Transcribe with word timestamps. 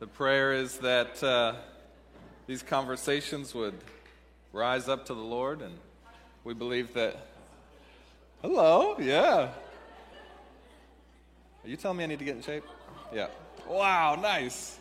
The 0.00 0.06
prayer 0.08 0.52
is 0.52 0.78
that 0.78 1.22
uh, 1.22 1.54
these 2.48 2.64
conversations 2.64 3.54
would 3.54 3.74
rise 4.52 4.88
up 4.88 5.06
to 5.06 5.14
the 5.14 5.20
Lord, 5.20 5.62
and 5.62 5.78
we 6.42 6.52
believe 6.52 6.94
that. 6.94 7.16
Hello, 8.42 8.96
yeah. 8.98 9.50
Are 11.62 11.68
you 11.68 11.76
telling 11.76 11.98
me 11.98 12.04
I 12.04 12.06
need 12.08 12.18
to 12.18 12.24
get 12.24 12.34
in 12.34 12.42
shape? 12.42 12.64
Yeah. 13.14 13.28
Wow, 13.68 14.16
nice. 14.16 14.76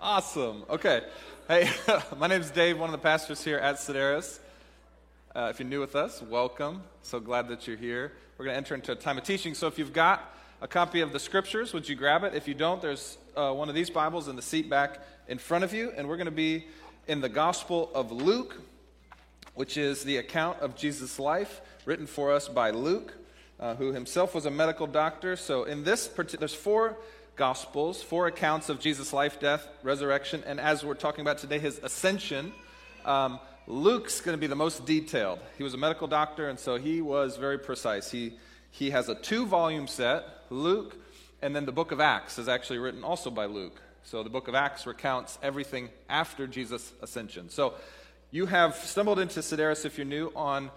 Awesome. 0.00 0.64
Okay. 0.70 1.02
Hey, 1.46 1.70
my 2.18 2.26
name 2.26 2.40
is 2.40 2.50
Dave, 2.50 2.78
one 2.78 2.88
of 2.88 2.92
the 2.92 3.04
pastors 3.04 3.44
here 3.44 3.58
at 3.58 3.76
Sedaris. 3.76 4.38
Uh, 5.36 5.48
if 5.50 5.60
you're 5.60 5.68
new 5.68 5.80
with 5.80 5.94
us, 5.94 6.22
welcome. 6.22 6.82
So 7.02 7.20
glad 7.20 7.48
that 7.48 7.66
you're 7.66 7.76
here. 7.76 8.12
We're 8.38 8.46
going 8.46 8.54
to 8.54 8.58
enter 8.58 8.74
into 8.74 8.92
a 8.92 8.96
time 8.96 9.18
of 9.18 9.24
teaching. 9.24 9.52
So 9.52 9.66
if 9.66 9.78
you've 9.78 9.92
got 9.92 10.34
a 10.60 10.66
copy 10.66 11.02
of 11.02 11.12
the 11.12 11.20
scriptures, 11.20 11.72
would 11.72 11.88
you 11.88 11.94
grab 11.94 12.24
it? 12.24 12.34
If 12.34 12.48
you 12.48 12.54
don't, 12.54 12.82
there's 12.82 13.16
uh, 13.36 13.52
one 13.52 13.68
of 13.68 13.76
these 13.76 13.90
Bibles 13.90 14.26
in 14.26 14.34
the 14.34 14.42
seat 14.42 14.68
back 14.68 14.98
in 15.28 15.38
front 15.38 15.62
of 15.62 15.72
you, 15.72 15.92
and 15.96 16.08
we're 16.08 16.16
going 16.16 16.26
to 16.26 16.32
be 16.32 16.66
in 17.06 17.20
the 17.20 17.28
Gospel 17.28 17.90
of 17.94 18.10
Luke, 18.10 18.60
which 19.54 19.76
is 19.76 20.02
the 20.02 20.16
account 20.16 20.58
of 20.60 20.74
Jesus' 20.74 21.20
life 21.20 21.60
written 21.84 22.06
for 22.06 22.32
us 22.32 22.48
by 22.48 22.70
Luke, 22.70 23.14
uh, 23.60 23.76
who 23.76 23.92
himself 23.92 24.34
was 24.34 24.46
a 24.46 24.50
medical 24.50 24.88
doctor. 24.88 25.36
So 25.36 25.62
in 25.62 25.84
this, 25.84 26.08
there's 26.08 26.54
four 26.54 26.96
Gospels, 27.36 28.02
four 28.02 28.26
accounts 28.26 28.68
of 28.68 28.80
Jesus' 28.80 29.12
life, 29.12 29.38
death, 29.38 29.68
resurrection, 29.84 30.42
and 30.44 30.58
as 30.58 30.84
we're 30.84 30.94
talking 30.94 31.20
about 31.20 31.38
today, 31.38 31.60
his 31.60 31.78
ascension. 31.84 32.52
Um, 33.04 33.38
Luke's 33.68 34.20
going 34.20 34.36
to 34.36 34.40
be 34.40 34.48
the 34.48 34.56
most 34.56 34.86
detailed. 34.86 35.38
He 35.56 35.62
was 35.62 35.72
a 35.72 35.76
medical 35.76 36.08
doctor, 36.08 36.48
and 36.48 36.58
so 36.58 36.78
he 36.78 37.00
was 37.00 37.36
very 37.36 37.58
precise. 37.58 38.10
He, 38.10 38.32
he 38.72 38.90
has 38.90 39.08
a 39.08 39.14
two 39.14 39.46
volume 39.46 39.86
set, 39.86 40.24
Luke 40.50 40.96
and 41.40 41.54
then 41.54 41.66
the 41.66 41.72
book 41.72 41.92
of 41.92 42.00
Acts 42.00 42.38
is 42.38 42.48
actually 42.48 42.78
written 42.78 43.04
also 43.04 43.30
by 43.30 43.46
Luke. 43.46 43.80
So 44.02 44.22
the 44.22 44.30
book 44.30 44.48
of 44.48 44.54
Acts 44.54 44.86
recounts 44.86 45.38
everything 45.42 45.90
after 46.08 46.46
Jesus' 46.46 46.92
ascension. 47.00 47.48
So 47.50 47.74
you 48.30 48.46
have 48.46 48.74
stumbled 48.74 49.18
into 49.18 49.40
Sedaris 49.40 49.84
if 49.84 49.98
you're 49.98 50.06
new 50.06 50.32
on 50.34 50.70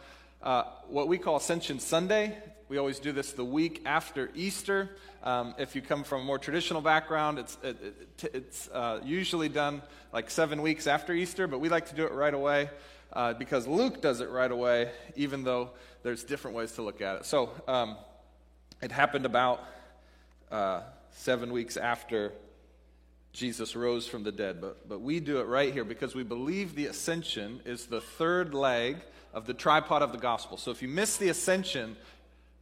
uh, 0.44 0.64
what 0.88 1.08
we 1.08 1.18
call 1.18 1.38
Ascension 1.38 1.80
Sunday. 1.80 2.38
We 2.70 2.78
always 2.78 3.00
do 3.00 3.12
this 3.12 3.32
the 3.32 3.45
week 3.45 3.82
after 3.86 4.32
Easter. 4.36 4.90
Um, 5.23 5.56
if 5.58 5.76
you 5.76 5.82
come 5.82 6.04
from 6.04 6.22
a 6.22 6.23
more 6.23 6.40
traditional 6.40 6.82
background, 6.82 7.40
it's, 7.40 7.58
it, 7.64 7.78
it, 8.22 8.32
it's 8.34 8.70
uh, 8.70 9.02
usually 9.04 9.50
done 9.50 9.82
like 10.14 10.30
seven 10.30 10.62
weeks 10.62 10.88
after 10.88 11.14
Easter, 11.14 11.48
but 11.48 11.60
we 11.60 11.70
like 11.70 11.88
to 11.88 11.95
do 11.95 12.06
it 12.06 12.12
right 12.12 12.34
away 12.34 12.70
uh, 13.14 13.34
because 13.34 13.67
Luke 13.67 14.02
does 14.02 14.22
it 14.22 14.30
right 14.30 14.52
away, 14.52 14.92
even 15.16 15.44
though 15.44 15.72
there's 16.04 16.23
different 16.23 16.56
ways 16.56 16.72
to 16.73 16.82
look 16.82 17.02
at 17.02 17.17
it. 17.17 17.26
So 17.26 17.50
um, 17.67 17.98
it 18.82 18.92
happened 18.92 19.26
about 19.26 19.64
uh, 20.52 20.82
seven 21.12 21.52
weeks 21.52 21.78
after 21.78 22.34
Jesus 23.34 23.76
rose 23.76 24.08
from 24.08 24.23
the 24.23 24.32
dead. 24.32 24.60
But, 24.60 24.88
but 24.90 25.02
we 25.02 25.20
do 25.20 25.40
it 25.40 25.44
right 25.44 25.72
here 25.72 25.86
because 25.86 26.16
we 26.16 26.23
believe 26.23 26.76
the 26.76 26.88
ascension 26.88 27.62
is 27.66 27.86
the 27.86 28.02
third 28.02 28.54
leg 28.54 28.98
of 29.34 29.46
the 29.46 29.54
tripod 29.54 30.02
of 30.02 30.12
the 30.12 30.18
gospel. 30.18 30.58
So 30.58 30.72
if 30.72 30.82
you 30.82 30.88
miss 30.88 31.18
the 31.18 31.30
ascension, 31.30 31.96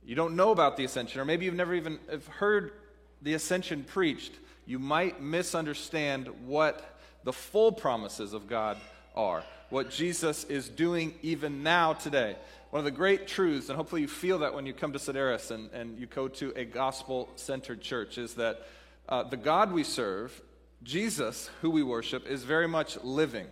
you 0.05 0.15
don't 0.15 0.35
know 0.35 0.51
about 0.51 0.77
the 0.77 0.83
ascension, 0.83 1.19
or 1.19 1.25
maybe 1.25 1.45
you've 1.45 1.55
never 1.55 1.73
even 1.73 1.99
heard 2.37 2.73
the 3.21 3.33
ascension 3.33 3.83
preached, 3.83 4.33
you 4.65 4.77
might 4.77 5.21
misunderstand 5.21 6.27
what 6.45 6.97
the 7.23 7.33
full 7.33 7.71
promises 7.71 8.33
of 8.33 8.47
God 8.47 8.77
are, 9.15 9.43
what 9.69 9.89
Jesus 9.89 10.43
is 10.45 10.69
doing 10.69 11.15
even 11.21 11.63
now 11.63 11.93
today. 11.93 12.35
One 12.71 12.79
of 12.79 12.85
the 12.85 12.91
great 12.91 13.27
truths, 13.27 13.69
and 13.69 13.75
hopefully 13.75 14.01
you 14.01 14.07
feel 14.07 14.39
that 14.39 14.53
when 14.53 14.67
you 14.67 14.73
come 14.73 14.93
to 14.93 14.99
Sedaris 14.99 15.49
and, 15.49 15.71
and 15.71 15.97
you 15.97 16.05
go 16.05 16.27
to 16.27 16.53
a 16.55 16.65
gospel 16.65 17.27
centered 17.35 17.81
church, 17.81 18.19
is 18.19 18.35
that 18.35 18.67
uh, 19.07 19.23
the 19.23 19.37
God 19.37 19.71
we 19.71 19.83
serve, 19.83 20.39
Jesus, 20.83 21.49
who 21.61 21.71
we 21.71 21.81
worship, 21.81 22.27
is 22.27 22.43
very 22.43 22.67
much 22.67 23.01
living. 23.03 23.47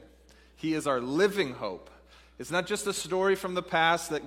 He 0.56 0.76
is 0.76 0.86
our 0.86 1.02
living 1.02 1.56
hope. 1.56 1.90
It's 2.38 2.52
not 2.52 2.68
just 2.68 2.86
a 2.86 2.94
story 2.94 3.36
from 3.36 3.56
the 3.56 3.64
past 3.64 4.12
that 4.12 4.22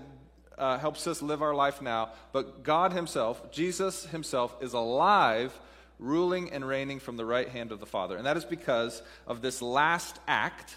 uh, 0.59 0.77
helps 0.77 1.07
us 1.07 1.23
live 1.23 1.41
our 1.41 1.55
life 1.55 1.81
now, 1.81 2.11
but 2.33 2.65
God 2.65 2.93
Himself, 2.93 3.53
Jesus 3.53 4.07
Himself, 4.07 4.57
is 4.61 4.73
alive, 4.73 5.57
ruling 6.01 6.51
and 6.51 6.67
reigning 6.67 6.99
from 6.99 7.17
the 7.17 7.25
right 7.25 7.49
hand 7.49 7.71
of 7.71 7.79
the 7.79 7.87
Father. 7.87 8.17
And 8.17 8.27
that 8.27 8.37
is 8.37 8.45
because 8.45 9.03
of 9.29 9.41
this 9.41 9.63
last 9.63 10.19
act 10.27 10.75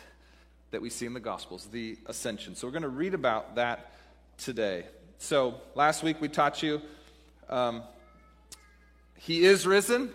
that 0.70 0.84
we 0.84 0.92
see 0.92 1.08
in 1.08 1.14
the 1.14 1.20
Gospels, 1.20 1.68
the 1.72 1.98
ascension. 2.06 2.54
So 2.54 2.68
we're 2.68 2.74
going 2.74 2.84
to 2.84 2.90
read 2.90 3.16
about 3.16 3.56
that 3.56 3.93
today. 4.38 4.86
So, 5.18 5.56
last 5.76 6.04
week 6.04 6.20
we 6.20 6.28
taught 6.28 6.62
you 6.62 6.82
um, 7.50 7.84
He 9.18 9.44
is 9.46 9.66
risen. 9.66 10.10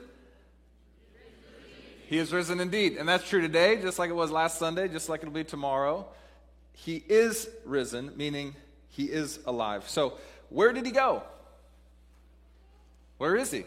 He 2.06 2.18
is 2.18 2.32
risen 2.32 2.60
indeed. 2.60 2.96
And 2.96 3.08
that's 3.08 3.28
true 3.28 3.40
today, 3.40 3.80
just 3.80 3.98
like 3.98 4.10
it 4.10 4.14
was 4.14 4.30
last 4.30 4.58
Sunday, 4.58 4.88
just 4.88 5.08
like 5.08 5.20
it'll 5.20 5.32
be 5.32 5.44
tomorrow. 5.44 6.06
He 6.72 7.02
is 7.08 7.48
risen, 7.64 8.12
meaning 8.16 8.54
He 8.88 9.04
is 9.04 9.40
alive. 9.46 9.88
So, 9.88 10.14
where 10.48 10.72
did 10.72 10.86
He 10.86 10.92
go? 10.92 11.22
Where 13.18 13.36
is 13.36 13.50
He? 13.50 13.64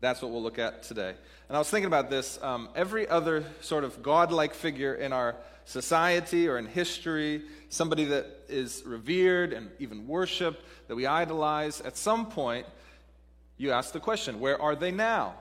That's 0.00 0.22
what 0.22 0.30
we'll 0.30 0.42
look 0.42 0.58
at 0.58 0.84
today. 0.84 1.14
And 1.48 1.56
I 1.56 1.58
was 1.58 1.68
thinking 1.70 1.86
about 1.86 2.08
this. 2.08 2.38
Um, 2.42 2.68
every 2.76 3.08
other 3.08 3.44
sort 3.60 3.84
of 3.84 4.02
godlike 4.02 4.54
figure 4.54 4.94
in 4.94 5.12
our 5.12 5.34
society 5.64 6.48
or 6.48 6.56
in 6.56 6.66
history, 6.66 7.42
somebody 7.68 8.04
that 8.06 8.26
is 8.48 8.82
revered 8.86 9.52
and 9.52 9.70
even 9.78 10.06
worshiped, 10.06 10.62
that 10.86 10.94
we 10.94 11.06
idolize, 11.06 11.80
at 11.80 11.96
some 11.96 12.26
point, 12.26 12.66
you 13.56 13.72
ask 13.72 13.92
the 13.92 14.00
question 14.00 14.38
where 14.38 14.60
are 14.60 14.76
they 14.76 14.92
now? 14.92 15.34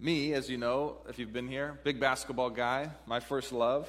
Me, 0.00 0.34
as 0.34 0.50
you 0.50 0.58
know, 0.58 0.96
if 1.08 1.20
you've 1.20 1.32
been 1.32 1.46
here, 1.46 1.78
big 1.84 2.00
basketball 2.00 2.50
guy, 2.50 2.90
my 3.06 3.20
first 3.20 3.52
love. 3.52 3.88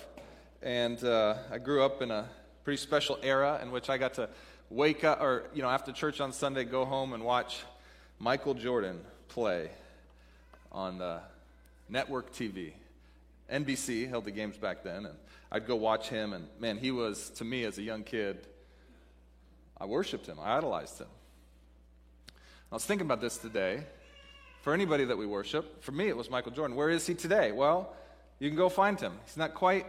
And 0.61 1.03
uh, 1.03 1.35
I 1.51 1.57
grew 1.57 1.83
up 1.83 2.03
in 2.03 2.11
a 2.11 2.29
pretty 2.63 2.77
special 2.77 3.17
era 3.23 3.59
in 3.63 3.71
which 3.71 3.89
I 3.89 3.97
got 3.97 4.13
to 4.13 4.29
wake 4.69 5.03
up, 5.03 5.19
or, 5.19 5.45
you 5.55 5.63
know, 5.63 5.69
after 5.69 5.91
church 5.91 6.21
on 6.21 6.31
Sunday, 6.31 6.63
go 6.63 6.85
home 6.85 7.13
and 7.13 7.23
watch 7.23 7.63
Michael 8.19 8.53
Jordan 8.53 8.99
play 9.27 9.69
on 10.71 11.01
uh, 11.01 11.19
network 11.89 12.33
TV. 12.33 12.73
NBC 13.51 14.07
held 14.09 14.25
the 14.25 14.31
games 14.31 14.57
back 14.57 14.83
then, 14.83 15.05
and 15.05 15.15
I'd 15.51 15.67
go 15.67 15.75
watch 15.75 16.09
him. 16.09 16.33
And 16.33 16.47
man, 16.59 16.77
he 16.77 16.91
was, 16.91 17.29
to 17.31 17.43
me 17.43 17.63
as 17.65 17.77
a 17.77 17.81
young 17.81 18.03
kid, 18.03 18.47
I 19.79 19.85
worshiped 19.85 20.25
him, 20.25 20.37
I 20.41 20.57
idolized 20.57 20.99
him. 20.99 21.07
I 22.71 22.75
was 22.75 22.85
thinking 22.85 23.05
about 23.05 23.21
this 23.21 23.37
today. 23.37 23.83
For 24.61 24.73
anybody 24.73 25.03
that 25.03 25.17
we 25.17 25.25
worship, 25.25 25.83
for 25.83 25.91
me 25.91 26.07
it 26.07 26.15
was 26.15 26.29
Michael 26.29 26.53
Jordan. 26.53 26.77
Where 26.77 26.89
is 26.89 27.05
he 27.05 27.13
today? 27.13 27.51
Well, 27.51 27.93
you 28.39 28.49
can 28.49 28.55
go 28.57 28.69
find 28.69 28.97
him. 28.99 29.11
He's 29.25 29.35
not 29.35 29.53
quite 29.53 29.85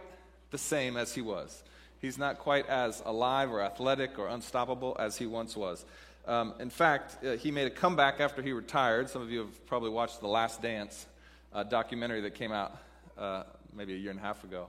the 0.51 0.57
same 0.57 0.97
as 0.97 1.15
he 1.15 1.21
was. 1.21 1.63
He's 1.99 2.17
not 2.17 2.39
quite 2.39 2.67
as 2.67 3.01
alive 3.05 3.51
or 3.51 3.61
athletic 3.61 4.19
or 4.19 4.27
unstoppable 4.27 4.97
as 4.99 5.17
he 5.17 5.25
once 5.25 5.55
was. 5.55 5.85
Um, 6.27 6.55
in 6.59 6.69
fact, 6.69 7.23
uh, 7.23 7.33
he 7.33 7.51
made 7.51 7.67
a 7.67 7.71
comeback 7.71 8.19
after 8.19 8.41
he 8.41 8.51
retired. 8.51 9.09
Some 9.09 9.21
of 9.21 9.29
you 9.29 9.39
have 9.39 9.65
probably 9.67 9.91
watched 9.91 10.21
The 10.21 10.27
Last 10.27 10.61
Dance 10.61 11.05
uh, 11.53 11.63
documentary 11.63 12.21
that 12.21 12.33
came 12.33 12.51
out 12.51 12.75
uh, 13.17 13.43
maybe 13.73 13.93
a 13.93 13.97
year 13.97 14.11
and 14.11 14.19
a 14.19 14.23
half 14.23 14.43
ago. 14.43 14.67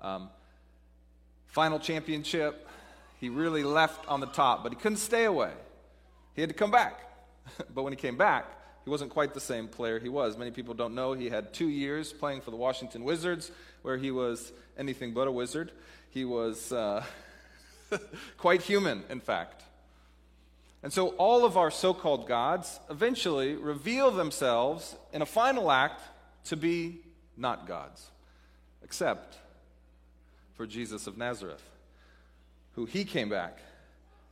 Um, 0.00 0.30
final 1.46 1.78
championship, 1.78 2.66
he 3.20 3.28
really 3.28 3.64
left 3.64 4.08
on 4.08 4.20
the 4.20 4.26
top, 4.26 4.62
but 4.62 4.72
he 4.72 4.76
couldn't 4.76 4.98
stay 4.98 5.24
away. 5.24 5.52
He 6.34 6.40
had 6.40 6.48
to 6.50 6.54
come 6.54 6.70
back. 6.70 7.00
but 7.74 7.82
when 7.82 7.92
he 7.92 7.96
came 7.96 8.16
back, 8.16 8.46
he 8.84 8.90
wasn't 8.90 9.10
quite 9.10 9.34
the 9.34 9.40
same 9.40 9.68
player 9.68 9.98
he 9.98 10.08
was. 10.08 10.36
Many 10.36 10.50
people 10.50 10.74
don't 10.74 10.94
know 10.94 11.12
he 11.12 11.28
had 11.28 11.52
two 11.52 11.68
years 11.68 12.12
playing 12.12 12.40
for 12.40 12.50
the 12.50 12.56
Washington 12.56 13.04
Wizards, 13.04 13.50
where 13.82 13.96
he 13.96 14.10
was 14.10 14.52
anything 14.78 15.12
but 15.12 15.28
a 15.28 15.32
wizard. 15.32 15.72
He 16.10 16.24
was 16.24 16.72
uh, 16.72 17.04
quite 18.38 18.62
human, 18.62 19.04
in 19.08 19.20
fact. 19.20 19.62
And 20.84 20.92
so 20.92 21.08
all 21.16 21.46
of 21.46 21.56
our 21.56 21.70
so 21.70 21.94
called 21.94 22.28
gods 22.28 22.78
eventually 22.90 23.54
reveal 23.54 24.10
themselves 24.10 24.94
in 25.14 25.22
a 25.22 25.26
final 25.26 25.72
act 25.72 26.02
to 26.44 26.58
be 26.58 27.00
not 27.38 27.66
God's, 27.66 28.10
except 28.82 29.38
for 30.52 30.66
Jesus 30.66 31.06
of 31.06 31.16
Nazareth, 31.16 31.62
who 32.74 32.84
he 32.84 33.06
came 33.06 33.30
back 33.30 33.58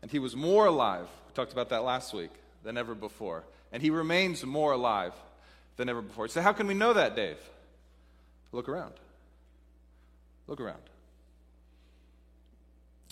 and 0.03 0.11
he 0.11 0.19
was 0.19 0.37
more 0.37 0.67
alive. 0.67 1.09
We 1.27 1.33
talked 1.33 1.53
about 1.53 1.71
that 1.71 1.85
last 1.85 2.13
week 2.13 2.33
than 2.63 2.77
ever 2.77 2.95
before. 2.95 3.45
And 3.73 3.83
he 3.83 3.89
remains 3.89 4.45
more 4.45 4.73
alive 4.73 5.15
than 5.79 5.89
ever 5.89 6.03
before. 6.03 6.29
So, 6.29 6.43
how 6.43 6.53
can 6.53 6.67
we 6.67 6.75
know 6.75 6.93
that, 6.93 7.17
Dave? 7.17 7.39
Look 8.53 8.69
around. 8.69 8.93
Look 10.47 10.61
around. 10.61 10.83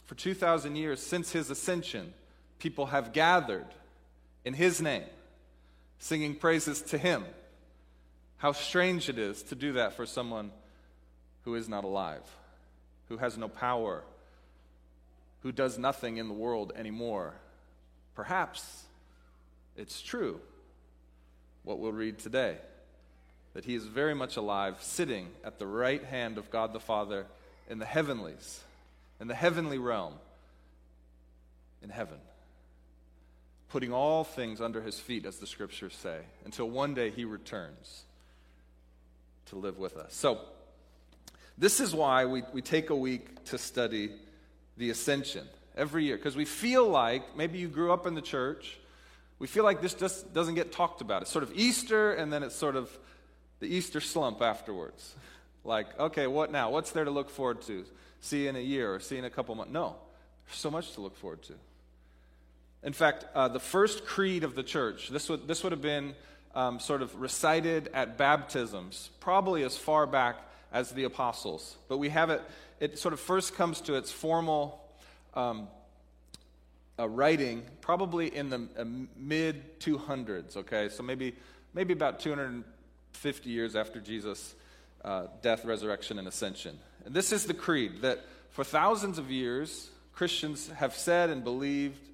For 0.04 0.14
2,000 0.14 0.76
years 0.76 1.00
since 1.00 1.32
his 1.32 1.48
ascension, 1.48 2.12
people 2.60 2.86
have 2.86 3.12
gathered 3.12 3.66
in 4.44 4.54
his 4.54 4.80
name, 4.80 5.04
singing 5.98 6.34
praises 6.36 6.80
to 6.82 6.98
him. 6.98 7.24
How 8.36 8.52
strange 8.52 9.08
it 9.08 9.18
is 9.18 9.42
to 9.44 9.54
do 9.54 9.72
that 9.72 9.94
for 9.94 10.06
someone 10.06 10.52
who 11.44 11.56
is 11.56 11.68
not 11.68 11.84
alive, 11.84 12.22
who 13.08 13.16
has 13.16 13.36
no 13.36 13.48
power, 13.48 14.02
who 15.42 15.52
does 15.52 15.78
nothing 15.78 16.18
in 16.18 16.28
the 16.28 16.34
world 16.34 16.72
anymore. 16.76 17.34
Perhaps 18.14 18.84
it's 19.76 20.00
true. 20.00 20.40
what 21.62 21.78
we'll 21.78 21.92
read 21.92 22.18
today 22.18 22.56
that 23.52 23.64
he 23.64 23.74
is 23.74 23.84
very 23.84 24.14
much 24.14 24.36
alive, 24.36 24.76
sitting 24.80 25.28
at 25.44 25.58
the 25.58 25.66
right 25.66 26.04
hand 26.04 26.38
of 26.38 26.50
God 26.50 26.72
the 26.72 26.80
Father 26.80 27.26
in 27.68 27.78
the 27.78 27.84
heavenlies, 27.84 28.60
in 29.20 29.26
the 29.28 29.34
heavenly 29.34 29.78
realm, 29.78 30.14
in 31.82 31.90
heaven, 31.90 32.18
putting 33.70 33.92
all 33.92 34.24
things 34.24 34.60
under 34.60 34.82
his 34.82 34.98
feet, 34.98 35.24
as 35.24 35.38
the 35.38 35.46
scriptures 35.46 35.94
say, 35.94 36.18
until 36.44 36.68
one 36.68 36.92
day 36.92 37.10
he 37.10 37.24
returns 37.24 38.04
to 39.46 39.56
live 39.56 39.78
with 39.78 39.96
us. 39.96 40.14
So, 40.14 40.40
this 41.56 41.80
is 41.80 41.94
why 41.94 42.24
we, 42.24 42.42
we 42.52 42.62
take 42.62 42.90
a 42.90 42.96
week 42.96 43.44
to 43.46 43.58
study 43.58 44.10
the 44.76 44.90
ascension 44.90 45.46
every 45.76 46.04
year, 46.04 46.16
because 46.16 46.36
we 46.36 46.44
feel 46.44 46.88
like 46.88 47.36
maybe 47.36 47.58
you 47.58 47.68
grew 47.68 47.92
up 47.92 48.06
in 48.06 48.14
the 48.14 48.22
church. 48.22 48.78
We 49.38 49.46
feel 49.46 49.64
like 49.64 49.80
this 49.80 49.94
just 49.94 50.34
doesn't 50.34 50.54
get 50.54 50.72
talked 50.72 51.00
about. 51.00 51.22
It's 51.22 51.30
sort 51.30 51.44
of 51.44 51.52
Easter, 51.54 52.12
and 52.12 52.32
then 52.32 52.42
it's 52.42 52.56
sort 52.56 52.76
of 52.76 52.90
the 53.60 53.66
Easter 53.66 54.00
slump 54.00 54.42
afterwards. 54.42 55.14
Like, 55.64 55.98
okay, 55.98 56.26
what 56.26 56.50
now? 56.50 56.70
What's 56.70 56.90
there 56.90 57.04
to 57.04 57.10
look 57.10 57.30
forward 57.30 57.62
to? 57.62 57.84
See 58.20 58.46
in 58.48 58.56
a 58.56 58.60
year 58.60 58.94
or 58.94 59.00
see 59.00 59.16
in 59.16 59.24
a 59.24 59.30
couple 59.30 59.54
months? 59.54 59.72
No, 59.72 59.96
there's 60.46 60.58
so 60.58 60.70
much 60.70 60.92
to 60.94 61.00
look 61.00 61.16
forward 61.16 61.42
to. 61.44 61.54
In 62.82 62.92
fact, 62.92 63.26
uh, 63.34 63.48
the 63.48 63.60
first 63.60 64.06
creed 64.06 64.42
of 64.42 64.54
the 64.54 64.62
church, 64.62 65.08
this 65.08 65.28
would, 65.28 65.46
this 65.46 65.62
would 65.62 65.72
have 65.72 65.82
been 65.82 66.14
um, 66.54 66.80
sort 66.80 67.02
of 67.02 67.14
recited 67.20 67.90
at 67.92 68.16
baptisms, 68.16 69.10
probably 69.20 69.62
as 69.62 69.76
far 69.76 70.06
back 70.06 70.36
as 70.72 70.90
the 70.92 71.04
apostles. 71.04 71.76
But 71.88 71.98
we 71.98 72.08
have 72.08 72.30
it, 72.30 72.42
it 72.78 72.98
sort 72.98 73.12
of 73.12 73.20
first 73.20 73.54
comes 73.54 73.80
to 73.82 73.94
its 73.94 74.10
formal 74.10 74.82
um, 75.34 75.68
uh, 76.98 77.08
writing 77.08 77.62
probably 77.80 78.34
in 78.34 78.50
the 78.50 78.68
uh, 78.78 78.84
mid 79.16 79.80
200s, 79.80 80.56
okay? 80.56 80.88
So 80.88 81.02
maybe, 81.02 81.34
maybe 81.74 81.92
about 81.92 82.20
250 82.20 83.50
years 83.50 83.76
after 83.76 84.00
Jesus' 84.00 84.54
uh, 85.04 85.26
death, 85.42 85.64
resurrection, 85.64 86.18
and 86.18 86.26
ascension. 86.26 86.78
And 87.04 87.14
this 87.14 87.32
is 87.32 87.44
the 87.44 87.54
creed 87.54 88.02
that 88.02 88.24
for 88.50 88.64
thousands 88.64 89.18
of 89.18 89.30
years, 89.30 89.88
Christians 90.12 90.68
have 90.70 90.94
said 90.94 91.30
and 91.30 91.44
believed 91.44 92.09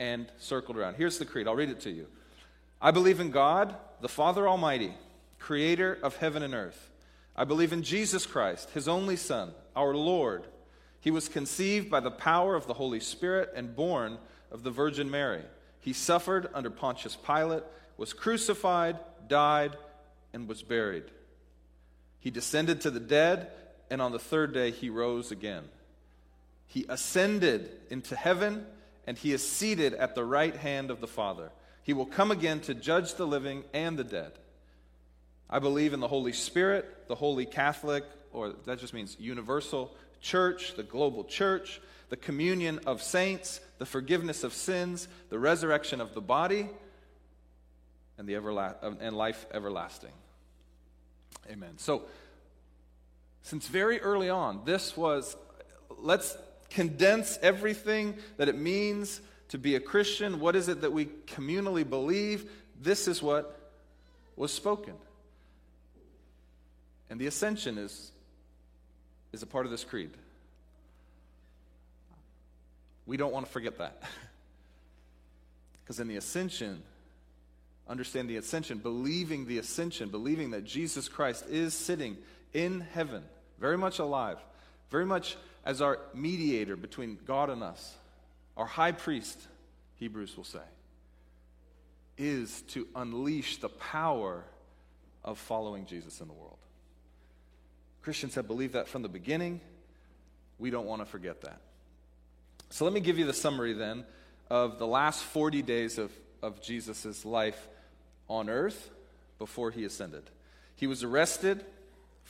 and 0.00 0.26
circled 0.38 0.76
around. 0.76 0.94
Here's 0.94 1.18
the 1.18 1.24
creed. 1.24 1.46
I'll 1.46 1.54
read 1.54 1.70
it 1.70 1.80
to 1.82 1.90
you. 1.90 2.06
I 2.82 2.90
believe 2.90 3.20
in 3.20 3.30
God, 3.30 3.76
the 4.00 4.08
Father 4.08 4.48
Almighty, 4.48 4.94
creator 5.38 5.96
of 6.02 6.16
heaven 6.16 6.42
and 6.42 6.54
earth. 6.54 6.90
I 7.36 7.44
believe 7.44 7.72
in 7.72 7.82
Jesus 7.82 8.26
Christ, 8.26 8.70
his 8.70 8.88
only 8.88 9.16
Son, 9.16 9.52
our 9.76 9.94
Lord. 9.94 10.44
He 11.00 11.10
was 11.10 11.28
conceived 11.28 11.90
by 11.90 12.00
the 12.00 12.10
power 12.10 12.56
of 12.56 12.66
the 12.66 12.74
Holy 12.74 13.00
Spirit 13.00 13.52
and 13.54 13.76
born 13.76 14.18
of 14.50 14.62
the 14.62 14.70
Virgin 14.70 15.10
Mary. 15.10 15.42
He 15.80 15.92
suffered 15.92 16.48
under 16.54 16.70
Pontius 16.70 17.16
Pilate, 17.16 17.62
was 17.96 18.12
crucified, 18.12 18.98
died, 19.28 19.76
and 20.32 20.48
was 20.48 20.62
buried. 20.62 21.04
He 22.18 22.30
descended 22.30 22.80
to 22.82 22.90
the 22.90 23.00
dead, 23.00 23.50
and 23.90 24.00
on 24.02 24.12
the 24.12 24.18
third 24.18 24.52
day 24.52 24.70
he 24.70 24.90
rose 24.90 25.30
again. 25.30 25.64
He 26.66 26.86
ascended 26.88 27.70
into 27.90 28.14
heaven, 28.14 28.66
and 29.10 29.18
he 29.18 29.32
is 29.32 29.44
seated 29.44 29.92
at 29.94 30.14
the 30.14 30.24
right 30.24 30.54
hand 30.54 30.88
of 30.88 31.00
the 31.00 31.06
Father. 31.08 31.50
He 31.82 31.92
will 31.92 32.06
come 32.06 32.30
again 32.30 32.60
to 32.60 32.74
judge 32.74 33.14
the 33.14 33.26
living 33.26 33.64
and 33.74 33.98
the 33.98 34.04
dead. 34.04 34.30
I 35.50 35.58
believe 35.58 35.92
in 35.92 35.98
the 35.98 36.06
Holy 36.06 36.32
Spirit, 36.32 37.08
the 37.08 37.16
Holy 37.16 37.44
Catholic, 37.44 38.04
or 38.32 38.54
that 38.66 38.78
just 38.78 38.94
means 38.94 39.16
universal 39.18 39.92
church, 40.20 40.76
the 40.76 40.84
global 40.84 41.24
church, 41.24 41.80
the 42.08 42.16
communion 42.16 42.78
of 42.86 43.02
saints, 43.02 43.60
the 43.78 43.84
forgiveness 43.84 44.44
of 44.44 44.52
sins, 44.52 45.08
the 45.28 45.40
resurrection 45.40 46.00
of 46.00 46.14
the 46.14 46.20
body, 46.20 46.70
and, 48.16 48.28
the 48.28 48.34
everla- 48.34 48.76
and 49.00 49.16
life 49.16 49.44
everlasting. 49.52 50.12
Amen. 51.50 51.78
So, 51.78 52.02
since 53.42 53.66
very 53.66 54.00
early 54.00 54.30
on, 54.30 54.60
this 54.64 54.96
was 54.96 55.36
let's 55.98 56.36
condense 56.70 57.38
everything 57.42 58.16
that 58.36 58.48
it 58.48 58.56
means 58.56 59.20
to 59.48 59.58
be 59.58 59.74
a 59.74 59.80
Christian. 59.80 60.40
What 60.40 60.56
is 60.56 60.68
it 60.68 60.80
that 60.82 60.92
we 60.92 61.06
communally 61.26 61.88
believe? 61.88 62.50
This 62.80 63.08
is 63.08 63.22
what 63.22 63.58
was 64.36 64.52
spoken. 64.52 64.94
And 67.10 67.20
the 67.20 67.26
ascension 67.26 67.76
is, 67.76 68.12
is 69.32 69.42
a 69.42 69.46
part 69.46 69.66
of 69.66 69.72
this 69.72 69.84
creed. 69.84 70.10
We 73.06 73.16
don't 73.16 73.32
want 73.32 73.46
to 73.46 73.52
forget 73.52 73.78
that. 73.78 74.02
Because 75.82 75.98
in 75.98 76.06
the 76.06 76.18
ascension, 76.18 76.84
understand 77.88 78.30
the 78.30 78.36
ascension, 78.36 78.78
believing 78.78 79.48
the 79.48 79.58
ascension, 79.58 80.08
believing 80.08 80.52
that 80.52 80.62
Jesus 80.62 81.08
Christ 81.08 81.44
is 81.48 81.74
sitting 81.74 82.16
in 82.54 82.80
heaven, 82.92 83.24
very 83.58 83.76
much 83.76 83.98
alive, 83.98 84.38
very 84.90 85.04
much 85.04 85.36
as 85.64 85.80
our 85.82 85.98
mediator 86.14 86.76
between 86.76 87.18
God 87.26 87.50
and 87.50 87.62
us, 87.62 87.94
our 88.56 88.66
high 88.66 88.92
priest, 88.92 89.38
Hebrews 89.96 90.36
will 90.36 90.44
say, 90.44 90.58
is 92.18 92.62
to 92.68 92.86
unleash 92.94 93.58
the 93.58 93.68
power 93.68 94.44
of 95.24 95.38
following 95.38 95.86
Jesus 95.86 96.20
in 96.20 96.28
the 96.28 96.34
world. 96.34 96.58
Christians 98.02 98.34
have 98.34 98.46
believed 98.46 98.74
that 98.74 98.88
from 98.88 99.02
the 99.02 99.08
beginning. 99.08 99.60
We 100.58 100.70
don't 100.70 100.86
want 100.86 101.02
to 101.02 101.06
forget 101.06 101.42
that. 101.42 101.60
So 102.70 102.84
let 102.84 102.94
me 102.94 103.00
give 103.00 103.18
you 103.18 103.26
the 103.26 103.32
summary 103.32 103.72
then 103.72 104.04
of 104.48 104.78
the 104.78 104.86
last 104.86 105.22
40 105.22 105.62
days 105.62 105.98
of, 105.98 106.10
of 106.42 106.62
Jesus' 106.62 107.24
life 107.24 107.68
on 108.28 108.48
earth 108.48 108.90
before 109.38 109.70
he 109.70 109.84
ascended. 109.84 110.22
He 110.76 110.86
was 110.86 111.02
arrested, 111.02 111.64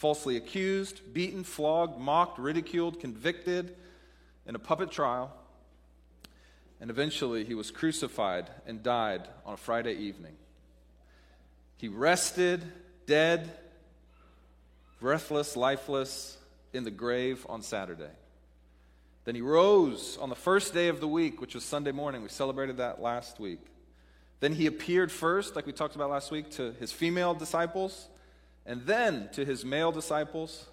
falsely 0.01 0.39
accused, 0.39 1.13
beaten, 1.13 1.45
flogged, 1.45 2.01
mocked, 2.01 2.39
ridiculed, 2.39 2.99
convicted 2.99 3.77
in 4.47 4.55
a 4.55 4.59
puppet 4.59 4.91
trial, 4.91 5.31
and 6.81 6.89
eventually 6.89 7.45
he 7.45 7.53
was 7.53 7.71
crucified 7.71 8.49
and 8.67 8.83
died 8.83 9.29
on 9.45 9.53
a 9.53 9.59
Friday 9.59 9.93
evening. 9.93 10.33
He 11.77 11.89
rested, 11.89 12.65
dead, 13.05 13.51
breathless, 15.01 15.55
lifeless, 15.55 16.39
in 16.73 16.85
the 16.85 16.91
grave 16.91 17.47
on 17.51 17.61
Saturday. 17.61 18.15
Then 19.27 19.35
he 19.35 19.43
rose 19.43 20.17
on 20.19 20.31
the 20.31 20.35
first 20.35 20.73
day 20.73 20.89
of 20.89 21.01
the 21.01 21.09
week, 21.09 21.43
which 21.43 21.55
was 21.55 21.63
Sunday 21.63 21.93
morning. 21.93 22.23
We 22.23 22.31
celebrated 22.31 22.79
that 22.79 23.03
last 23.03 23.39
week. 23.39 23.61
Then 24.41 24.55
he 24.55 24.65
appeared 24.65 25.13
first, 25.13 25.57
like 25.57 25.67
we 25.67 25.73
talked 25.73 25.95
about 25.95 26.09
last 26.09 26.31
week, 26.31 26.51
to 26.53 26.73
his 26.81 26.91
female 26.91 27.35
disciples, 27.35 28.09
and 28.67 28.83
then 28.83 29.29
to 29.33 29.45
his 29.45 29.65
male 29.65 29.93
disciples. 29.93 30.67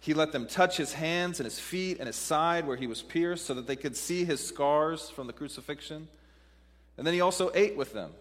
He 0.00 0.12
let 0.12 0.32
them 0.32 0.46
touch 0.46 0.76
his 0.76 0.92
hands 0.92 1.40
and 1.40 1.44
his 1.44 1.58
feet 1.58 1.98
and 1.98 2.06
his 2.06 2.16
side 2.16 2.66
where 2.66 2.76
he 2.76 2.86
was 2.86 3.00
pierced 3.00 3.46
so 3.46 3.54
that 3.54 3.66
they 3.66 3.76
could 3.76 3.96
see 3.96 4.24
his 4.24 4.46
scars 4.46 5.08
from 5.08 5.26
the 5.26 5.32
crucifixion. 5.32 6.08
And 6.98 7.06
then 7.06 7.14
he 7.14 7.22
also 7.22 7.50
ate 7.54 7.76
with 7.76 7.92
them. 7.92 8.12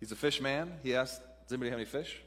He's 0.00 0.10
a 0.10 0.16
fish 0.16 0.40
man. 0.40 0.72
He 0.82 0.96
asked, 0.96 1.20
Does 1.20 1.52
anybody 1.52 1.70
have 1.70 1.78
any 1.78 1.86
fish? 1.86 2.20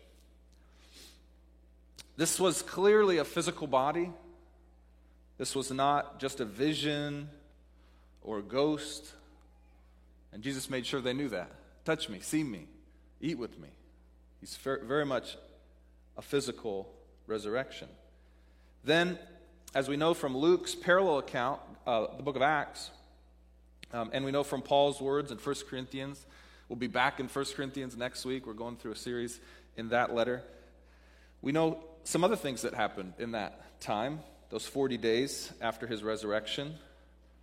This 2.15 2.39
was 2.39 2.61
clearly 2.61 3.17
a 3.17 3.25
physical 3.25 3.67
body. 3.67 4.11
This 5.37 5.55
was 5.55 5.71
not 5.71 6.19
just 6.19 6.39
a 6.39 6.45
vision 6.45 7.29
or 8.21 8.39
a 8.39 8.43
ghost 8.43 9.13
and 10.35 10.43
Jesus 10.43 10.69
made 10.69 10.85
sure 10.85 10.99
they 10.99 11.13
knew 11.13 11.29
that. 11.29 11.49
Touch 11.85 12.09
me, 12.09 12.19
see 12.19 12.43
me, 12.43 12.67
eat 13.21 13.37
with 13.37 13.57
me. 13.57 13.69
He's 14.45 14.57
very 14.57 15.07
much 15.07 15.37
a 16.17 16.21
physical 16.21 16.93
resurrection. 17.25 17.87
Then, 18.83 19.17
as 19.73 19.89
we 19.89 19.97
know 19.97 20.13
from 20.13 20.37
Luke's 20.37 20.75
parallel 20.75 21.17
account, 21.17 21.61
uh, 21.87 22.15
the 22.15 22.21
book 22.21 22.35
of 22.35 22.43
Acts, 22.43 22.91
um, 23.91 24.11
and 24.13 24.23
we 24.23 24.29
know 24.29 24.43
from 24.43 24.61
Paul's 24.61 25.01
words 25.01 25.31
in 25.31 25.39
1 25.39 25.55
Corinthians, 25.67 26.23
we'll 26.69 26.77
be 26.77 26.85
back 26.85 27.19
in 27.19 27.27
1 27.27 27.45
Corinthians 27.55 27.97
next 27.97 28.23
week. 28.23 28.45
We're 28.45 28.53
going 28.53 28.75
through 28.75 28.91
a 28.91 28.95
series 28.95 29.39
in 29.77 29.89
that 29.89 30.13
letter. 30.13 30.43
We 31.41 31.51
know 31.51 31.83
some 32.03 32.23
other 32.23 32.35
things 32.35 32.61
that 32.61 32.75
happened 32.75 33.13
in 33.17 33.31
that 33.31 33.81
time, 33.81 34.19
those 34.51 34.67
40 34.67 34.97
days 34.97 35.51
after 35.59 35.87
his 35.87 36.03
resurrection. 36.03 36.75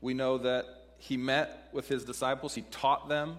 We 0.00 0.14
know 0.14 0.38
that 0.38 0.66
he 0.98 1.16
met 1.16 1.68
with 1.72 1.88
his 1.88 2.04
disciples, 2.04 2.54
he 2.54 2.62
taught 2.70 3.08
them 3.08 3.38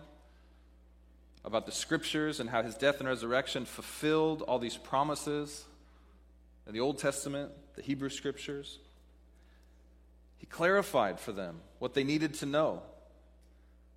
about 1.46 1.66
the 1.66 1.72
scriptures 1.72 2.40
and 2.40 2.50
how 2.50 2.64
his 2.64 2.76
death 2.76 3.00
and 3.00 3.08
resurrection 3.08 3.66
fulfilled 3.66 4.42
all 4.44 4.60
these 4.60 4.78
promises 4.78 5.66
in 6.66 6.74
the 6.74 6.80
Old 6.80 6.98
Testament, 6.98 7.52
the 7.76 7.82
Hebrew 7.82 8.10
scriptures. 8.10 8.80
He 10.38 10.46
clarified 10.46 11.20
for 11.20 11.32
them 11.32 11.60
what 11.80 11.94
they 11.94 12.04
needed 12.04 12.36
to 12.36 12.46
know 12.46 12.82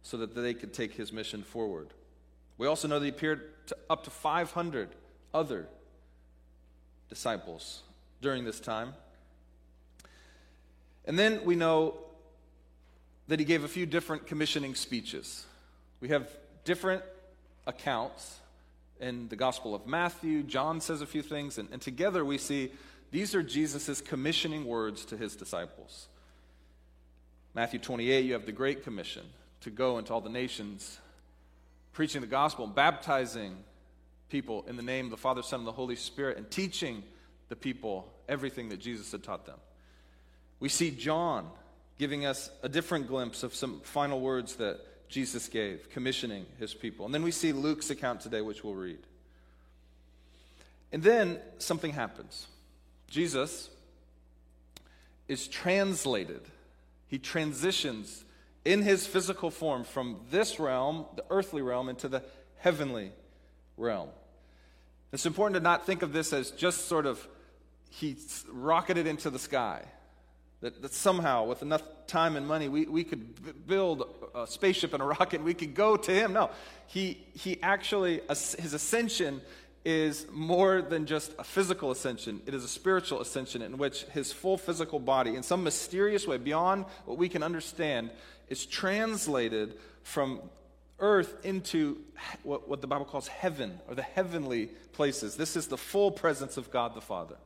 so 0.02 0.16
that 0.18 0.34
they 0.34 0.54
could 0.54 0.72
take 0.72 0.94
his 0.94 1.12
mission 1.12 1.42
forward. 1.42 1.88
We 2.58 2.66
also 2.66 2.88
know 2.88 2.98
that 2.98 3.04
he 3.04 3.10
appeared 3.10 3.66
to 3.68 3.76
up 3.90 4.04
to 4.04 4.10
500 4.10 4.88
other 5.34 5.68
disciples 7.08 7.82
during 8.20 8.44
this 8.44 8.60
time. 8.60 8.94
And 11.04 11.18
then 11.18 11.44
we 11.44 11.54
know 11.54 11.98
that 13.28 13.38
he 13.38 13.44
gave 13.44 13.64
a 13.64 13.68
few 13.68 13.86
different 13.86 14.26
commissioning 14.26 14.74
speeches. 14.74 15.44
We 16.00 16.08
have 16.08 16.28
different 16.64 17.02
accounts 17.66 18.40
in 19.00 19.28
the 19.28 19.36
Gospel 19.36 19.74
of 19.74 19.86
Matthew. 19.86 20.42
John 20.42 20.80
says 20.80 21.00
a 21.00 21.06
few 21.06 21.22
things, 21.22 21.58
and, 21.58 21.68
and 21.72 21.80
together 21.80 22.24
we 22.24 22.38
see 22.38 22.72
these 23.10 23.34
are 23.34 23.42
Jesus' 23.42 24.00
commissioning 24.00 24.64
words 24.64 25.04
to 25.06 25.16
his 25.16 25.36
disciples. 25.36 26.08
Matthew 27.54 27.78
28, 27.78 28.24
you 28.24 28.32
have 28.34 28.46
the 28.46 28.52
Great 28.52 28.84
Commission 28.84 29.24
to 29.62 29.70
go 29.70 29.98
into 29.98 30.12
all 30.12 30.20
the 30.20 30.28
nations, 30.28 30.98
preaching 31.92 32.20
the 32.20 32.26
gospel 32.26 32.66
and 32.66 32.74
baptizing 32.74 33.56
people 34.28 34.64
in 34.68 34.76
the 34.76 34.82
name 34.82 35.06
of 35.06 35.10
the 35.10 35.16
Father, 35.16 35.42
Son, 35.42 35.60
and 35.60 35.66
the 35.66 35.72
Holy 35.72 35.96
Spirit, 35.96 36.36
and 36.36 36.50
teaching 36.50 37.02
the 37.48 37.56
people 37.56 38.12
everything 38.28 38.68
that 38.70 38.80
Jesus 38.80 39.12
had 39.12 39.22
taught 39.22 39.46
them. 39.46 39.58
We 40.60 40.68
see 40.68 40.90
John 40.90 41.48
giving 41.98 42.26
us 42.26 42.50
a 42.62 42.68
different 42.68 43.08
glimpse 43.08 43.42
of 43.42 43.54
some 43.54 43.80
final 43.80 44.20
words 44.20 44.56
that 44.56 44.80
Jesus 45.08 45.48
gave, 45.48 45.90
commissioning 45.90 46.46
his 46.58 46.74
people. 46.74 47.06
And 47.06 47.14
then 47.14 47.22
we 47.22 47.30
see 47.30 47.52
Luke's 47.52 47.90
account 47.90 48.20
today, 48.20 48.40
which 48.40 48.64
we'll 48.64 48.74
read. 48.74 48.98
And 50.92 51.02
then 51.02 51.38
something 51.58 51.92
happens. 51.92 52.46
Jesus 53.08 53.70
is 55.28 55.48
translated, 55.48 56.42
he 57.08 57.18
transitions 57.18 58.24
in 58.64 58.82
his 58.82 59.06
physical 59.06 59.50
form 59.50 59.84
from 59.84 60.20
this 60.30 60.58
realm, 60.58 61.06
the 61.14 61.24
earthly 61.30 61.62
realm, 61.62 61.88
into 61.88 62.08
the 62.08 62.22
heavenly 62.58 63.12
realm. 63.76 64.08
It's 65.12 65.26
important 65.26 65.54
to 65.54 65.60
not 65.60 65.86
think 65.86 66.02
of 66.02 66.12
this 66.12 66.32
as 66.32 66.50
just 66.50 66.88
sort 66.88 67.06
of 67.06 67.26
he 67.90 68.16
rocketed 68.50 69.06
into 69.06 69.30
the 69.30 69.38
sky. 69.38 69.82
That, 70.60 70.82
that 70.82 70.92
somehow, 70.92 71.44
with 71.44 71.62
enough 71.62 71.82
time 72.06 72.36
and 72.36 72.46
money, 72.46 72.68
we, 72.68 72.86
we 72.86 73.04
could 73.04 73.66
build 73.66 74.08
a 74.34 74.46
spaceship 74.46 74.92
and 74.92 75.02
a 75.02 75.06
rocket 75.18 75.36
and 75.36 75.44
we 75.44 75.54
could 75.54 75.74
go 75.74 75.96
to 75.96 76.10
him. 76.12 76.32
No, 76.32 76.50
he, 76.86 77.24
he 77.34 77.60
actually, 77.62 78.20
his 78.28 78.74
ascension 78.74 79.40
is 79.84 80.26
more 80.32 80.82
than 80.82 81.06
just 81.06 81.32
a 81.38 81.44
physical 81.44 81.92
ascension, 81.92 82.42
it 82.44 82.54
is 82.54 82.64
a 82.64 82.68
spiritual 82.68 83.20
ascension 83.20 83.62
in 83.62 83.78
which 83.78 84.02
his 84.04 84.32
full 84.32 84.58
physical 84.58 84.98
body, 84.98 85.36
in 85.36 85.44
some 85.44 85.62
mysterious 85.62 86.26
way, 86.26 86.36
beyond 86.36 86.84
what 87.04 87.16
we 87.16 87.28
can 87.28 87.42
understand, 87.44 88.10
is 88.48 88.66
translated 88.66 89.76
from 90.02 90.40
earth 90.98 91.36
into 91.44 91.98
what, 92.42 92.68
what 92.68 92.80
the 92.80 92.86
Bible 92.86 93.04
calls 93.04 93.28
heaven 93.28 93.78
or 93.88 93.94
the 93.94 94.02
heavenly 94.02 94.70
places. 94.92 95.36
This 95.36 95.56
is 95.56 95.68
the 95.68 95.76
full 95.76 96.10
presence 96.10 96.56
of 96.56 96.70
God 96.70 96.94
the 96.94 97.00
Father. 97.00 97.36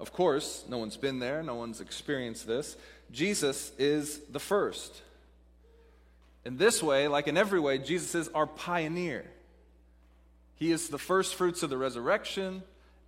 Of 0.00 0.14
course, 0.14 0.64
no 0.66 0.78
one's 0.78 0.96
been 0.96 1.18
there, 1.18 1.42
no 1.42 1.54
one's 1.54 1.82
experienced 1.82 2.46
this. 2.46 2.74
Jesus 3.12 3.70
is 3.78 4.18
the 4.30 4.40
first. 4.40 5.02
In 6.46 6.56
this 6.56 6.82
way, 6.82 7.06
like 7.06 7.28
in 7.28 7.36
every 7.36 7.60
way, 7.60 7.76
Jesus 7.78 8.14
is 8.14 8.28
our 8.28 8.46
pioneer. 8.46 9.26
He 10.56 10.72
is 10.72 10.88
the 10.88 10.98
first 10.98 11.34
fruits 11.34 11.62
of 11.62 11.68
the 11.68 11.76
resurrection 11.76 12.62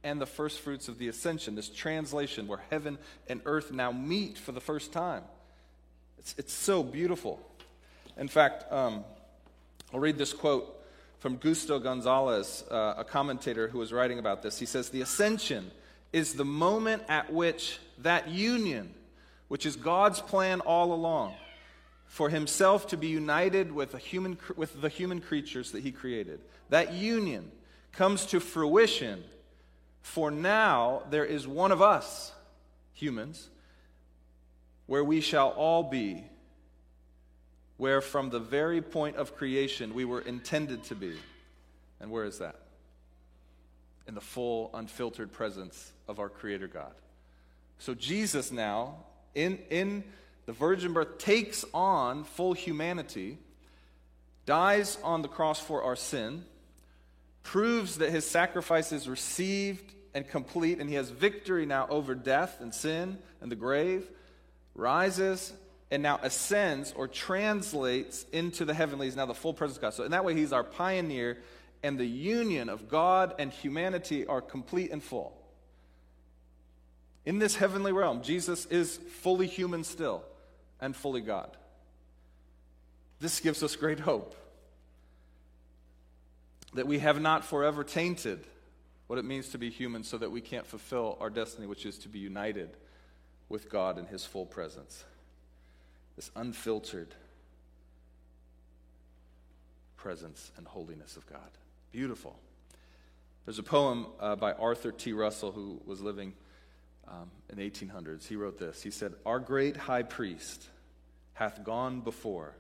and 0.05 0.21
the 0.21 0.27
first 0.27 0.61
fruits 0.61 0.89
of 0.89 0.99
the 0.99 1.09
ascension, 1.09 1.55
this 1.55 1.71
translation 1.71 2.47
where 2.47 2.61
heaven 2.71 2.99
and 3.27 3.41
earth 3.47 3.73
now 3.73 3.91
meet 3.91 4.37
for 4.37 4.53
the 4.53 4.61
first 4.61 4.93
time. 4.93 5.23
It's, 6.19 6.35
it's 6.37 6.53
so 6.53 6.83
beautiful. 6.83 7.41
In 8.19 8.29
fact, 8.29 8.71
um, 8.71 9.05
I'll 9.95 10.01
read 10.01 10.19
this 10.19 10.35
quote 10.35 10.79
from 11.21 11.39
Justo 11.39 11.79
Gonzalez, 11.79 12.65
uh, 12.71 12.95
a 12.99 13.05
commentator 13.05 13.69
who 13.69 13.79
was 13.79 13.93
writing 13.93 14.19
about 14.19 14.43
this. 14.43 14.59
He 14.59 14.67
says, 14.67 14.91
The 14.91 15.01
ascension 15.01 15.71
is 16.13 16.35
the 16.35 16.45
moment 16.45 17.03
at 17.09 17.33
which 17.33 17.79
that 17.99 18.29
union, 18.29 18.93
which 19.49 19.65
is 19.65 19.77
God's 19.77 20.21
plan 20.21 20.61
all 20.61 20.93
along, 20.93 21.35
for 22.07 22.29
himself 22.29 22.89
to 22.89 22.97
be 22.97 23.09
united 23.09 23.73
with, 23.73 23.97
human, 23.97 24.39
with 24.57 24.81
the 24.81 24.89
human 24.89 25.21
creatures 25.21 25.73
that 25.73 25.83
he 25.83 25.91
created, 25.91 26.41
that 26.69 26.93
union 26.93 27.51
comes 27.93 28.27
to 28.27 28.41
fruition. 28.41 29.25
For 30.03 30.31
now, 30.31 31.03
there 31.11 31.25
is 31.25 31.47
one 31.47 31.73
of 31.73 31.81
us, 31.81 32.33
humans, 32.93 33.49
where 34.87 35.05
we 35.05 35.21
shall 35.21 35.49
all 35.51 35.85
be, 35.85 36.25
where 37.79 38.03
from 38.03 38.29
the 38.29 38.41
very 38.41 38.83
point 38.83 39.17
of 39.17 39.35
creation 39.37 39.95
we 39.95 40.05
were 40.05 40.21
intended 40.21 40.85
to 40.85 40.95
be. 40.95 41.15
And 42.01 42.11
where 42.11 42.25
is 42.25 42.39
that? 42.39 42.57
in 44.07 44.15
the 44.15 44.21
full, 44.21 44.71
unfiltered 44.75 45.33
presence 45.33 45.93
of 46.13 46.21
our 46.21 46.29
Creator 46.29 46.69
God. 46.69 46.93
So 47.79 47.95
Jesus 47.95 48.53
now, 48.53 48.97
in, 49.35 49.59
in 49.71 50.05
the 50.47 50.53
virgin 50.53 50.93
birth, 50.93 51.19
takes 51.19 51.65
on 51.73 52.25
full 52.25 52.53
humanity, 52.53 53.39
dies 54.47 54.99
on 55.03 55.23
the 55.23 55.29
cross 55.29 55.59
for 55.59 55.83
our 55.83 55.97
sin, 55.97 56.45
proves 57.43 57.97
that 57.97 58.11
his 58.11 58.27
sacrifice 58.27 58.93
is 58.93 59.09
received 59.09 59.95
and 60.15 60.29
complete, 60.29 60.79
and 60.79 60.89
he 60.89 60.97
has 60.97 61.09
victory 61.09 61.65
now 61.65 61.87
over 61.89 62.15
death 62.15 62.61
and 62.61 62.75
sin 62.75 63.19
and 63.41 63.51
the 63.51 63.57
grave, 63.57 64.07
rises, 64.75 65.53
and 65.91 66.03
now 66.03 66.21
ascends 66.23 66.93
or 66.95 67.09
translates 67.09 68.27
into 68.33 68.67
the 68.67 68.75
heavenlies, 68.75 69.17
now 69.17 69.27
the 69.27 69.35
full 69.35 69.55
presence 69.55 69.79
of 69.79 69.83
God. 69.83 69.95
So 69.95 70.05
in 70.05 70.11
that 70.11 70.25
way, 70.25 70.35
he's 70.35 70.53
our 70.53 70.63
pioneer 70.63 71.39
and 71.83 71.99
the 71.99 72.07
union 72.07 72.69
of 72.69 72.89
God 72.89 73.35
and 73.39 73.51
humanity 73.51 74.27
are 74.27 74.41
complete 74.41 74.93
and 74.93 75.03
full. 75.03 75.42
In 77.25 77.39
this 77.39 77.57
heavenly 77.57 77.93
realm, 77.93 78.23
Jesus 78.23 78.67
is 78.67 78.97
fully 79.21 79.47
human 79.47 79.85
still 79.85 80.25
and 80.81 80.95
fully 80.95 81.21
God. 81.21 81.57
This 83.21 83.39
gives 83.39 83.63
us 83.63 83.77
great 83.77 84.01
hope 84.01 84.35
that 86.75 86.87
we 86.87 86.99
have 86.99 87.21
not 87.21 87.45
forever 87.45 87.85
tainted 87.85 88.45
what 89.07 89.19
it 89.19 89.25
means 89.25 89.51
to 89.51 89.59
be 89.59 89.71
human 89.71 90.03
so 90.03 90.17
that 90.19 90.31
we 90.31 90.41
can't 90.41 90.67
fulfill 90.67 91.19
our 91.21 91.31
destiny, 91.31 91.67
which 91.67 91.85
is 91.85 91.99
to 91.99 92.09
be 92.09 92.19
united 92.19 92.71
with 93.49 93.69
God 93.69 93.99
in 93.99 94.07
His 94.07 94.25
full 94.25 94.47
presence. 94.47 95.05
This 96.17 96.31
unfiltered 96.35 97.15
presence 99.97 100.51
and 100.57 100.67
holiness 100.67 101.17
of 101.17 101.27
God. 101.27 101.51
Beautiful. 101.93 102.37
There's 103.45 103.59
a 103.59 103.63
poem 103.63 104.07
uh, 104.19 104.35
by 104.37 104.53
Arthur 104.53 104.91
T. 104.91 105.13
Russell, 105.13 105.53
who 105.53 105.81
was 105.85 106.01
living 106.01 106.33
um, 107.09 107.31
in 107.51 107.59
the 107.59 107.71
1800s. 107.71 108.27
He 108.27 108.37
wrote 108.37 108.59
this 108.59 108.83
He 108.83 108.91
said, 108.91 109.15
Our 109.27 109.39
great 109.39 109.77
high 109.77 110.03
priest 110.03 110.67
hath 111.35 111.65
gone 111.65 112.01
before, 112.01 112.55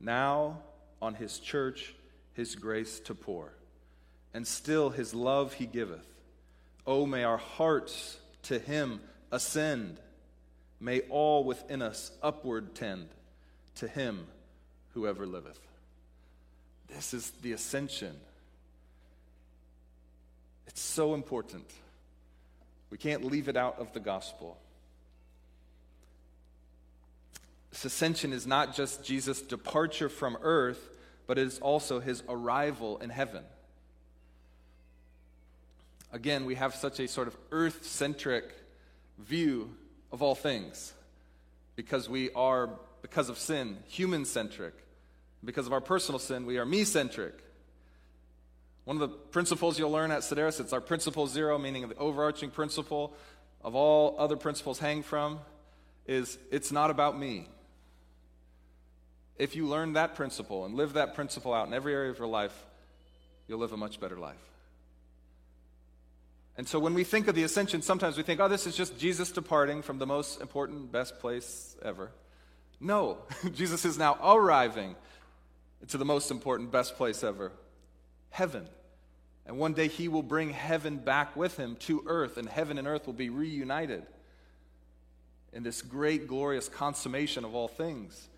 now 0.00 0.58
on 1.00 1.14
his 1.14 1.38
church 1.38 1.94
his 2.34 2.54
grace 2.54 3.00
to 3.00 3.14
pour, 3.14 3.52
and 4.32 4.46
still 4.46 4.90
his 4.90 5.14
love 5.14 5.54
he 5.54 5.66
giveth. 5.66 6.06
Oh, 6.86 7.06
may 7.06 7.24
our 7.24 7.38
hearts 7.38 8.18
to 8.44 8.58
him 8.58 9.00
ascend. 9.30 9.98
May 10.80 11.00
all 11.02 11.44
within 11.44 11.80
us 11.80 12.10
upward 12.22 12.74
tend 12.74 13.08
to 13.76 13.86
him 13.86 14.26
who 14.94 15.06
ever 15.06 15.26
liveth. 15.26 15.60
This 16.88 17.14
is 17.14 17.30
the 17.42 17.52
ascension 17.52 18.16
it's 20.72 20.80
so 20.80 21.12
important. 21.12 21.70
We 22.92 22.98
can't 22.98 23.24
leave 23.24 23.48
it 23.48 23.56
out 23.56 23.78
of 23.78 23.94
the 23.94 24.00
gospel. 24.00 24.58
This 27.70 27.86
ascension 27.86 28.34
is 28.34 28.46
not 28.46 28.76
just 28.76 29.02
Jesus' 29.02 29.40
departure 29.40 30.10
from 30.10 30.36
earth, 30.42 30.90
but 31.26 31.38
it 31.38 31.46
is 31.46 31.58
also 31.60 32.00
his 32.00 32.22
arrival 32.28 32.98
in 32.98 33.08
heaven. 33.08 33.44
Again, 36.12 36.44
we 36.44 36.54
have 36.56 36.74
such 36.74 37.00
a 37.00 37.08
sort 37.08 37.28
of 37.28 37.36
earth 37.50 37.86
centric 37.86 38.52
view 39.18 39.74
of 40.12 40.20
all 40.20 40.34
things 40.34 40.92
because 41.76 42.10
we 42.10 42.30
are, 42.32 42.68
because 43.00 43.30
of 43.30 43.38
sin, 43.38 43.78
human 43.86 44.26
centric. 44.26 44.74
Because 45.42 45.66
of 45.66 45.72
our 45.72 45.80
personal 45.80 46.18
sin, 46.18 46.44
we 46.44 46.58
are 46.58 46.66
me 46.66 46.84
centric. 46.84 47.42
One 48.84 48.96
of 48.96 49.00
the 49.00 49.16
principles 49.16 49.78
you'll 49.78 49.92
learn 49.92 50.10
at 50.10 50.22
Sedaris, 50.22 50.58
it's 50.60 50.72
our 50.72 50.80
principle 50.80 51.26
zero, 51.26 51.56
meaning 51.58 51.88
the 51.88 51.96
overarching 51.96 52.50
principle 52.50 53.14
of 53.62 53.74
all 53.76 54.16
other 54.18 54.36
principles 54.36 54.78
hang 54.80 55.02
from, 55.02 55.38
is 56.06 56.36
it's 56.50 56.72
not 56.72 56.90
about 56.90 57.16
me. 57.18 57.46
If 59.38 59.54
you 59.54 59.66
learn 59.66 59.92
that 59.92 60.14
principle 60.16 60.64
and 60.64 60.74
live 60.74 60.94
that 60.94 61.14
principle 61.14 61.54
out 61.54 61.68
in 61.68 61.74
every 61.74 61.94
area 61.94 62.10
of 62.10 62.18
your 62.18 62.26
life, 62.26 62.54
you'll 63.46 63.60
live 63.60 63.72
a 63.72 63.76
much 63.76 64.00
better 64.00 64.18
life. 64.18 64.36
And 66.56 66.68
so 66.68 66.78
when 66.78 66.92
we 66.92 67.04
think 67.04 67.28
of 67.28 67.34
the 67.34 67.44
ascension, 67.44 67.82
sometimes 67.82 68.16
we 68.16 68.24
think, 68.24 68.40
oh, 68.40 68.48
this 68.48 68.66
is 68.66 68.76
just 68.76 68.98
Jesus 68.98 69.30
departing 69.30 69.82
from 69.82 69.98
the 69.98 70.06
most 70.06 70.40
important, 70.40 70.92
best 70.92 71.18
place 71.18 71.76
ever. 71.82 72.10
No, 72.80 73.18
Jesus 73.54 73.84
is 73.84 73.96
now 73.96 74.18
arriving 74.22 74.96
to 75.88 75.98
the 75.98 76.04
most 76.04 76.30
important, 76.30 76.72
best 76.72 76.96
place 76.96 77.24
ever 77.24 77.52
heaven. 78.32 78.66
And 79.46 79.58
one 79.58 79.72
day 79.72 79.88
he 79.88 80.08
will 80.08 80.22
bring 80.22 80.50
heaven 80.50 80.98
back 80.98 81.36
with 81.36 81.56
him 81.56 81.76
to 81.80 82.02
earth, 82.06 82.36
and 82.36 82.48
heaven 82.48 82.78
and 82.78 82.88
earth 82.88 83.06
will 83.06 83.14
be 83.14 83.30
reunited 83.30 84.04
in 85.52 85.62
this 85.62 85.82
great, 85.82 86.26
glorious 86.26 86.68
consummation 86.68 87.44
of 87.44 87.54
all 87.54 87.68
things. 87.68 88.28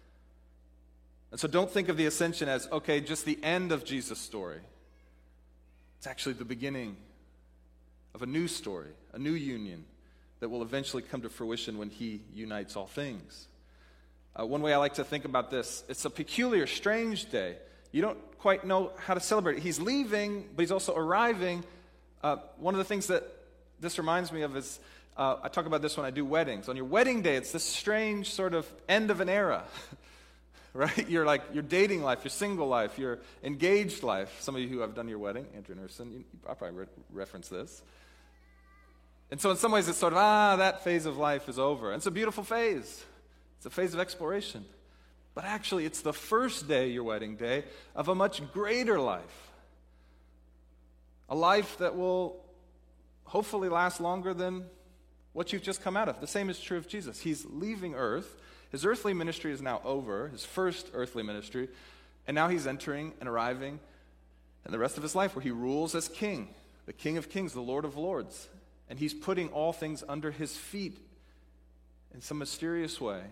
And 1.31 1.41
so 1.41 1.49
don't 1.49 1.71
think 1.71 1.89
of 1.89 1.97
the 1.97 2.07
ascension 2.07 2.49
as, 2.49 2.69
okay, 2.71 3.01
just 3.01 3.25
the 3.25 3.39
end 3.43 3.73
of 3.73 3.85
Jesus' 3.85 4.19
story. 4.19 4.61
It's 5.99 6.07
actually 6.07 6.35
the 6.35 6.45
beginning 6.45 6.97
of 8.15 8.23
a 8.23 8.27
new 8.27 8.47
story, 8.47 8.91
a 9.13 9.19
new 9.19 9.33
union 9.33 9.85
that 10.41 10.49
will 10.49 10.63
eventually 10.63 11.03
come 11.03 11.23
to 11.23 11.29
fruition 11.29 11.79
when 11.79 11.91
he 11.91 12.21
unites 12.35 12.77
all 12.77 12.87
things. 12.87 13.49
Uh, 14.39 14.45
one 14.45 14.63
way 14.63 14.73
I 14.75 14.77
like 14.77 14.95
to 14.95 15.05
think 15.05 15.25
about 15.25 15.51
this, 15.51 15.85
it's 15.89 16.05
a 16.05 16.11
peculiar, 16.11 16.67
strange 16.67 17.31
day. 17.31 17.57
You 17.95 18.03
don't 18.03 18.19
quite 18.41 18.65
know 18.65 18.91
how 18.99 19.15
to 19.15 19.21
celebrate. 19.21 19.61
He's 19.61 19.79
leaving, 19.79 20.49
but 20.57 20.63
he's 20.65 20.73
also 20.73 20.97
arriving. 20.97 21.63
Uh, 22.25 22.39
one 22.59 22.75
of 22.75 22.79
the 22.79 22.85
things 22.85 23.07
that 23.07 23.23
this 23.79 23.99
reminds 23.99 24.33
me 24.33 24.43
of 24.43 24.57
is 24.57 24.81
uh, 25.17 25.37
I 25.41 25.49
talk 25.49 25.67
about 25.67 25.81
this 25.81 25.97
when 25.97 26.05
I 26.05 26.11
do 26.11 26.25
weddings. 26.25 26.69
On 26.69 26.75
your 26.75 26.87
wedding 26.87 27.23
day, 27.23 27.37
it's 27.37 27.53
this 27.53 27.63
strange 27.63 28.33
sort 28.33 28.53
of 28.53 28.67
end 28.89 29.13
of 29.13 29.21
an 29.21 29.29
era, 29.29 29.63
right? 30.75 31.09
You're 31.09 31.25
like 31.25 31.43
your 31.53 31.63
dating 31.63 32.03
life, 32.03 32.25
your 32.25 32.31
single 32.31 32.67
life, 32.67 32.99
your 32.99 33.21
engaged 33.45 34.03
life. 34.03 34.39
Some 34.41 34.57
of 34.57 34.61
you 34.61 34.67
who 34.67 34.81
have 34.81 34.97
done 34.97 35.07
your 35.07 35.21
wedding, 35.21 35.47
Andrew 35.55 35.77
you, 35.77 36.25
I 36.51 36.55
probably 36.55 36.77
re- 36.77 36.87
reference 37.13 37.49
this. 37.49 37.81
And 39.31 39.41
so, 39.41 39.53
in 39.53 39.57
some 39.57 39.71
ways, 39.71 39.89
it's 39.89 39.99
sort 39.99 40.15
of, 40.15 40.19
ah, 40.19 40.57
that 40.57 40.83
phase 40.83 41.07
of 41.07 41.17
life 41.17 41.49
is 41.49 41.61
over. 41.61 41.93
And 41.93 41.99
it's 41.99 42.07
a 42.07 42.11
beautiful 42.11 42.43
phase. 42.43 43.05
It's 43.59 43.67
a 43.67 43.71
phase 43.71 43.95
of 43.95 44.01
exploration. 44.01 44.65
But 45.35 45.45
actually, 45.45 45.85
it's 45.85 46.01
the 46.01 46.13
first 46.13 46.69
day, 46.69 46.89
your 46.89 47.05
wedding 47.05 47.37
day, 47.37 47.65
of 47.95 48.09
a 48.09 48.15
much 48.15 48.41
greater 48.53 49.01
life. 49.01 49.51
A 51.29 51.35
life 51.35 51.79
that 51.79 51.97
will 51.97 52.45
hopefully 53.25 53.69
last 53.69 54.01
longer 54.01 54.33
than 54.33 54.65
what 55.33 55.53
you've 55.53 55.63
just 55.63 55.83
come 55.83 55.97
out 55.97 56.09
of. 56.09 56.21
The 56.21 56.27
same 56.27 56.49
is 56.49 56.61
true 56.61 56.79
of 56.79 56.87
Jesus. 56.87 57.21
He's 57.21 57.45
leaving 57.47 57.95
earth. 57.95 58.37
His 58.71 58.85
earthly 58.85 59.13
ministry 59.13 59.53
is 59.53 59.61
now 59.61 59.81
over, 59.85 60.29
his 60.29 60.45
first 60.45 60.91
earthly 60.95 61.23
ministry, 61.23 61.69
and 62.27 62.35
now 62.35 62.49
he's 62.49 62.67
entering 62.67 63.13
and 63.21 63.29
arriving 63.29 63.79
in 64.65 64.73
the 64.73 64.79
rest 64.79 64.97
of 64.97 65.03
his 65.03 65.15
life 65.15 65.35
where 65.35 65.43
he 65.43 65.51
rules 65.51 65.95
as 65.95 66.09
king, 66.09 66.49
the 66.87 66.93
King 66.93 67.17
of 67.17 67.29
Kings, 67.29 67.53
the 67.53 67.61
Lord 67.61 67.85
of 67.85 67.97
Lords. 67.97 68.49
And 68.89 68.99
he's 68.99 69.15
putting 69.15 69.49
all 69.49 69.73
things 69.73 70.03
under 70.09 70.31
his 70.31 70.57
feet 70.57 70.99
in 72.13 72.21
some 72.21 72.39
mysterious 72.39 73.01
way. 73.01 73.23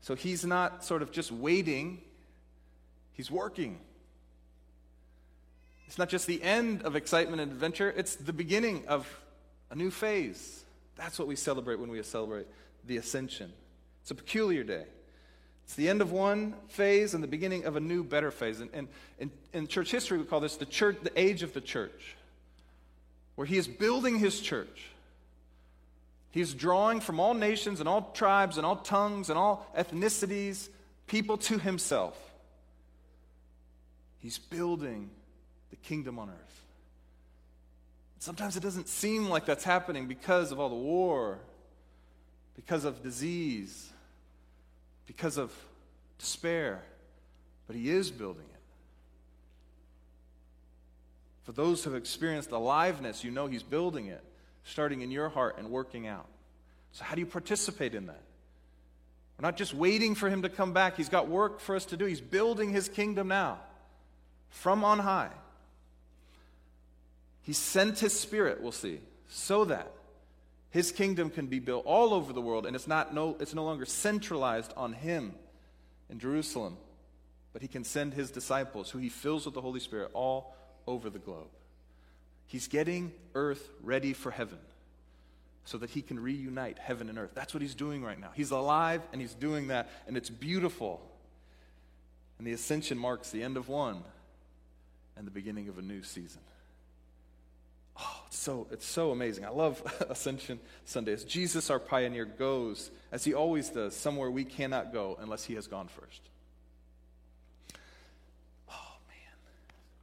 So 0.00 0.14
he's 0.14 0.44
not 0.44 0.84
sort 0.84 1.02
of 1.02 1.10
just 1.10 1.32
waiting, 1.32 2.00
he's 3.12 3.30
working. 3.30 3.78
It's 5.86 5.98
not 5.98 6.08
just 6.08 6.26
the 6.26 6.42
end 6.42 6.82
of 6.82 6.96
excitement 6.96 7.40
and 7.40 7.50
adventure, 7.50 7.92
it's 7.96 8.16
the 8.16 8.32
beginning 8.32 8.86
of 8.88 9.06
a 9.70 9.74
new 9.74 9.90
phase. 9.90 10.64
That's 10.96 11.18
what 11.18 11.28
we 11.28 11.36
celebrate 11.36 11.78
when 11.78 11.90
we 11.90 12.02
celebrate 12.02 12.46
the 12.86 12.96
ascension. 12.96 13.52
It's 14.02 14.10
a 14.10 14.14
peculiar 14.14 14.64
day. 14.64 14.84
It's 15.64 15.74
the 15.74 15.88
end 15.88 16.00
of 16.00 16.12
one 16.12 16.54
phase 16.68 17.12
and 17.12 17.22
the 17.22 17.28
beginning 17.28 17.66
of 17.66 17.76
a 17.76 17.80
new, 17.80 18.02
better 18.02 18.30
phase. 18.30 18.60
And, 18.60 18.70
and, 18.72 18.88
and 19.20 19.30
in 19.52 19.66
church 19.66 19.90
history, 19.90 20.16
we 20.16 20.24
call 20.24 20.40
this 20.40 20.56
the 20.56 20.64
church, 20.64 20.96
the 21.02 21.12
age 21.18 21.42
of 21.42 21.52
the 21.52 21.60
church, 21.60 22.16
where 23.34 23.46
he 23.46 23.58
is 23.58 23.68
building 23.68 24.18
his 24.18 24.40
church. 24.40 24.86
He's 26.38 26.54
drawing 26.54 27.00
from 27.00 27.18
all 27.18 27.34
nations 27.34 27.80
and 27.80 27.88
all 27.88 28.12
tribes 28.14 28.58
and 28.58 28.64
all 28.64 28.76
tongues 28.76 29.28
and 29.28 29.36
all 29.36 29.66
ethnicities 29.76 30.68
people 31.08 31.36
to 31.36 31.58
himself. 31.58 32.16
He's 34.20 34.38
building 34.38 35.10
the 35.70 35.76
kingdom 35.76 36.16
on 36.16 36.30
earth. 36.30 36.62
Sometimes 38.20 38.56
it 38.56 38.62
doesn't 38.62 38.86
seem 38.86 39.28
like 39.28 39.46
that's 39.46 39.64
happening 39.64 40.06
because 40.06 40.52
of 40.52 40.60
all 40.60 40.68
the 40.68 40.76
war, 40.76 41.40
because 42.54 42.84
of 42.84 43.02
disease, 43.02 43.90
because 45.08 45.38
of 45.38 45.52
despair, 46.18 46.84
but 47.66 47.74
He 47.74 47.90
is 47.90 48.12
building 48.12 48.44
it. 48.44 48.60
For 51.42 51.50
those 51.50 51.82
who 51.82 51.90
have 51.90 52.00
experienced 52.00 52.52
aliveness, 52.52 53.24
you 53.24 53.32
know 53.32 53.48
He's 53.48 53.64
building 53.64 54.06
it, 54.06 54.22
starting 54.62 55.00
in 55.00 55.10
your 55.10 55.30
heart 55.30 55.58
and 55.58 55.68
working 55.70 56.06
out. 56.06 56.28
So, 56.98 57.04
how 57.04 57.14
do 57.14 57.20
you 57.20 57.26
participate 57.26 57.94
in 57.94 58.06
that? 58.06 58.20
We're 59.38 59.46
not 59.46 59.56
just 59.56 59.72
waiting 59.72 60.16
for 60.16 60.28
Him 60.28 60.42
to 60.42 60.48
come 60.48 60.72
back, 60.72 60.96
He's 60.96 61.08
got 61.08 61.28
work 61.28 61.60
for 61.60 61.76
us 61.76 61.84
to 61.86 61.96
do. 61.96 62.06
He's 62.06 62.20
building 62.20 62.70
His 62.72 62.88
kingdom 62.88 63.28
now 63.28 63.60
from 64.50 64.82
on 64.84 64.98
high. 64.98 65.30
He 67.42 67.52
sent 67.52 68.00
his 68.00 68.18
spirit, 68.18 68.60
we'll 68.60 68.72
see, 68.72 69.00
so 69.28 69.64
that 69.66 69.90
his 70.70 70.92
kingdom 70.92 71.30
can 71.30 71.46
be 71.46 71.60
built 71.60 71.86
all 71.86 72.12
over 72.12 72.32
the 72.32 72.42
world 72.42 72.66
and 72.66 72.76
it's, 72.76 72.88
not 72.88 73.14
no, 73.14 73.36
it's 73.40 73.54
no 73.54 73.64
longer 73.64 73.86
centralized 73.86 74.72
on 74.76 74.92
him 74.92 75.34
in 76.10 76.18
Jerusalem, 76.18 76.76
but 77.52 77.62
he 77.62 77.68
can 77.68 77.84
send 77.84 78.12
his 78.12 78.30
disciples, 78.30 78.90
who 78.90 78.98
he 78.98 79.08
fills 79.08 79.44
with 79.44 79.54
the 79.54 79.60
Holy 79.60 79.80
Spirit, 79.80 80.10
all 80.12 80.54
over 80.86 81.08
the 81.08 81.18
globe. 81.18 81.48
He's 82.46 82.66
getting 82.66 83.12
earth 83.34 83.66
ready 83.82 84.12
for 84.12 84.30
heaven 84.30 84.58
so 85.68 85.76
that 85.76 85.90
he 85.90 86.00
can 86.00 86.18
reunite 86.18 86.78
heaven 86.78 87.10
and 87.10 87.18
earth. 87.18 87.32
That's 87.34 87.52
what 87.52 87.60
he's 87.60 87.74
doing 87.74 88.02
right 88.02 88.18
now. 88.18 88.30
He's 88.34 88.52
alive 88.52 89.02
and 89.12 89.20
he's 89.20 89.34
doing 89.34 89.68
that, 89.68 89.90
and 90.06 90.16
it's 90.16 90.30
beautiful. 90.30 90.98
And 92.38 92.46
the 92.46 92.52
ascension 92.52 92.96
marks 92.96 93.30
the 93.30 93.42
end 93.42 93.58
of 93.58 93.68
one 93.68 94.02
and 95.14 95.26
the 95.26 95.30
beginning 95.30 95.68
of 95.68 95.76
a 95.76 95.82
new 95.82 96.02
season. 96.02 96.40
Oh, 98.00 98.22
it's 98.28 98.38
so, 98.38 98.66
it's 98.70 98.86
so 98.86 99.10
amazing. 99.10 99.44
I 99.44 99.50
love 99.50 99.82
Ascension 100.08 100.58
Sundays. 100.86 101.22
Jesus, 101.24 101.68
our 101.68 101.78
pioneer, 101.78 102.24
goes, 102.24 102.90
as 103.12 103.24
he 103.24 103.34
always 103.34 103.68
does, 103.68 103.94
somewhere 103.94 104.30
we 104.30 104.44
cannot 104.44 104.90
go 104.90 105.18
unless 105.20 105.44
he 105.44 105.54
has 105.56 105.66
gone 105.66 105.88
first. 105.88 106.22
Oh, 108.70 108.96
man. 109.06 109.36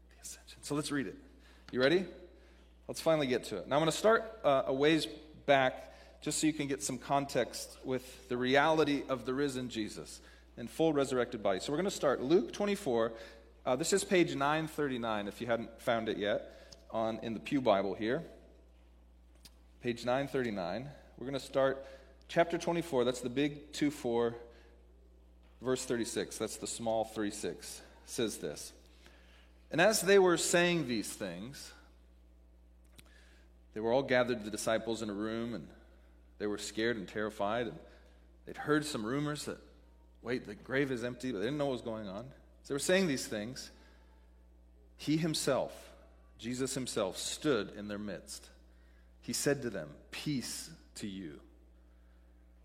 The 0.10 0.22
Ascension. 0.22 0.60
So 0.62 0.76
let's 0.76 0.92
read 0.92 1.08
it. 1.08 1.16
You 1.72 1.82
ready? 1.82 2.06
Let's 2.88 3.02
finally 3.02 3.26
get 3.26 3.46
to 3.46 3.58
it. 3.58 3.68
Now 3.68 3.78
I'm 3.78 3.82
going 3.82 3.92
to 3.92 3.98
start 3.98 4.42
uh, 4.44 4.64
a 4.68 4.74
ways 4.74 5.08
back 5.46 5.94
just 6.22 6.40
so 6.40 6.48
you 6.48 6.54
can 6.54 6.68
get 6.68 6.82
some 6.82 6.98
context 6.98 7.78
with 7.84 8.30
the 8.30 8.38
reality 8.38 9.04
of 9.10 9.26
the 9.26 9.34
risen 9.34 9.70
Jesus 9.70 10.22
in 10.58 10.68
full 10.68 10.94
resurrected 10.94 11.44
body. 11.44 11.60
So 11.60 11.72
we're 11.72 11.78
going 11.78 11.86
to 11.86 11.92
start 11.92 12.22
Luke 12.22 12.52
24. 12.52 13.12
Uh, 13.66 13.76
this 13.76 13.94
is 13.94 14.04
page 14.04 14.36
939 14.36 15.28
if 15.28 15.42
you 15.42 15.48
hadn't 15.48 15.82
found 15.82 16.10
it 16.10 16.18
yet 16.18 16.74
on 16.92 17.20
in 17.22 17.34
the 17.34 17.40
Pew 17.40 17.62
Bible 17.62 17.94
here, 17.94 18.24
page 19.82 20.06
939. 20.06 20.88
We're 21.18 21.26
going 21.28 21.40
to 21.40 21.46
start 21.46 21.86
chapter 22.28 22.58
24. 22.58 23.04
That's 23.04 23.22
the 23.22 23.30
big 23.30 23.74
2 23.74 23.92
4, 23.92 24.36
verse 25.62 25.86
36. 25.86 26.38
That's 26.38 26.58
the 26.58 26.68
small 26.68 27.06
3 27.06 27.32
6. 27.32 27.82
Says 28.06 28.38
this. 28.38 28.72
And 29.72 29.82
as 29.82 30.02
they 30.02 30.20
were 30.20 30.38
saying 30.38 30.88
these 30.88 31.10
things, 31.10 31.72
they 33.76 33.82
were 33.82 33.92
all 33.92 34.02
gathered, 34.02 34.44
the 34.44 34.50
disciples, 34.50 35.02
in 35.02 35.10
a 35.10 35.14
room, 35.14 35.54
and 35.54 35.68
they 36.40 36.48
were 36.48 36.58
scared 36.58 36.96
and 36.96 37.08
terrified. 37.08 37.68
And 37.68 37.78
they'd 38.46 38.58
heard 38.58 38.86
some 38.86 39.06
rumors 39.06 39.46
that, 39.46 39.58
wait, 40.24 40.48
the 40.48 40.56
grave 40.56 40.92
is 40.92 41.04
empty, 41.04 41.34
but 41.34 41.40
they 41.40 41.46
didn't 41.46 41.60
know 41.60 41.66
what 41.66 41.74
was 41.74 41.82
going 41.82 42.08
on. 42.08 42.24
So 42.64 42.70
they 42.70 42.76
were 42.76 42.80
saying 42.80 43.08
these 43.08 43.28
things. 43.28 43.70
He 44.96 45.18
himself, 45.18 45.74
Jesus 46.40 46.74
himself 46.74 47.18
stood 47.18 47.74
in 47.78 47.90
their 47.90 48.00
midst. 48.00 48.50
He 49.22 49.34
said 49.34 49.62
to 49.64 49.70
them, 49.70 49.90
Peace 50.10 50.70
to 50.96 51.08
you. 51.08 51.42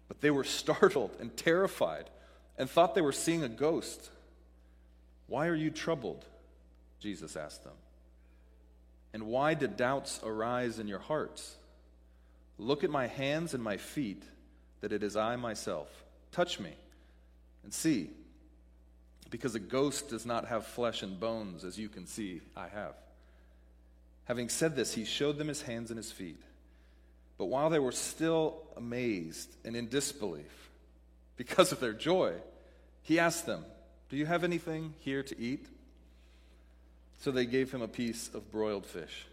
But 0.06 0.20
they 0.20 0.30
were 0.30 0.44
startled 0.44 1.10
and 1.18 1.36
terrified 1.36 2.08
and 2.56 2.70
thought 2.70 2.94
they 2.94 3.00
were 3.00 3.10
seeing 3.10 3.42
a 3.42 3.48
ghost. 3.48 4.10
Why 5.26 5.48
are 5.48 5.56
you 5.56 5.70
troubled? 5.70 6.24
Jesus 7.00 7.34
asked 7.34 7.64
them. 7.64 7.72
And 9.12 9.24
why 9.26 9.54
did 9.54 9.76
doubts 9.76 10.20
arise 10.22 10.78
in 10.78 10.88
your 10.88 10.98
hearts? 10.98 11.56
Look 12.58 12.84
at 12.84 12.90
my 12.90 13.06
hands 13.06 13.54
and 13.54 13.62
my 13.62 13.76
feet, 13.76 14.22
that 14.80 14.92
it 14.92 15.02
is 15.02 15.16
I 15.16 15.36
myself. 15.36 15.88
Touch 16.32 16.60
me 16.60 16.72
and 17.64 17.72
see, 17.72 18.10
because 19.30 19.54
a 19.54 19.60
ghost 19.60 20.10
does 20.10 20.26
not 20.26 20.46
have 20.48 20.66
flesh 20.66 21.02
and 21.02 21.18
bones, 21.18 21.64
as 21.64 21.78
you 21.78 21.88
can 21.88 22.06
see 22.06 22.40
I 22.56 22.68
have. 22.68 22.94
Having 24.24 24.50
said 24.50 24.76
this, 24.76 24.94
he 24.94 25.04
showed 25.04 25.38
them 25.38 25.48
his 25.48 25.62
hands 25.62 25.90
and 25.90 25.96
his 25.96 26.12
feet. 26.12 26.40
But 27.36 27.46
while 27.46 27.70
they 27.70 27.78
were 27.78 27.92
still 27.92 28.62
amazed 28.76 29.56
and 29.64 29.74
in 29.74 29.88
disbelief 29.88 30.70
because 31.36 31.72
of 31.72 31.80
their 31.80 31.94
joy, 31.94 32.34
he 33.02 33.18
asked 33.18 33.46
them, 33.46 33.64
Do 34.08 34.16
you 34.16 34.26
have 34.26 34.44
anything 34.44 34.94
here 34.98 35.22
to 35.22 35.40
eat? 35.40 35.66
So 37.20 37.30
they 37.30 37.46
gave 37.46 37.70
him 37.70 37.82
a 37.82 37.88
piece 37.88 38.30
of 38.34 38.50
broiled 38.50 38.86
fish. 38.86 39.26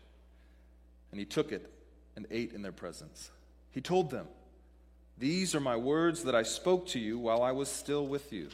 And 1.11 1.19
he 1.19 1.25
took 1.25 1.51
it 1.51 1.69
and 2.15 2.27
ate 2.29 2.53
in 2.53 2.61
their 2.61 2.71
presence. 2.71 3.31
He 3.71 3.81
told 3.81 4.11
them, 4.11 4.27
These 5.17 5.55
are 5.55 5.59
my 5.59 5.77
words 5.77 6.23
that 6.23 6.35
I 6.35 6.43
spoke 6.43 6.87
to 6.89 6.99
you 6.99 7.17
while 7.17 7.41
I 7.41 7.51
was 7.51 7.69
still 7.69 8.05
with 8.05 8.31
you 8.31 8.49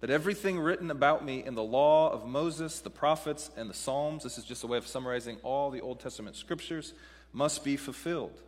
that 0.00 0.10
everything 0.10 0.58
written 0.58 0.90
about 0.90 1.24
me 1.24 1.44
in 1.44 1.54
the 1.54 1.62
law 1.62 2.10
of 2.10 2.26
Moses, 2.26 2.80
the 2.80 2.90
prophets, 2.90 3.50
and 3.56 3.68
the 3.68 3.74
Psalms, 3.74 4.22
this 4.24 4.38
is 4.38 4.44
just 4.44 4.64
a 4.64 4.66
way 4.66 4.78
of 4.78 4.86
summarizing 4.86 5.36
all 5.42 5.70
the 5.70 5.82
Old 5.82 6.00
Testament 6.00 6.36
scriptures, 6.36 6.94
must 7.32 7.64
be 7.64 7.76
fulfilled. 7.76 8.40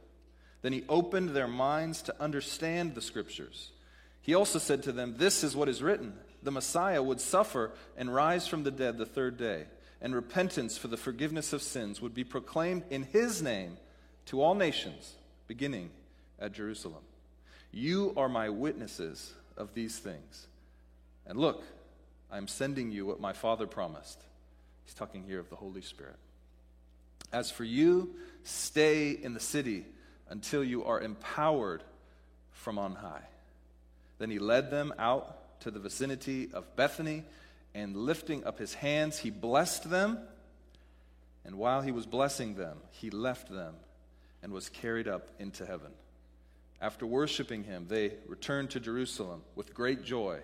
Then 0.63 0.73
he 0.73 0.85
opened 0.89 1.31
their 1.31 1.49
minds 1.49 2.03
to 2.03 2.21
understand 2.21 2.95
the 2.95 3.03
scriptures. 3.03 3.71
He 4.23 4.35
also 4.35 4.59
said 4.59 4.83
to 4.85 4.93
them, 4.93 5.17
This 5.19 5.45
is 5.45 5.55
what 5.55 5.69
is 5.69 5.83
written 5.83 6.15
the 6.43 6.51
Messiah 6.51 7.03
would 7.03 7.21
suffer 7.21 7.73
and 7.97 8.13
rise 8.13 8.47
from 8.47 8.65
the 8.65 8.71
dead 8.71 8.99
the 8.99 9.07
third 9.07 9.37
day, 9.37 9.65
and 10.01 10.15
repentance 10.15 10.77
for 10.77 10.89
the 10.89 10.97
forgiveness 10.97 11.53
of 11.53 11.63
sins 11.63 12.01
would 12.01 12.15
be 12.15 12.25
proclaimed 12.25 12.85
in 12.91 13.05
his 13.05 13.43
name 13.43 13.77
to 14.27 14.43
all 14.43 14.55
nations, 14.55 15.15
beginning 15.47 15.91
at 16.39 16.53
Jerusalem. 16.53 17.03
You 17.71 18.13
are 18.17 18.29
my 18.29 18.49
witnesses 18.49 19.33
of 19.57 19.75
these 19.75 19.99
things. 19.99 20.47
And 21.27 21.39
look, 21.39 21.63
I 22.31 22.39
am 22.39 22.49
sending 22.49 22.91
you 22.91 23.07
what 23.07 23.21
my 23.21 23.33
Father 23.33 23.67
promised. 23.67 24.21
He's 24.85 24.95
talking 24.95 25.23
here 25.23 25.39
of 25.39 25.49
the 25.51 25.57
Holy 25.57 25.83
Spirit. 25.83 26.17
As 27.33 27.51
for 27.51 27.65
you, 27.65 28.15
stay 28.43 29.11
in 29.11 29.33
the 29.33 29.41
city 29.41 29.87
until 30.29 30.65
you 30.65 30.85
are 30.85 31.01
empowered 31.01 31.83
from 32.51 32.79
on 32.79 32.97
high. 32.97 33.23
Then 34.19 34.31
he 34.31 34.39
led 34.39 34.71
them 34.71 34.93
out 34.99 35.39
to 35.63 35.71
the 35.71 35.81
vicinity 35.81 36.51
of 36.53 36.77
Bethany, 36.77 37.25
and 37.75 37.97
lifting 37.97 38.45
up 38.45 38.59
his 38.59 38.75
hands, 38.75 39.19
he 39.19 39.31
blessed 39.31 39.91
them. 39.91 40.19
And 41.45 41.57
while 41.57 41.83
he 41.83 41.91
was 41.91 42.07
blessing 42.07 42.55
them, 42.55 42.79
he 42.91 43.11
left 43.11 43.51
them 43.51 43.75
and 44.43 44.53
was 44.53 44.69
carried 44.69 45.09
up 45.09 45.29
into 45.39 45.65
heaven. 45.67 45.91
After 46.81 47.07
worshiping 47.07 47.65
him, 47.65 47.87
they 47.89 48.13
returned 48.27 48.71
to 48.71 48.81
Jerusalem 48.81 49.43
with 49.55 49.73
great 49.73 50.05
joy, 50.05 50.41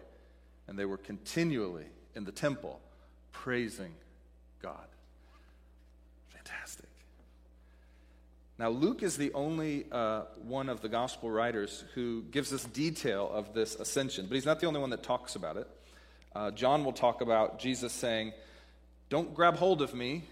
and 0.66 0.78
they 0.78 0.84
were 0.84 0.96
continually 0.96 1.86
in 2.14 2.24
the 2.24 2.32
temple 2.32 2.80
praising 3.32 3.92
God. 4.62 4.86
Fantastic. 6.28 6.87
Now, 8.58 8.70
Luke 8.70 9.04
is 9.04 9.16
the 9.16 9.32
only 9.34 9.86
uh, 9.92 10.22
one 10.42 10.68
of 10.68 10.80
the 10.80 10.88
gospel 10.88 11.30
writers 11.30 11.84
who 11.94 12.22
gives 12.32 12.52
us 12.52 12.64
detail 12.64 13.30
of 13.32 13.54
this 13.54 13.76
ascension, 13.76 14.26
but 14.26 14.34
he's 14.34 14.46
not 14.46 14.58
the 14.58 14.66
only 14.66 14.80
one 14.80 14.90
that 14.90 15.04
talks 15.04 15.36
about 15.36 15.56
it. 15.56 15.68
Uh, 16.34 16.50
John 16.50 16.84
will 16.84 16.92
talk 16.92 17.20
about 17.20 17.60
Jesus 17.60 17.92
saying, 17.92 18.32
Don't 19.10 19.32
grab 19.32 19.54
hold 19.54 19.80
of 19.80 19.94
me, 19.94 20.24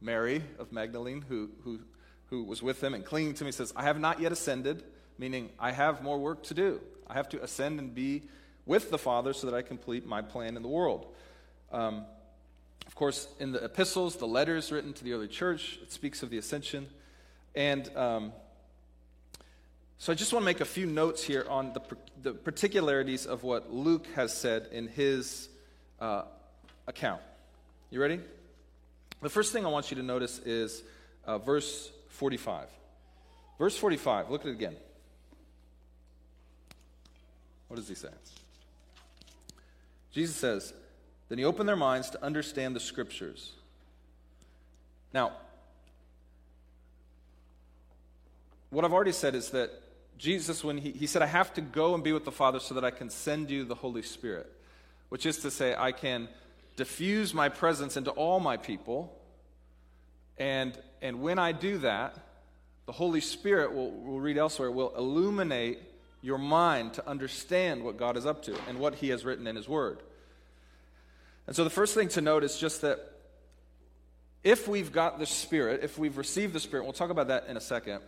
Mary 0.00 0.44
of 0.60 0.70
Magdalene, 0.70 1.24
who, 1.28 1.50
who, 1.64 1.80
who 2.26 2.44
was 2.44 2.62
with 2.62 2.82
him 2.82 2.94
and 2.94 3.04
clinging 3.04 3.34
to 3.34 3.44
me, 3.44 3.50
says, 3.50 3.72
I 3.74 3.82
have 3.82 3.98
not 3.98 4.20
yet 4.20 4.30
ascended, 4.30 4.84
meaning 5.18 5.50
I 5.58 5.72
have 5.72 6.04
more 6.04 6.18
work 6.18 6.44
to 6.44 6.54
do. 6.54 6.80
I 7.08 7.14
have 7.14 7.28
to 7.30 7.42
ascend 7.42 7.80
and 7.80 7.92
be 7.92 8.22
with 8.64 8.90
the 8.90 8.98
Father 8.98 9.32
so 9.32 9.48
that 9.50 9.56
I 9.56 9.62
complete 9.62 10.06
my 10.06 10.22
plan 10.22 10.56
in 10.56 10.62
the 10.62 10.68
world. 10.68 11.12
Um, 11.72 12.04
of 12.86 12.94
course, 12.94 13.26
in 13.40 13.50
the 13.50 13.64
epistles, 13.64 14.16
the 14.16 14.26
letters 14.28 14.70
written 14.70 14.92
to 14.92 15.02
the 15.02 15.14
early 15.14 15.26
church, 15.26 15.80
it 15.82 15.90
speaks 15.90 16.22
of 16.22 16.30
the 16.30 16.38
ascension. 16.38 16.86
And 17.56 17.96
um, 17.96 18.32
so 19.98 20.12
I 20.12 20.14
just 20.14 20.32
want 20.34 20.42
to 20.42 20.44
make 20.44 20.60
a 20.60 20.66
few 20.66 20.84
notes 20.84 21.24
here 21.24 21.46
on 21.48 21.72
the, 21.72 21.80
the 22.22 22.32
particularities 22.34 23.24
of 23.24 23.42
what 23.42 23.72
Luke 23.72 24.06
has 24.14 24.36
said 24.36 24.68
in 24.70 24.88
his 24.88 25.48
uh, 25.98 26.24
account. 26.86 27.22
You 27.90 28.00
ready? 28.00 28.20
The 29.22 29.30
first 29.30 29.54
thing 29.54 29.64
I 29.64 29.70
want 29.70 29.90
you 29.90 29.96
to 29.96 30.02
notice 30.02 30.38
is 30.40 30.82
uh, 31.24 31.38
verse 31.38 31.90
45. 32.10 32.68
Verse 33.58 33.76
45, 33.78 34.30
look 34.30 34.42
at 34.42 34.48
it 34.48 34.52
again. 34.52 34.76
What 37.68 37.76
does 37.76 37.88
he 37.88 37.94
say? 37.94 38.08
Jesus 40.12 40.36
says, 40.36 40.74
Then 41.30 41.38
he 41.38 41.44
opened 41.44 41.68
their 41.68 41.76
minds 41.76 42.10
to 42.10 42.22
understand 42.22 42.76
the 42.76 42.80
scriptures. 42.80 43.52
Now, 45.14 45.32
what 48.70 48.84
I've 48.84 48.92
already 48.92 49.12
said 49.12 49.34
is 49.34 49.50
that 49.50 49.70
Jesus, 50.18 50.64
when 50.64 50.78
he, 50.78 50.92
he 50.92 51.06
said, 51.06 51.22
I 51.22 51.26
have 51.26 51.52
to 51.54 51.60
go 51.60 51.94
and 51.94 52.02
be 52.02 52.12
with 52.12 52.24
the 52.24 52.32
Father 52.32 52.58
so 52.58 52.74
that 52.74 52.84
I 52.84 52.90
can 52.90 53.10
send 53.10 53.50
you 53.50 53.64
the 53.64 53.74
Holy 53.74 54.02
Spirit, 54.02 54.50
which 55.08 55.26
is 55.26 55.38
to 55.38 55.50
say, 55.50 55.74
I 55.76 55.92
can 55.92 56.28
diffuse 56.76 57.34
my 57.34 57.48
presence 57.48 57.96
into 57.96 58.10
all 58.10 58.40
my 58.40 58.56
people. 58.56 59.16
And, 60.38 60.78
and 61.02 61.20
when 61.20 61.38
I 61.38 61.52
do 61.52 61.78
that, 61.78 62.16
the 62.86 62.92
Holy 62.92 63.20
Spirit, 63.20 63.74
will 63.74 63.90
we'll 63.90 64.20
read 64.20 64.38
elsewhere, 64.38 64.70
will 64.70 64.94
illuminate 64.96 65.80
your 66.22 66.38
mind 66.38 66.94
to 66.94 67.08
understand 67.08 67.84
what 67.84 67.96
God 67.96 68.16
is 68.16 68.26
up 68.26 68.42
to 68.44 68.56
and 68.68 68.78
what 68.78 68.96
He 68.96 69.10
has 69.10 69.24
written 69.24 69.46
in 69.46 69.56
His 69.56 69.68
Word. 69.68 69.98
And 71.46 71.54
so 71.54 71.62
the 71.62 71.70
first 71.70 71.94
thing 71.94 72.08
to 72.10 72.20
note 72.20 72.42
is 72.42 72.58
just 72.58 72.80
that 72.82 73.00
if 74.42 74.66
we've 74.66 74.92
got 74.92 75.18
the 75.18 75.26
Spirit, 75.26 75.80
if 75.82 75.98
we've 75.98 76.16
received 76.16 76.52
the 76.52 76.60
Spirit, 76.60 76.84
we'll 76.84 76.92
talk 76.92 77.10
about 77.10 77.28
that 77.28 77.46
in 77.48 77.56
a 77.56 77.60
second 77.60 78.00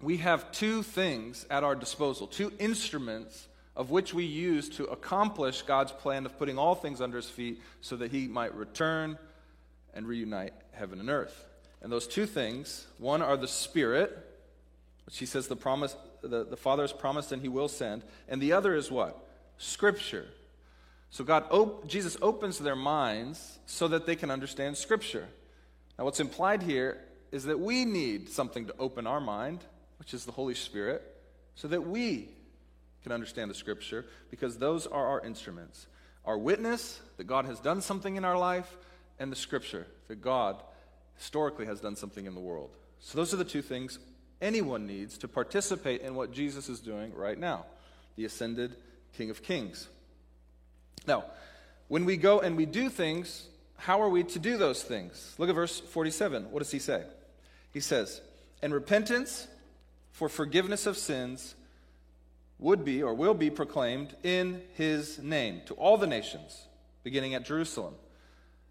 we 0.00 0.18
have 0.18 0.52
two 0.52 0.82
things 0.82 1.44
at 1.50 1.64
our 1.64 1.74
disposal, 1.74 2.26
two 2.26 2.52
instruments 2.58 3.48
of 3.74 3.90
which 3.90 4.12
we 4.12 4.24
use 4.24 4.68
to 4.68 4.84
accomplish 4.86 5.62
God's 5.62 5.92
plan 5.92 6.26
of 6.26 6.36
putting 6.38 6.58
all 6.58 6.74
things 6.74 7.00
under 7.00 7.16
his 7.16 7.30
feet 7.30 7.62
so 7.80 7.96
that 7.96 8.10
he 8.10 8.26
might 8.26 8.54
return 8.54 9.18
and 9.94 10.06
reunite 10.06 10.52
heaven 10.72 11.00
and 11.00 11.08
earth. 11.08 11.44
And 11.80 11.92
those 11.92 12.08
two 12.08 12.26
things, 12.26 12.86
one 12.98 13.22
are 13.22 13.36
the 13.36 13.48
Spirit, 13.48 14.18
which 15.06 15.18
he 15.18 15.26
says 15.26 15.46
the 15.46 15.56
promise 15.56 15.96
the, 16.22 16.44
the 16.44 16.56
Father 16.56 16.82
has 16.82 16.92
promised 16.92 17.30
and 17.30 17.40
he 17.40 17.48
will 17.48 17.68
send, 17.68 18.02
and 18.28 18.42
the 18.42 18.52
other 18.52 18.74
is 18.74 18.90
what? 18.90 19.16
Scripture. 19.58 20.26
So 21.10 21.22
God 21.22 21.44
op- 21.50 21.86
Jesus 21.86 22.16
opens 22.20 22.58
their 22.58 22.76
minds 22.76 23.60
so 23.66 23.86
that 23.88 24.06
they 24.06 24.16
can 24.16 24.30
understand 24.30 24.76
Scripture. 24.76 25.28
Now 25.96 26.04
what's 26.04 26.18
implied 26.18 26.62
here 26.62 26.98
is 27.30 27.44
that 27.44 27.60
we 27.60 27.84
need 27.84 28.28
something 28.28 28.66
to 28.66 28.74
open 28.78 29.06
our 29.06 29.20
mind 29.20 29.60
which 29.98 30.14
is 30.14 30.24
the 30.24 30.32
Holy 30.32 30.54
Spirit, 30.54 31.02
so 31.54 31.68
that 31.68 31.86
we 31.86 32.28
can 33.02 33.12
understand 33.12 33.50
the 33.50 33.54
Scripture, 33.54 34.04
because 34.30 34.58
those 34.58 34.86
are 34.86 35.06
our 35.06 35.20
instruments. 35.24 35.86
Our 36.24 36.38
witness 36.38 37.00
that 37.16 37.24
God 37.24 37.46
has 37.46 37.60
done 37.60 37.80
something 37.80 38.16
in 38.16 38.24
our 38.24 38.38
life, 38.38 38.76
and 39.18 39.32
the 39.32 39.36
Scripture 39.36 39.86
that 40.08 40.20
God 40.20 40.62
historically 41.16 41.66
has 41.66 41.80
done 41.80 41.96
something 41.96 42.26
in 42.26 42.34
the 42.34 42.40
world. 42.40 42.70
So, 43.00 43.18
those 43.18 43.32
are 43.32 43.38
the 43.38 43.44
two 43.44 43.62
things 43.62 43.98
anyone 44.40 44.86
needs 44.86 45.18
to 45.18 45.28
participate 45.28 46.02
in 46.02 46.14
what 46.14 46.32
Jesus 46.32 46.68
is 46.68 46.80
doing 46.80 47.14
right 47.14 47.38
now 47.38 47.66
the 48.16 48.24
ascended 48.24 48.74
King 49.16 49.30
of 49.30 49.42
Kings. 49.42 49.88
Now, 51.06 51.24
when 51.86 52.04
we 52.04 52.16
go 52.16 52.40
and 52.40 52.56
we 52.56 52.66
do 52.66 52.88
things, 52.88 53.46
how 53.76 54.02
are 54.02 54.08
we 54.08 54.24
to 54.24 54.38
do 54.38 54.56
those 54.56 54.82
things? 54.82 55.34
Look 55.38 55.48
at 55.48 55.54
verse 55.54 55.78
47. 55.78 56.50
What 56.50 56.58
does 56.58 56.70
he 56.70 56.80
say? 56.80 57.04
He 57.72 57.80
says, 57.80 58.20
And 58.60 58.74
repentance 58.74 59.46
for 60.12 60.28
forgiveness 60.28 60.86
of 60.86 60.96
sins 60.96 61.54
would 62.58 62.84
be 62.84 63.02
or 63.02 63.14
will 63.14 63.34
be 63.34 63.50
proclaimed 63.50 64.14
in 64.22 64.62
his 64.74 65.18
name 65.18 65.62
to 65.66 65.74
all 65.74 65.96
the 65.96 66.06
nations, 66.06 66.66
beginning 67.04 67.34
at 67.34 67.44
Jerusalem. 67.44 67.94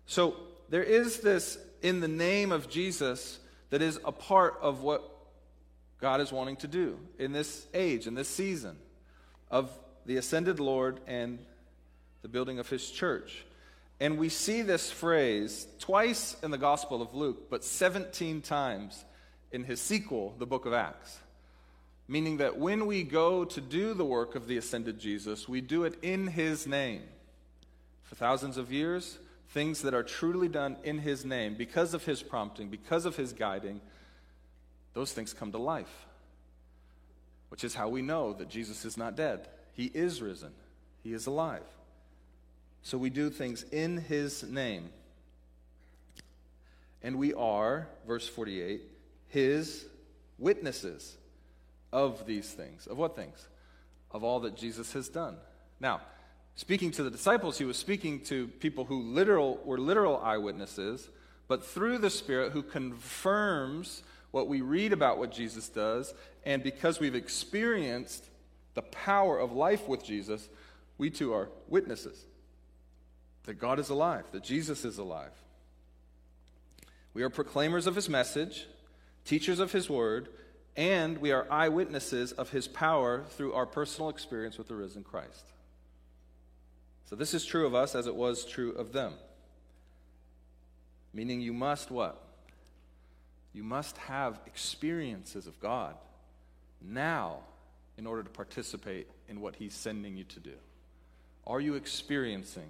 So 0.05 0.35
there 0.69 0.83
is 0.83 1.19
this 1.19 1.57
in 1.81 1.99
the 2.01 2.07
name 2.07 2.51
of 2.51 2.69
Jesus 2.69 3.39
that 3.69 3.81
is 3.81 3.99
a 4.03 4.11
part 4.11 4.57
of 4.61 4.81
what 4.81 5.09
God 5.99 6.21
is 6.21 6.31
wanting 6.31 6.57
to 6.57 6.67
do 6.67 6.99
in 7.17 7.31
this 7.31 7.65
age, 7.73 8.07
in 8.07 8.13
this 8.13 8.29
season 8.29 8.77
of 9.49 9.71
the 10.05 10.17
ascended 10.17 10.59
Lord 10.59 10.99
and 11.07 11.39
the 12.21 12.27
building 12.27 12.59
of 12.59 12.69
his 12.69 12.89
church. 12.89 13.45
And 13.99 14.17
we 14.17 14.29
see 14.29 14.61
this 14.61 14.91
phrase 14.91 15.65
twice 15.79 16.35
in 16.43 16.51
the 16.51 16.57
Gospel 16.57 17.01
of 17.01 17.15
Luke, 17.15 17.49
but 17.49 17.63
17 17.63 18.41
times 18.41 19.03
in 19.51 19.63
his 19.63 19.81
sequel, 19.81 20.35
the 20.37 20.45
book 20.45 20.65
of 20.65 20.73
Acts 20.73 21.19
meaning 22.07 22.37
that 22.37 22.57
when 22.57 22.85
we 22.85 23.03
go 23.03 23.43
to 23.43 23.61
do 23.61 23.93
the 23.93 24.05
work 24.05 24.35
of 24.35 24.47
the 24.47 24.57
ascended 24.57 24.99
Jesus, 24.99 25.47
we 25.47 25.61
do 25.61 25.83
it 25.83 25.95
in 26.01 26.27
his 26.27 26.65
name. 26.65 27.03
For 28.03 28.15
thousands 28.15 28.57
of 28.57 28.71
years, 28.71 29.17
things 29.49 29.81
that 29.81 29.93
are 29.93 30.03
truly 30.03 30.47
done 30.47 30.77
in 30.83 30.99
his 30.99 31.25
name, 31.25 31.55
because 31.55 31.93
of 31.93 32.05
his 32.05 32.23
prompting, 32.23 32.69
because 32.69 33.05
of 33.05 33.17
his 33.17 33.33
guiding, 33.33 33.81
those 34.93 35.11
things 35.11 35.33
come 35.33 35.51
to 35.51 35.57
life. 35.57 36.05
Which 37.49 37.63
is 37.63 37.75
how 37.75 37.89
we 37.89 38.01
know 38.01 38.33
that 38.33 38.49
Jesus 38.49 38.85
is 38.85 38.97
not 38.97 39.15
dead. 39.15 39.47
He 39.73 39.85
is 39.85 40.21
risen, 40.21 40.53
he 41.03 41.13
is 41.13 41.27
alive. 41.27 41.63
So 42.83 42.97
we 42.97 43.09
do 43.09 43.29
things 43.29 43.63
in 43.71 43.97
his 43.97 44.43
name. 44.43 44.89
And 47.03 47.17
we 47.17 47.33
are, 47.33 47.87
verse 48.07 48.27
48, 48.27 48.81
his 49.27 49.85
witnesses 50.39 51.17
of 51.91 52.25
these 52.25 52.51
things. 52.51 52.87
Of 52.87 52.97
what 52.97 53.15
things? 53.15 53.47
Of 54.11 54.23
all 54.23 54.39
that 54.41 54.55
Jesus 54.55 54.93
has 54.93 55.09
done. 55.09 55.37
Now, 55.79 56.01
speaking 56.55 56.91
to 56.91 57.03
the 57.03 57.11
disciples, 57.11 57.57
he 57.57 57.65
was 57.65 57.77
speaking 57.77 58.21
to 58.25 58.47
people 58.47 58.85
who 58.85 59.01
literal, 59.01 59.59
were 59.63 59.77
literal 59.77 60.17
eyewitnesses, 60.17 61.09
but 61.47 61.65
through 61.65 61.99
the 61.99 62.09
Spirit 62.09 62.51
who 62.51 62.63
confirms 62.63 64.03
what 64.31 64.47
we 64.47 64.61
read 64.61 64.93
about 64.93 65.17
what 65.17 65.31
Jesus 65.31 65.69
does, 65.69 66.13
and 66.45 66.61
because 66.61 66.99
we've 66.99 67.15
experienced 67.15 68.29
the 68.73 68.81
power 68.81 69.39
of 69.39 69.51
life 69.51 69.87
with 69.87 70.03
Jesus, 70.03 70.49
we 70.97 71.09
too 71.09 71.33
are 71.33 71.49
witnesses 71.67 72.25
that 73.47 73.55
God 73.55 73.79
is 73.79 73.89
alive, 73.89 74.25
that 74.33 74.43
Jesus 74.43 74.83
is 74.85 74.97
alive. 74.97 75.31
We 77.13 77.23
are 77.23 77.29
proclaimers 77.29 77.87
of 77.87 77.95
his 77.95 78.09
message, 78.09 78.67
teachers 79.25 79.59
of 79.59 79.71
his 79.71 79.89
word, 79.89 80.27
and 80.77 81.17
we 81.17 81.31
are 81.31 81.47
eyewitnesses 81.49 82.31
of 82.31 82.51
his 82.51 82.67
power 82.67 83.23
through 83.31 83.53
our 83.53 83.65
personal 83.65 84.09
experience 84.09 84.59
with 84.59 84.67
the 84.67 84.75
risen 84.75 85.03
Christ. 85.03 85.51
So 87.09 87.15
this 87.15 87.33
is 87.33 87.43
true 87.43 87.65
of 87.65 87.73
us 87.73 87.95
as 87.95 88.05
it 88.05 88.15
was 88.15 88.45
true 88.45 88.73
of 88.73 88.93
them. 88.93 89.13
Meaning 91.13 91.41
you 91.41 91.51
must 91.51 91.89
what? 91.89 92.21
You 93.53 93.63
must 93.63 93.97
have 93.97 94.39
experiences 94.45 95.47
of 95.47 95.59
God 95.59 95.95
now 96.79 97.39
in 97.97 98.05
order 98.05 98.21
to 98.21 98.29
participate 98.29 99.07
in 99.27 99.41
what 99.41 99.55
he's 99.55 99.73
sending 99.73 100.15
you 100.15 100.25
to 100.25 100.39
do. 100.39 100.53
Are 101.47 101.59
you 101.59 101.73
experiencing? 101.73 102.69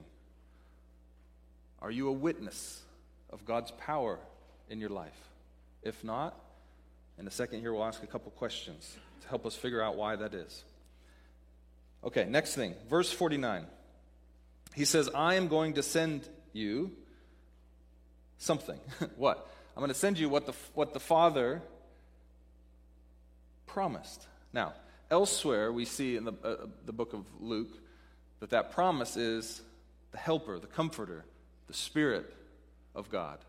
Are 1.81 1.91
you 1.91 2.07
a 2.07 2.13
witness 2.13 2.81
of 3.31 3.43
God's 3.43 3.71
power 3.71 4.17
in 4.69 4.79
your 4.79 4.91
life? 4.91 5.19
If 5.83 6.05
not, 6.05 6.39
in 7.19 7.27
a 7.27 7.31
second 7.31 7.61
here, 7.61 7.73
we'll 7.73 7.83
ask 7.83 8.03
a 8.03 8.07
couple 8.07 8.31
questions 8.31 8.95
to 9.21 9.27
help 9.27 9.45
us 9.45 9.55
figure 9.55 9.81
out 9.81 9.95
why 9.95 10.15
that 10.15 10.33
is. 10.33 10.63
Okay, 12.03 12.25
next 12.25 12.55
thing, 12.55 12.75
verse 12.89 13.11
49. 13.11 13.65
He 14.75 14.85
says, 14.85 15.09
I 15.13 15.35
am 15.35 15.47
going 15.47 15.73
to 15.73 15.83
send 15.83 16.27
you 16.53 16.91
something. 18.37 18.79
what? 19.17 19.49
I'm 19.75 19.81
going 19.81 19.89
to 19.89 19.97
send 19.97 20.19
you 20.19 20.29
what 20.29 20.45
the, 20.45 20.53
what 20.73 20.93
the 20.93 20.99
Father 20.99 21.61
promised. 23.65 24.25
Now, 24.53 24.73
elsewhere 25.09 25.71
we 25.71 25.85
see 25.85 26.15
in 26.15 26.25
the, 26.25 26.33
uh, 26.43 26.55
the 26.85 26.93
book 26.93 27.13
of 27.13 27.25
Luke 27.39 27.77
that 28.39 28.51
that 28.51 28.71
promise 28.71 29.17
is 29.17 29.61
the 30.11 30.17
helper, 30.17 30.59
the 30.59 30.67
comforter, 30.67 31.25
the 31.67 31.73
Spirit 31.73 32.31
of 32.95 33.09
God. 33.09 33.39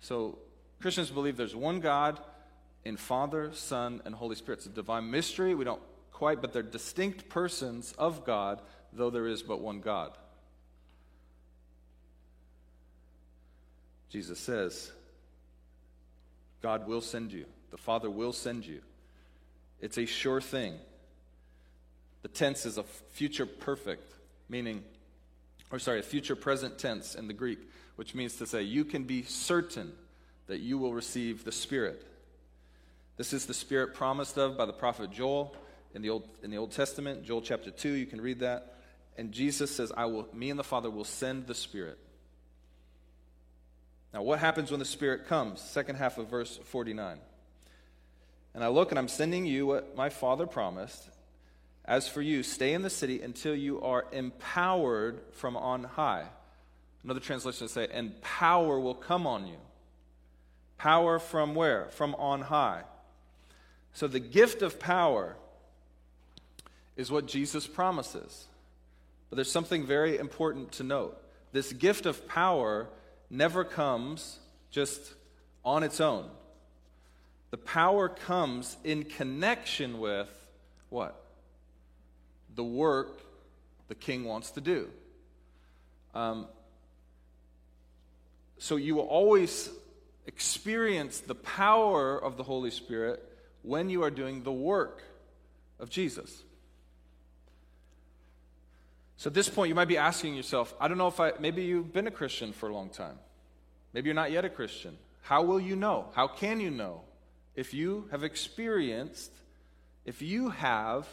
So 0.00 0.38
Christians 0.80 1.10
believe 1.10 1.36
there's 1.36 1.56
one 1.56 1.80
God 1.80 2.20
in 2.84 2.96
Father, 2.96 3.52
Son, 3.52 4.00
and 4.04 4.14
Holy 4.14 4.36
Spirit. 4.36 4.58
It's 4.58 4.66
a 4.66 4.70
divine 4.70 5.10
mystery. 5.10 5.54
We 5.54 5.64
don't 5.64 5.82
quite, 6.12 6.40
but 6.40 6.52
they're 6.52 6.62
distinct 6.62 7.28
persons 7.28 7.94
of 7.98 8.24
God, 8.24 8.60
though 8.92 9.10
there 9.10 9.26
is 9.26 9.42
but 9.42 9.60
one 9.60 9.80
God. 9.80 10.12
Jesus 14.10 14.38
says, 14.38 14.90
God 16.62 16.86
will 16.86 17.00
send 17.00 17.32
you. 17.32 17.46
The 17.70 17.78
Father 17.78 18.10
will 18.10 18.32
send 18.32 18.66
you. 18.66 18.80
It's 19.80 19.98
a 19.98 20.04
sure 20.04 20.40
thing. 20.40 20.74
The 22.22 22.28
tense 22.28 22.66
is 22.66 22.76
a 22.76 22.82
future 22.82 23.46
perfect, 23.46 24.14
meaning, 24.48 24.82
or 25.70 25.78
sorry, 25.78 26.00
a 26.00 26.02
future 26.02 26.36
present 26.36 26.78
tense 26.78 27.14
in 27.14 27.28
the 27.28 27.32
Greek, 27.32 27.60
which 27.96 28.14
means 28.14 28.36
to 28.36 28.46
say 28.46 28.62
you 28.62 28.84
can 28.84 29.04
be 29.04 29.22
certain 29.22 29.92
that 30.48 30.60
you 30.60 30.76
will 30.76 30.92
receive 30.92 31.44
the 31.44 31.52
Spirit. 31.52 32.06
This 33.20 33.34
is 33.34 33.44
the 33.44 33.52
Spirit 33.52 33.92
promised 33.92 34.38
of 34.38 34.56
by 34.56 34.64
the 34.64 34.72
prophet 34.72 35.10
Joel 35.10 35.54
in 35.94 36.00
the 36.00 36.08
Old, 36.08 36.26
in 36.42 36.50
the 36.50 36.56
Old 36.56 36.72
Testament, 36.72 37.22
Joel 37.22 37.42
chapter 37.42 37.70
2, 37.70 37.90
you 37.90 38.06
can 38.06 38.18
read 38.18 38.40
that. 38.40 38.78
And 39.18 39.30
Jesus 39.30 39.70
says, 39.70 39.92
I 39.94 40.06
will, 40.06 40.26
me 40.32 40.48
and 40.48 40.58
the 40.58 40.64
Father 40.64 40.88
will 40.88 41.04
send 41.04 41.46
the 41.46 41.54
Spirit. 41.54 41.98
Now, 44.14 44.22
what 44.22 44.38
happens 44.38 44.70
when 44.70 44.80
the 44.80 44.86
Spirit 44.86 45.26
comes? 45.26 45.60
Second 45.60 45.96
half 45.96 46.16
of 46.16 46.28
verse 46.28 46.60
49. 46.64 47.18
And 48.54 48.64
I 48.64 48.68
look 48.68 48.90
and 48.90 48.98
I'm 48.98 49.06
sending 49.06 49.44
you 49.44 49.66
what 49.66 49.94
my 49.94 50.08
Father 50.08 50.46
promised. 50.46 51.06
As 51.84 52.08
for 52.08 52.22
you, 52.22 52.42
stay 52.42 52.72
in 52.72 52.80
the 52.80 52.88
city 52.88 53.20
until 53.20 53.54
you 53.54 53.82
are 53.82 54.06
empowered 54.12 55.20
from 55.32 55.58
on 55.58 55.84
high. 55.84 56.24
Another 57.04 57.20
translation 57.20 57.68
say, 57.68 57.86
and 57.92 58.18
power 58.22 58.80
will 58.80 58.94
come 58.94 59.26
on 59.26 59.46
you. 59.46 59.58
Power 60.78 61.18
from 61.18 61.54
where? 61.54 61.88
From 61.90 62.14
on 62.14 62.40
high. 62.40 62.84
So 63.92 64.06
the 64.06 64.20
gift 64.20 64.62
of 64.62 64.78
power 64.78 65.36
is 66.96 67.10
what 67.10 67.26
Jesus 67.26 67.66
promises. 67.66 68.46
But 69.28 69.36
there's 69.36 69.50
something 69.50 69.86
very 69.86 70.18
important 70.18 70.72
to 70.72 70.82
note. 70.82 71.20
This 71.52 71.72
gift 71.72 72.06
of 72.06 72.28
power 72.28 72.88
never 73.30 73.64
comes 73.64 74.38
just 74.70 75.14
on 75.64 75.82
its 75.82 76.00
own. 76.00 76.28
The 77.50 77.58
power 77.58 78.08
comes 78.08 78.76
in 78.84 79.04
connection 79.04 79.98
with 79.98 80.28
what? 80.88 81.20
The 82.54 82.64
work 82.64 83.20
the 83.88 83.94
king 83.94 84.24
wants 84.24 84.52
to 84.52 84.60
do. 84.60 84.88
Um, 86.14 86.46
so 88.58 88.76
you 88.76 88.94
will 88.94 89.06
always 89.06 89.68
experience 90.26 91.20
the 91.20 91.34
power 91.34 92.16
of 92.16 92.36
the 92.36 92.42
Holy 92.44 92.70
Spirit 92.70 93.20
when 93.62 93.90
you 93.90 94.02
are 94.02 94.10
doing 94.10 94.42
the 94.42 94.52
work 94.52 95.02
of 95.78 95.90
Jesus. 95.90 96.42
So 99.16 99.28
at 99.28 99.34
this 99.34 99.48
point, 99.48 99.68
you 99.68 99.74
might 99.74 99.88
be 99.88 99.98
asking 99.98 100.34
yourself, 100.34 100.74
I 100.80 100.88
don't 100.88 100.96
know 100.96 101.08
if 101.08 101.20
I, 101.20 101.32
maybe 101.38 101.62
you've 101.62 101.92
been 101.92 102.06
a 102.06 102.10
Christian 102.10 102.52
for 102.52 102.70
a 102.70 102.72
long 102.72 102.88
time. 102.88 103.18
Maybe 103.92 104.06
you're 104.06 104.14
not 104.14 104.32
yet 104.32 104.44
a 104.44 104.48
Christian. 104.48 104.96
How 105.22 105.42
will 105.42 105.60
you 105.60 105.76
know? 105.76 106.06
How 106.14 106.26
can 106.26 106.60
you 106.60 106.70
know 106.70 107.02
if 107.54 107.74
you 107.74 108.08
have 108.12 108.24
experienced, 108.24 109.30
if 110.06 110.22
you 110.22 110.48
have 110.48 111.06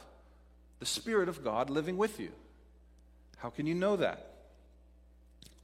the 0.80 0.86
Spirit 0.86 1.28
of 1.28 1.44
God 1.44 1.70
living 1.70 1.98
with 1.98 2.20
you? 2.20 2.32
How 3.38 3.50
can 3.50 3.68
you 3.68 3.76
know 3.76 3.98
that? 3.98 4.34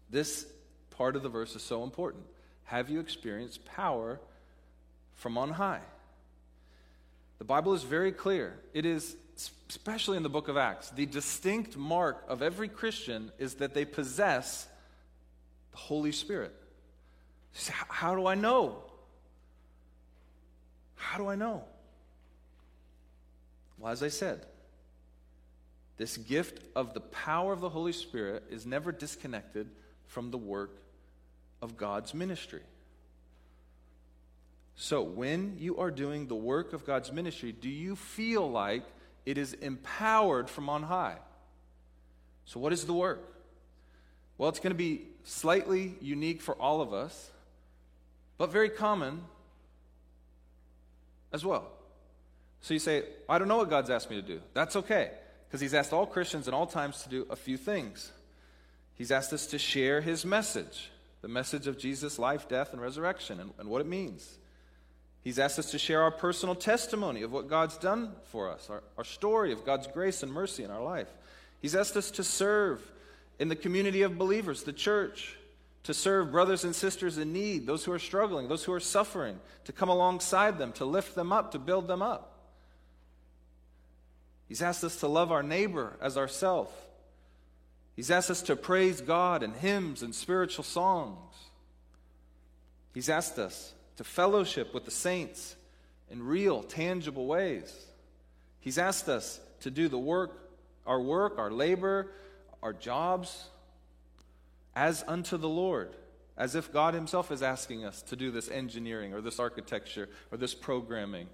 This 0.10 0.46
part 0.92 1.16
of 1.16 1.24
the 1.24 1.30
verse 1.30 1.56
is 1.56 1.64
so 1.64 1.84
important. 1.84 2.26
Have 2.66 2.90
you 2.90 3.00
experienced 3.00 3.64
power 3.66 4.20
from 5.16 5.38
on 5.38 5.52
high? 5.52 5.82
The 7.40 7.44
Bible 7.46 7.74
is 7.74 7.84
very 7.84 8.12
clear. 8.12 8.60
It 8.74 8.86
is, 8.86 9.16
especially 9.70 10.18
in 10.18 10.24
the 10.24 10.30
book 10.30 10.48
of 10.48 10.58
Acts, 10.58 10.90
the 10.92 11.06
distinct 11.06 11.76
mark 11.76 12.24
of 12.28 12.42
every 12.42 12.70
Christian 12.70 13.32
is 13.38 13.56
that 13.56 13.74
they 13.74 13.86
possess 13.86 14.68
the 15.72 15.78
Holy 15.78 16.12
Spirit. 16.12 16.54
How 17.70 18.16
do 18.16 18.28
I 18.28 18.36
know? 18.36 18.78
How 20.96 21.18
do 21.18 21.28
I 21.28 21.36
know? 21.36 21.64
Well, 23.78 23.92
as 23.92 24.02
I 24.02 24.08
said, 24.08 24.46
this 25.98 26.18
gift 26.18 26.64
of 26.76 26.94
the 26.94 27.02
power 27.02 27.54
of 27.54 27.60
the 27.60 27.70
Holy 27.70 27.92
Spirit 27.92 28.44
is 28.50 28.66
never 28.66 28.92
disconnected 28.92 29.70
from 30.08 30.32
the 30.32 30.38
work 30.38 30.78
of 31.62 31.78
God's 31.78 32.14
ministry. 32.14 32.62
So, 34.76 35.04
when 35.04 35.58
you 35.60 35.78
are 35.78 35.92
doing 35.92 36.28
the 36.28 36.36
work 36.36 36.74
of 36.74 36.86
God's 36.86 37.12
ministry, 37.12 37.52
do 37.52 37.70
you 37.70 37.96
feel 37.96 38.50
like 38.50 38.84
it 39.26 39.38
is 39.38 39.54
empowered 39.54 40.50
from 40.50 40.70
on 40.70 40.84
high? 40.84 41.18
So, 42.46 42.60
what 42.60 42.74
is 42.74 42.86
the 42.86 42.94
work? 42.94 43.22
Well, 44.38 44.50
it's 44.50 44.60
going 44.60 44.72
to 44.72 44.78
be 44.78 45.06
slightly 45.24 45.96
unique 46.02 46.42
for 46.42 46.56
all 46.56 46.82
of 46.82 46.94
us, 46.94 47.32
but 48.38 48.52
very 48.52 48.70
common 48.70 49.22
as 51.32 51.46
well. 51.46 51.68
So 52.62 52.74
you 52.74 52.80
say, 52.80 53.04
I 53.28 53.40
don't 53.40 53.48
know 53.48 53.58
what 53.58 53.70
God's 53.70 53.90
asked 53.90 54.10
me 54.10 54.16
to 54.16 54.22
do. 54.22 54.42
That's 54.54 54.76
okay, 54.78 55.12
because 55.48 55.60
He's 55.60 55.74
asked 55.74 55.94
all 55.94 56.06
Christians 56.06 56.48
in 56.48 56.54
all 56.54 56.66
times 56.66 57.04
to 57.04 57.10
do 57.10 57.28
a 57.30 57.36
few 57.36 57.58
things. 57.58 58.12
He's 58.96 59.12
asked 59.12 59.34
us 59.34 59.48
to 59.48 59.60
share 59.60 60.02
His 60.02 60.26
message, 60.26 60.90
the 61.22 61.28
message 61.28 61.68
of 61.68 61.78
Jesus' 61.78 62.18
life, 62.18 62.48
death, 62.48 62.72
and 62.74 62.82
resurrection, 62.82 63.40
and, 63.40 63.52
and 63.60 63.70
what 63.70 63.82
it 63.82 63.88
means. 63.88 64.38
He's 65.24 65.40
asked 65.40 65.58
us 65.58 65.72
to 65.72 65.80
share 65.80 66.02
our 66.04 66.12
personal 66.12 66.54
testimony 66.54 67.22
of 67.22 67.32
what 67.32 67.48
God's 67.48 67.78
done 67.78 68.12
for 68.26 68.50
us, 68.52 68.70
our, 68.70 68.84
our 68.98 69.06
story 69.06 69.54
of 69.54 69.66
God's 69.66 69.88
grace 69.88 70.22
and 70.22 70.32
mercy 70.32 70.64
in 70.64 70.72
our 70.72 70.84
life. 70.84 71.08
He's 71.62 71.76
asked 71.76 71.96
us 71.96 72.12
to 72.12 72.24
serve 72.24 72.82
in 73.40 73.48
the 73.48 73.56
community 73.56 74.02
of 74.02 74.18
believers, 74.18 74.64
the 74.64 74.74
church, 74.74 75.38
to 75.84 75.94
serve 75.94 76.32
brothers 76.32 76.66
and 76.66 76.76
sisters 76.76 77.18
in 77.18 77.32
need, 77.32 77.66
those 77.66 77.86
who 77.86 77.94
are 77.94 78.00
struggling, 78.00 78.50
those 78.50 78.66
who 78.66 78.74
are 78.74 78.82
suffering, 78.82 79.40
to 79.64 79.72
come 79.72 79.90
alongside 79.90 80.58
them, 80.58 80.74
to 80.74 80.86
lift 80.86 81.16
them 81.16 81.32
up, 81.32 81.52
to 81.52 81.60
build 81.60 81.88
them 81.88 82.02
up. 82.02 82.30
He's 84.48 84.62
asked 84.62 84.84
us 84.84 85.00
to 85.00 85.08
love 85.08 85.32
our 85.32 85.44
neighbor 85.44 85.98
as 86.02 86.18
ourself. 86.18 86.70
He's 87.96 88.12
asked 88.12 88.30
us 88.30 88.42
to 88.44 88.56
praise 88.56 89.02
God 89.02 89.42
in 89.42 89.54
hymns 89.54 90.04
and 90.04 90.14
spiritual 90.14 90.64
songs. 90.64 91.34
He's 92.94 93.10
asked 93.10 93.40
us 93.40 93.74
to 93.98 94.04
fellowship 94.04 94.74
with 94.74 94.86
the 94.86 94.92
saints 94.92 95.56
in 96.10 96.24
real, 96.24 96.64
tangible 96.64 97.26
ways. 97.26 97.74
He's 98.60 98.78
asked 98.78 99.10
us 99.10 99.40
to 99.62 99.72
do 99.72 99.88
the 99.88 99.98
work, 99.98 100.50
our 100.86 101.02
work, 101.02 101.38
our 101.38 101.52
labor, 101.52 102.12
our 102.62 102.74
jobs, 102.74 103.50
as 104.76 105.04
unto 105.08 105.38
the 105.38 105.50
Lord, 105.50 105.90
as 106.38 106.56
if 106.56 106.72
God 106.72 106.94
Himself 106.94 107.32
is 107.32 107.44
asking 107.44 107.86
us 107.86 108.02
to 108.04 108.16
do 108.16 108.32
this 108.32 108.50
engineering 108.50 109.14
or 109.14 109.22
this 109.22 109.40
architecture 109.40 110.10
or 110.32 110.38
this 110.38 110.54
programming, 110.54 111.28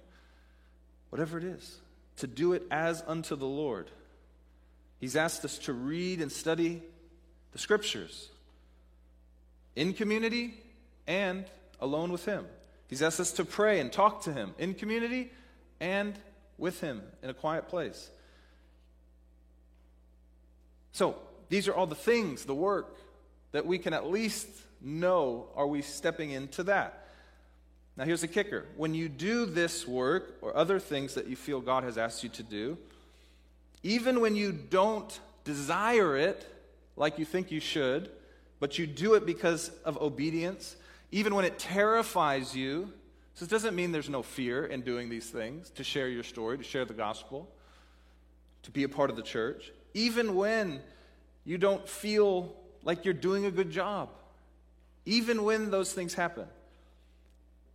whatever 1.10 1.38
it 1.38 1.44
is, 1.44 1.78
to 2.16 2.26
do 2.26 2.52
it 2.52 2.62
as 2.70 3.02
unto 3.06 3.36
the 3.36 3.46
Lord. 3.46 3.90
He's 4.98 5.16
asked 5.16 5.44
us 5.44 5.58
to 5.58 5.72
read 5.72 6.20
and 6.20 6.30
study 6.30 6.82
the 7.52 7.58
Scriptures 7.58 8.28
in 9.74 9.94
community 9.94 10.54
and 11.06 11.44
alone 11.80 12.12
with 12.12 12.24
Him. 12.24 12.46
He's 12.88 13.02
asked 13.02 13.20
us 13.20 13.32
to 13.32 13.44
pray 13.44 13.80
and 13.80 13.92
talk 13.92 14.22
to 14.22 14.32
Him 14.32 14.54
in 14.58 14.74
community 14.74 15.30
and 15.80 16.14
with 16.58 16.80
Him 16.80 17.02
in 17.22 17.30
a 17.30 17.34
quiet 17.34 17.68
place. 17.68 18.10
So, 20.92 21.16
these 21.48 21.68
are 21.68 21.74
all 21.74 21.86
the 21.86 21.94
things, 21.94 22.44
the 22.44 22.54
work, 22.54 22.96
that 23.52 23.66
we 23.66 23.78
can 23.78 23.92
at 23.92 24.06
least 24.06 24.48
know 24.80 25.48
are 25.54 25.66
we 25.66 25.82
stepping 25.82 26.30
into 26.30 26.62
that. 26.64 27.06
Now, 27.96 28.04
here's 28.04 28.22
the 28.22 28.28
kicker 28.28 28.66
when 28.76 28.94
you 28.94 29.08
do 29.08 29.46
this 29.46 29.86
work 29.86 30.36
or 30.40 30.56
other 30.56 30.78
things 30.78 31.14
that 31.14 31.26
you 31.26 31.36
feel 31.36 31.60
God 31.60 31.84
has 31.84 31.98
asked 31.98 32.22
you 32.22 32.28
to 32.30 32.42
do, 32.42 32.78
even 33.82 34.20
when 34.20 34.36
you 34.36 34.52
don't 34.52 35.18
desire 35.44 36.16
it 36.16 36.46
like 36.96 37.18
you 37.18 37.24
think 37.24 37.50
you 37.50 37.60
should, 37.60 38.10
but 38.58 38.78
you 38.78 38.86
do 38.86 39.14
it 39.14 39.26
because 39.26 39.70
of 39.84 40.00
obedience, 40.00 40.76
even 41.12 41.34
when 41.34 41.44
it 41.44 41.58
terrifies 41.58 42.54
you. 42.54 42.92
So, 43.34 43.44
this 43.44 43.50
doesn't 43.50 43.74
mean 43.74 43.92
there's 43.92 44.10
no 44.10 44.22
fear 44.22 44.66
in 44.66 44.82
doing 44.82 45.08
these 45.08 45.30
things 45.30 45.70
to 45.70 45.84
share 45.84 46.08
your 46.08 46.22
story, 46.22 46.58
to 46.58 46.64
share 46.64 46.84
the 46.84 46.94
gospel, 46.94 47.48
to 48.64 48.70
be 48.70 48.82
a 48.82 48.88
part 48.88 49.10
of 49.10 49.16
the 49.16 49.22
church, 49.22 49.72
even 49.94 50.34
when 50.34 50.80
you 51.44 51.58
don't 51.58 51.88
feel 51.88 52.54
like 52.82 53.04
you're 53.04 53.14
doing 53.14 53.46
a 53.46 53.50
good 53.50 53.70
job, 53.70 54.10
even 55.06 55.44
when 55.44 55.70
those 55.70 55.92
things 55.92 56.14
happen. 56.14 56.46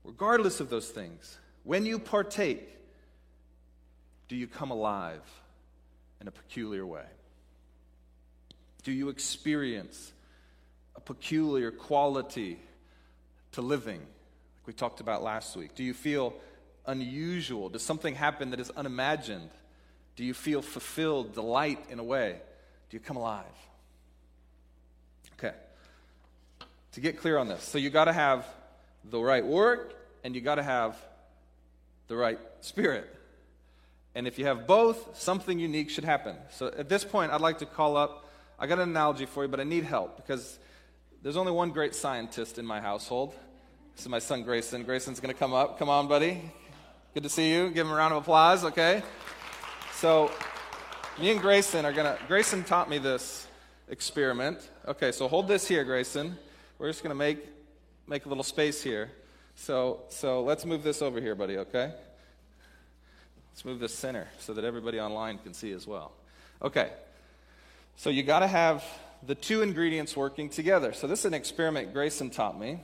Regardless 0.04 0.60
of 0.60 0.70
those 0.70 0.88
things, 0.88 1.38
when 1.64 1.86
you 1.86 1.98
partake, 1.98 2.70
do 4.28 4.36
you 4.36 4.48
come 4.48 4.72
alive 4.72 5.22
in 6.22 6.28
a 6.28 6.32
peculiar 6.32 6.86
way? 6.86 7.06
Do 8.84 8.92
you 8.92 9.10
experience 9.10 10.14
a 10.96 11.02
peculiar 11.02 11.72
quality 11.72 12.60
to 13.56 13.62
living, 13.62 14.00
like 14.00 14.68
we 14.68 14.74
talked 14.74 15.00
about 15.00 15.24
last 15.24 15.56
week? 15.56 15.76
Do 15.76 15.84
you 15.84 15.94
feel 15.94 16.34
unusual? 16.86 17.70
Does 17.70 17.84
something 17.84 18.16
happen 18.16 18.52
that 18.52 18.60
is 18.60 18.70
unimagined? 18.72 19.50
Do 20.16 20.24
you 20.24 20.34
feel 20.34 20.62
fulfilled, 20.62 21.34
delight 21.34 21.84
in 21.90 22.00
a 22.00 22.04
way? 22.04 22.40
Do 22.90 22.98
you 22.98 23.02
come 23.02 23.18
alive? 23.18 23.46
Okay. 25.40 25.56
To 26.94 27.02
get 27.02 27.20
clear 27.20 27.38
on 27.38 27.48
this, 27.48 27.64
so 27.64 27.78
you 27.78 27.90
got 27.90 28.06
to 28.06 28.14
have 28.14 28.46
the 29.10 29.20
right 29.20 29.46
work 29.46 29.94
and 30.24 30.36
you 30.36 30.42
got 30.42 30.56
to 30.56 30.64
have 30.64 30.98
the 32.08 32.16
right 32.16 32.40
spirit. 32.62 33.10
And 34.16 34.28
if 34.28 34.40
you 34.40 34.46
have 34.46 34.66
both, 34.66 35.18
something 35.18 35.60
unique 35.60 35.90
should 35.90 36.06
happen. 36.06 36.36
So 36.52 36.68
at 36.68 36.88
this 36.88 37.04
point, 37.04 37.32
I'd 37.32 37.42
like 37.42 37.60
to 37.60 37.66
call 37.66 37.98
up, 37.98 38.30
I 38.58 38.68
got 38.68 38.80
an 38.80 38.90
analogy 38.90 39.26
for 39.26 39.44
you, 39.44 39.50
but 39.50 39.60
I 39.60 39.66
need 39.66 39.84
help 39.84 40.16
because 40.16 40.58
there's 41.26 41.38
only 41.38 41.52
one 41.52 41.72
great 41.72 41.96
scientist 41.96 42.60
in 42.60 42.68
my 42.68 42.80
household. 42.80 43.34
This 43.96 44.06
is 44.06 44.10
my 44.10 44.20
son 44.20 44.44
Grayson. 44.44 44.84
Grayson's 44.84 45.20
going 45.20 45.34
to 45.34 45.40
come 45.40 45.56
up. 45.56 45.80
Come 45.80 45.90
on, 45.90 46.08
buddy. 46.08 46.40
Good 47.16 47.24
to 47.24 47.30
see 47.30 47.52
you. 47.52 47.72
Give 47.72 47.88
him 47.88 47.92
a 47.92 47.96
round 47.96 48.14
of 48.14 48.22
applause, 48.22 48.64
okay? 48.64 49.02
So, 49.96 50.32
me 51.20 51.32
and 51.32 51.42
Grayson 51.42 51.84
are 51.84 51.92
going 51.92 52.06
to, 52.16 52.24
Grayson 52.28 52.64
taught 52.64 52.92
me 52.92 53.00
this 53.00 53.48
experiment. 53.90 54.70
Okay, 54.88 55.12
so 55.12 55.28
hold 55.28 55.48
this 55.48 55.68
here, 55.68 55.84
Grayson. 55.84 56.38
We're 56.78 56.90
just 56.90 57.02
going 57.02 57.10
to 57.10 57.16
make, 57.16 57.40
make 58.08 58.28
a 58.28 58.30
little 58.30 58.44
space 58.44 58.84
here. 58.84 59.10
So, 59.56 60.02
so 60.10 60.44
let's 60.44 60.64
move 60.64 60.84
this 60.84 61.02
over 61.02 61.20
here, 61.20 61.34
buddy, 61.34 61.58
okay? 61.58 61.92
Let's 63.52 63.66
move 63.66 63.80
this 63.80 63.96
center 63.96 64.28
so 64.38 64.54
that 64.54 64.64
everybody 64.64 65.00
online 65.00 65.40
can 65.40 65.56
see 65.56 65.72
as 65.72 65.88
well. 65.88 66.12
Okay, 66.62 66.92
so 67.96 68.12
you 68.12 68.22
got 68.22 68.42
to 68.42 68.48
have 68.48 68.86
the 69.26 69.36
two 69.36 69.62
ingredients 69.62 70.16
working 70.16 70.50
together. 70.50 70.94
So 70.94 71.08
this 71.08 71.20
is 71.20 71.26
an 71.26 71.34
experiment 71.34 71.94
Grayson 71.94 72.30
taught 72.30 72.60
me. 72.60 72.80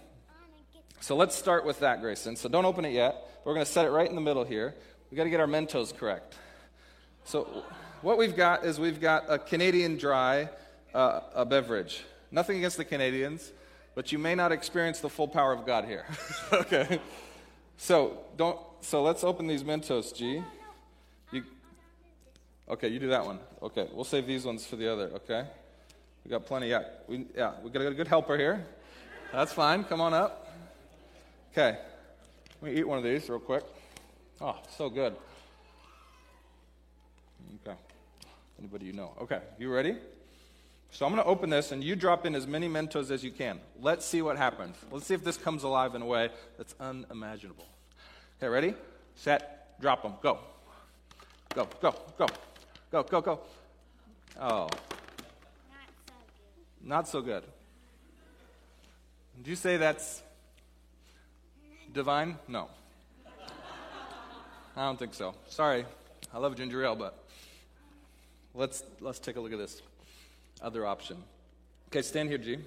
So 0.99 1.15
let's 1.15 1.35
start 1.35 1.65
with 1.65 1.79
that, 1.79 2.01
Grayson. 2.01 2.35
So 2.35 2.49
don't 2.49 2.65
open 2.65 2.85
it 2.85 2.93
yet. 2.93 3.15
We're 3.43 3.53
going 3.53 3.65
to 3.65 3.71
set 3.71 3.85
it 3.85 3.89
right 3.89 4.07
in 4.07 4.15
the 4.15 4.21
middle 4.21 4.43
here. 4.43 4.75
we 5.09 5.17
got 5.17 5.23
to 5.23 5.29
get 5.29 5.39
our 5.39 5.47
Mentos 5.47 5.95
correct. 5.95 6.35
So 7.23 7.63
what 8.01 8.17
we've 8.17 8.35
got 8.35 8.65
is 8.65 8.79
we've 8.79 9.01
got 9.01 9.25
a 9.27 9.37
Canadian 9.37 9.97
dry 9.97 10.49
uh, 10.93 11.21
a 11.33 11.45
beverage. 11.45 12.03
Nothing 12.31 12.57
against 12.57 12.77
the 12.77 12.85
Canadians, 12.85 13.51
but 13.95 14.11
you 14.11 14.19
may 14.19 14.35
not 14.35 14.51
experience 14.51 14.99
the 14.99 15.09
full 15.09 15.27
power 15.27 15.53
of 15.53 15.65
God 15.65 15.85
here. 15.85 16.05
okay. 16.53 16.99
So 17.77 18.19
don't. 18.37 18.59
So 18.81 19.03
let's 19.03 19.23
open 19.23 19.47
these 19.47 19.63
Mentos, 19.63 20.15
G. 20.15 20.43
You, 21.31 21.43
okay, 22.69 22.87
you 22.87 22.99
do 22.99 23.09
that 23.09 23.25
one. 23.25 23.39
Okay, 23.61 23.87
we'll 23.93 24.03
save 24.03 24.27
these 24.27 24.43
ones 24.45 24.65
for 24.65 24.75
the 24.75 24.91
other. 24.91 25.11
Okay. 25.15 25.45
We 26.23 26.31
got 26.31 26.45
plenty. 26.45 26.69
Yeah, 26.69 26.83
we, 27.07 27.25
yeah, 27.35 27.53
we 27.63 27.69
got 27.69 27.81
a 27.81 27.93
good 27.93 28.07
helper 28.07 28.37
here. 28.37 28.65
That's 29.31 29.53
fine. 29.53 29.83
Come 29.83 30.01
on 30.01 30.13
up. 30.13 30.53
Okay. 31.51 31.77
Let 32.61 32.73
me 32.73 32.79
eat 32.79 32.87
one 32.87 32.97
of 32.97 33.03
these 33.03 33.27
real 33.29 33.39
quick. 33.39 33.63
Oh, 34.39 34.57
so 34.77 34.89
good. 34.89 35.15
Okay. 37.65 37.77
Anybody 38.59 38.85
you 38.85 38.93
know? 38.93 39.13
Okay. 39.21 39.39
You 39.57 39.73
ready? 39.73 39.97
So 40.91 41.05
I'm 41.05 41.13
going 41.13 41.23
to 41.23 41.29
open 41.29 41.49
this, 41.49 41.71
and 41.71 41.83
you 41.83 41.95
drop 41.95 42.25
in 42.25 42.35
as 42.35 42.45
many 42.45 42.67
Mentos 42.67 43.11
as 43.11 43.23
you 43.23 43.31
can. 43.31 43.59
Let's 43.79 44.05
see 44.05 44.21
what 44.21 44.37
happens. 44.37 44.75
Let's 44.91 45.05
see 45.05 45.13
if 45.13 45.23
this 45.23 45.37
comes 45.37 45.63
alive 45.63 45.95
in 45.95 46.01
a 46.01 46.05
way 46.05 46.29
that's 46.57 46.75
unimaginable. 46.79 47.65
Okay, 48.37 48.49
ready? 48.49 48.73
Set. 49.15 49.79
Drop 49.79 50.03
them. 50.03 50.13
Go. 50.21 50.39
Go. 51.55 51.67
Go. 51.81 51.95
Go. 52.17 52.27
Go. 52.91 53.03
Go. 53.03 53.21
Go. 53.21 53.39
Oh, 54.39 54.69
not 56.83 57.07
so 57.07 57.21
good. 57.21 57.43
Do 59.41 59.49
you 59.49 59.55
say 59.55 59.77
that's 59.77 60.21
divine? 61.93 62.37
No. 62.47 62.67
I 64.75 64.85
don't 64.85 64.97
think 64.97 65.13
so. 65.13 65.35
Sorry. 65.49 65.85
I 66.33 66.37
love 66.37 66.55
ginger 66.55 66.83
ale, 66.83 66.95
but 66.95 67.17
let's 68.53 68.83
let's 68.99 69.19
take 69.19 69.35
a 69.35 69.41
look 69.41 69.51
at 69.51 69.57
this 69.57 69.81
other 70.61 70.85
option. 70.85 71.17
Okay, 71.89 72.01
stand 72.01 72.29
here, 72.29 72.37
G. 72.37 72.57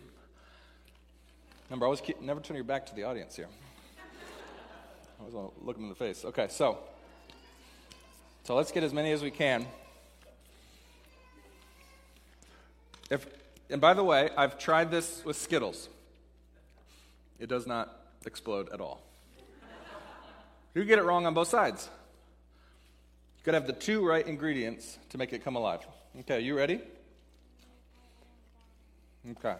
Remember, 1.68 1.86
always 1.86 2.00
keep, 2.00 2.20
never 2.20 2.40
turn 2.40 2.56
your 2.56 2.64
back 2.64 2.84
to 2.86 2.94
the 2.94 3.04
audience 3.04 3.36
here. 3.36 3.48
I 3.96 5.20
always 5.20 5.34
want 5.34 5.58
to 5.58 5.64
look 5.64 5.76
them 5.76 5.84
in 5.84 5.88
the 5.88 5.94
face. 5.94 6.24
Okay, 6.24 6.48
so 6.50 6.78
so 8.42 8.54
let's 8.54 8.70
get 8.70 8.82
as 8.82 8.92
many 8.92 9.12
as 9.12 9.22
we 9.22 9.30
can. 9.30 9.66
If 13.10 13.26
and 13.70 13.80
by 13.80 13.94
the 13.94 14.04
way, 14.04 14.30
I've 14.36 14.58
tried 14.58 14.90
this 14.90 15.22
with 15.24 15.36
Skittles. 15.36 15.88
It 17.38 17.48
does 17.48 17.66
not 17.66 17.96
explode 18.26 18.68
at 18.72 18.80
all. 18.80 19.02
you 20.74 20.84
get 20.84 20.98
it 20.98 21.04
wrong 21.04 21.26
on 21.26 21.34
both 21.34 21.48
sides. 21.48 21.88
You 23.38 23.44
gotta 23.44 23.58
have 23.58 23.66
the 23.66 23.72
two 23.72 24.06
right 24.06 24.26
ingredients 24.26 24.98
to 25.10 25.18
make 25.18 25.32
it 25.32 25.44
come 25.44 25.56
alive. 25.56 25.80
Okay, 26.20 26.40
you 26.40 26.56
ready? 26.56 26.80
Okay. 29.30 29.56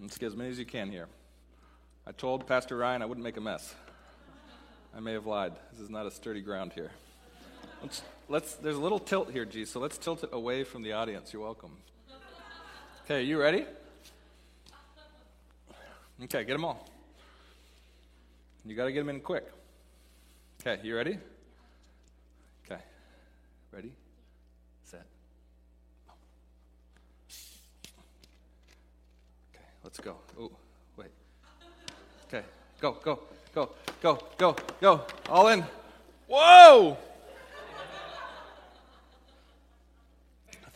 Let's 0.00 0.18
get 0.18 0.26
as 0.26 0.36
many 0.36 0.50
as 0.50 0.58
you 0.58 0.64
can 0.64 0.90
here. 0.90 1.08
I 2.06 2.12
told 2.12 2.46
Pastor 2.46 2.76
Ryan 2.76 3.02
I 3.02 3.06
wouldn't 3.06 3.24
make 3.24 3.36
a 3.36 3.40
mess. 3.40 3.74
I 4.96 5.00
may 5.00 5.12
have 5.12 5.26
lied. 5.26 5.52
This 5.72 5.80
is 5.80 5.90
not 5.90 6.06
a 6.06 6.10
sturdy 6.10 6.40
ground 6.40 6.72
here. 6.72 6.90
Let's, 7.82 8.02
let's, 8.28 8.54
there's 8.54 8.76
a 8.76 8.80
little 8.80 8.98
tilt 8.98 9.30
here, 9.30 9.44
G, 9.44 9.64
so 9.64 9.80
let's 9.80 9.98
tilt 9.98 10.24
it 10.24 10.30
away 10.32 10.64
from 10.64 10.82
the 10.82 10.92
audience. 10.92 11.32
You're 11.32 11.42
welcome. 11.42 11.72
Okay, 13.04 13.22
you 13.22 13.40
ready? 13.40 13.64
Okay, 16.24 16.44
get 16.44 16.54
them 16.54 16.64
all. 16.64 16.88
You 18.64 18.74
got 18.74 18.86
to 18.86 18.92
get 18.92 19.00
them 19.00 19.10
in 19.10 19.20
quick. 19.20 19.46
Okay, 20.60 20.80
you 20.82 20.96
ready? 20.96 21.18
Okay. 22.64 22.80
Ready? 23.70 23.92
Set. 24.82 25.04
Okay, 29.54 29.64
let's 29.84 30.00
go. 30.00 30.16
Oh, 30.40 30.50
wait. 30.96 31.10
Okay, 32.26 32.44
go, 32.80 32.96
go, 33.04 33.20
go, 33.54 33.70
go, 34.02 34.18
go, 34.36 34.56
go. 34.80 35.02
All 35.28 35.48
in. 35.48 35.64
Whoa! 36.26 36.96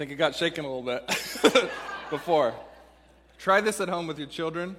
Think 0.00 0.12
it 0.12 0.14
got 0.14 0.34
shaken 0.34 0.64
a 0.64 0.74
little 0.74 0.82
bit 0.82 1.06
before. 2.10 2.54
Try 3.38 3.60
this 3.60 3.82
at 3.82 3.90
home 3.90 4.06
with 4.06 4.18
your 4.18 4.28
children. 4.28 4.74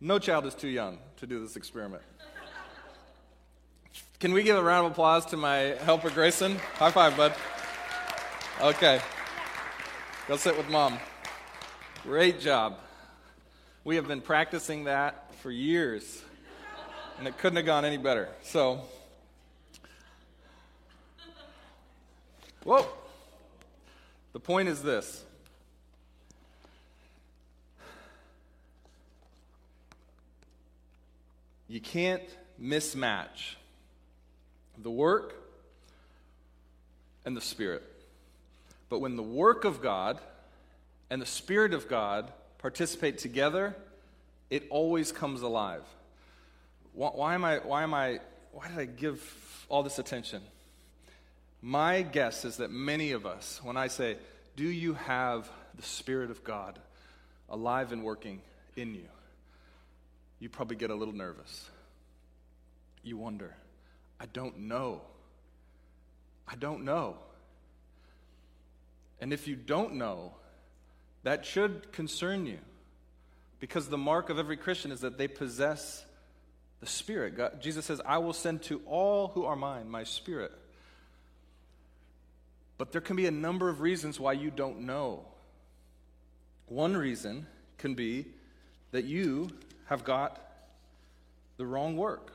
No 0.00 0.18
child 0.18 0.46
is 0.46 0.54
too 0.56 0.66
young 0.66 0.98
to 1.18 1.28
do 1.28 1.38
this 1.38 1.54
experiment. 1.54 2.02
Can 4.18 4.32
we 4.32 4.42
give 4.42 4.56
a 4.56 4.62
round 4.64 4.86
of 4.86 4.90
applause 4.90 5.26
to 5.26 5.36
my 5.36 5.76
helper, 5.84 6.10
Grayson? 6.10 6.56
High 6.74 6.90
five, 6.90 7.16
bud. 7.16 7.34
Okay. 8.60 9.00
Go 10.26 10.38
sit 10.38 10.56
with 10.56 10.68
mom. 10.68 10.98
Great 12.02 12.40
job. 12.40 12.80
We 13.84 13.94
have 13.94 14.08
been 14.08 14.22
practicing 14.22 14.84
that 14.84 15.32
for 15.36 15.52
years, 15.52 16.20
and 17.20 17.28
it 17.28 17.38
couldn't 17.38 17.58
have 17.58 17.66
gone 17.66 17.84
any 17.84 17.98
better. 17.98 18.28
So, 18.42 18.80
whoa. 22.64 22.88
The 24.34 24.40
point 24.40 24.68
is 24.68 24.82
this 24.82 25.24
you 31.68 31.80
can't 31.80 32.22
mismatch 32.60 33.54
the 34.76 34.90
work 34.90 35.34
and 37.24 37.36
the 37.36 37.40
Spirit. 37.40 37.84
But 38.88 38.98
when 38.98 39.16
the 39.16 39.22
work 39.22 39.64
of 39.64 39.80
God 39.80 40.18
and 41.10 41.22
the 41.22 41.26
Spirit 41.26 41.72
of 41.72 41.88
God 41.88 42.32
participate 42.58 43.18
together, 43.18 43.76
it 44.50 44.66
always 44.68 45.12
comes 45.12 45.42
alive. 45.42 45.82
Why, 46.92 47.10
why, 47.10 47.34
am 47.34 47.44
I, 47.44 47.58
why 47.58 47.82
am 47.84 47.94
I, 47.94 48.18
why 48.52 48.68
did 48.68 48.78
I 48.78 48.84
give 48.84 49.66
all 49.68 49.84
this 49.84 50.00
attention? 50.00 50.42
My 51.66 52.02
guess 52.02 52.44
is 52.44 52.58
that 52.58 52.70
many 52.70 53.12
of 53.12 53.24
us, 53.24 53.58
when 53.62 53.78
I 53.78 53.86
say, 53.86 54.18
Do 54.54 54.64
you 54.64 54.92
have 54.92 55.50
the 55.74 55.82
Spirit 55.82 56.30
of 56.30 56.44
God 56.44 56.78
alive 57.48 57.90
and 57.90 58.04
working 58.04 58.42
in 58.76 58.94
you? 58.94 59.08
You 60.40 60.50
probably 60.50 60.76
get 60.76 60.90
a 60.90 60.94
little 60.94 61.14
nervous. 61.14 61.70
You 63.02 63.16
wonder, 63.16 63.56
I 64.20 64.26
don't 64.26 64.58
know. 64.58 65.00
I 66.46 66.54
don't 66.56 66.84
know. 66.84 67.16
And 69.18 69.32
if 69.32 69.48
you 69.48 69.56
don't 69.56 69.94
know, 69.94 70.34
that 71.22 71.46
should 71.46 71.92
concern 71.92 72.44
you. 72.44 72.58
Because 73.58 73.88
the 73.88 73.96
mark 73.96 74.28
of 74.28 74.38
every 74.38 74.58
Christian 74.58 74.92
is 74.92 75.00
that 75.00 75.16
they 75.16 75.28
possess 75.28 76.04
the 76.80 76.86
Spirit. 76.86 77.38
God, 77.38 77.62
Jesus 77.62 77.86
says, 77.86 78.02
I 78.04 78.18
will 78.18 78.34
send 78.34 78.64
to 78.64 78.82
all 78.84 79.28
who 79.28 79.46
are 79.46 79.56
mine 79.56 79.88
my 79.88 80.04
Spirit. 80.04 80.52
But 82.76 82.92
there 82.92 83.00
can 83.00 83.16
be 83.16 83.26
a 83.26 83.30
number 83.30 83.68
of 83.68 83.80
reasons 83.80 84.18
why 84.18 84.32
you 84.32 84.50
don't 84.50 84.80
know. 84.80 85.24
One 86.66 86.96
reason 86.96 87.46
can 87.78 87.94
be 87.94 88.26
that 88.90 89.04
you 89.04 89.50
have 89.86 90.04
got 90.04 90.40
the 91.56 91.66
wrong 91.66 91.96
work. 91.96 92.32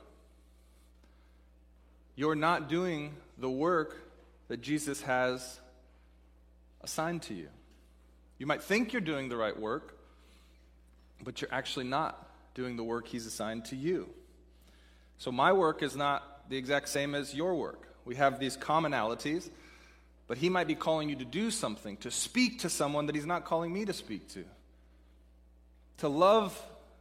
You're 2.15 2.35
not 2.35 2.69
doing 2.69 3.15
the 3.37 3.49
work 3.49 3.95
that 4.49 4.61
Jesus 4.61 5.01
has 5.01 5.59
assigned 6.81 7.21
to 7.23 7.33
you. 7.33 7.47
You 8.37 8.45
might 8.45 8.61
think 8.61 8.93
you're 8.93 9.01
doing 9.01 9.29
the 9.29 9.37
right 9.37 9.57
work, 9.57 9.97
but 11.23 11.41
you're 11.41 11.53
actually 11.53 11.85
not 11.85 12.27
doing 12.55 12.75
the 12.75 12.83
work 12.83 13.07
He's 13.07 13.25
assigned 13.25 13.65
to 13.65 13.75
you. 13.75 14.09
So, 15.17 15.31
my 15.31 15.51
work 15.51 15.83
is 15.83 15.95
not 15.95 16.49
the 16.49 16.57
exact 16.57 16.89
same 16.89 17.13
as 17.13 17.33
your 17.33 17.55
work. 17.55 17.87
We 18.05 18.15
have 18.15 18.39
these 18.39 18.57
commonalities, 18.57 19.49
but 20.29 20.37
He 20.37 20.47
might 20.47 20.67
be 20.67 20.75
calling 20.75 21.09
you 21.09 21.15
to 21.17 21.25
do 21.25 21.49
something, 21.49 21.97
to 21.97 22.11
speak 22.11 22.59
to 22.59 22.69
someone 22.69 23.07
that 23.07 23.15
He's 23.15 23.25
not 23.25 23.45
calling 23.45 23.73
me 23.73 23.83
to 23.85 23.93
speak 23.93 24.29
to. 24.29 24.45
To 25.97 26.07
love 26.07 26.57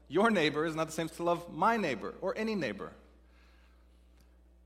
your 0.09 0.31
neighbor 0.31 0.65
is 0.65 0.75
not 0.75 0.87
the 0.87 0.93
same 0.95 1.05
as 1.07 1.17
to 1.19 1.23
love 1.23 1.55
my 1.55 1.77
neighbor 1.77 2.15
or 2.23 2.37
any 2.37 2.55
neighbor. 2.55 2.91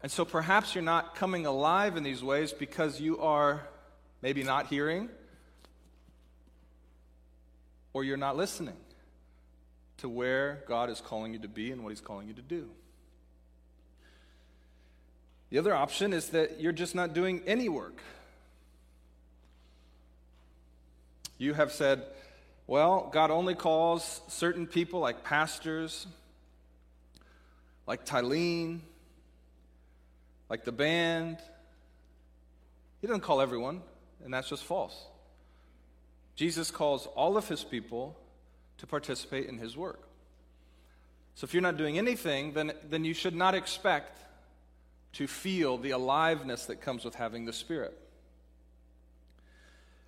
And 0.00 0.10
so 0.10 0.24
perhaps 0.24 0.76
you're 0.76 0.82
not 0.82 1.16
coming 1.16 1.44
alive 1.44 1.96
in 1.96 2.04
these 2.04 2.22
ways 2.22 2.52
because 2.52 3.00
you 3.00 3.18
are 3.18 3.66
maybe 4.22 4.44
not 4.44 4.68
hearing 4.68 5.08
or 7.92 8.04
you're 8.04 8.16
not 8.16 8.36
listening 8.36 8.76
to 9.98 10.08
where 10.08 10.62
God 10.68 10.88
is 10.88 11.00
calling 11.00 11.32
you 11.32 11.40
to 11.40 11.48
be 11.48 11.72
and 11.72 11.82
what 11.82 11.90
He's 11.90 12.00
calling 12.00 12.28
you 12.28 12.34
to 12.34 12.42
do. 12.42 12.70
The 15.50 15.58
other 15.58 15.74
option 15.74 16.12
is 16.12 16.28
that 16.28 16.60
you're 16.60 16.70
just 16.70 16.94
not 16.94 17.12
doing 17.12 17.42
any 17.44 17.68
work. 17.68 18.00
You 21.42 21.54
have 21.54 21.72
said, 21.72 22.04
well, 22.68 23.10
God 23.12 23.32
only 23.32 23.56
calls 23.56 24.20
certain 24.28 24.64
people 24.64 25.00
like 25.00 25.24
pastors, 25.24 26.06
like 27.84 28.06
Tylene, 28.06 28.78
like 30.48 30.62
the 30.62 30.70
band. 30.70 31.38
He 33.00 33.08
doesn't 33.08 33.22
call 33.22 33.40
everyone, 33.40 33.82
and 34.24 34.32
that's 34.32 34.48
just 34.48 34.62
false. 34.62 34.96
Jesus 36.36 36.70
calls 36.70 37.08
all 37.16 37.36
of 37.36 37.48
his 37.48 37.64
people 37.64 38.16
to 38.78 38.86
participate 38.86 39.48
in 39.48 39.58
his 39.58 39.76
work. 39.76 40.06
So 41.34 41.44
if 41.44 41.54
you're 41.54 41.60
not 41.60 41.76
doing 41.76 41.98
anything, 41.98 42.52
then, 42.52 42.72
then 42.88 43.04
you 43.04 43.14
should 43.14 43.34
not 43.34 43.56
expect 43.56 44.16
to 45.14 45.26
feel 45.26 45.76
the 45.76 45.90
aliveness 45.90 46.66
that 46.66 46.80
comes 46.80 47.04
with 47.04 47.16
having 47.16 47.46
the 47.46 47.52
Spirit. 47.52 47.98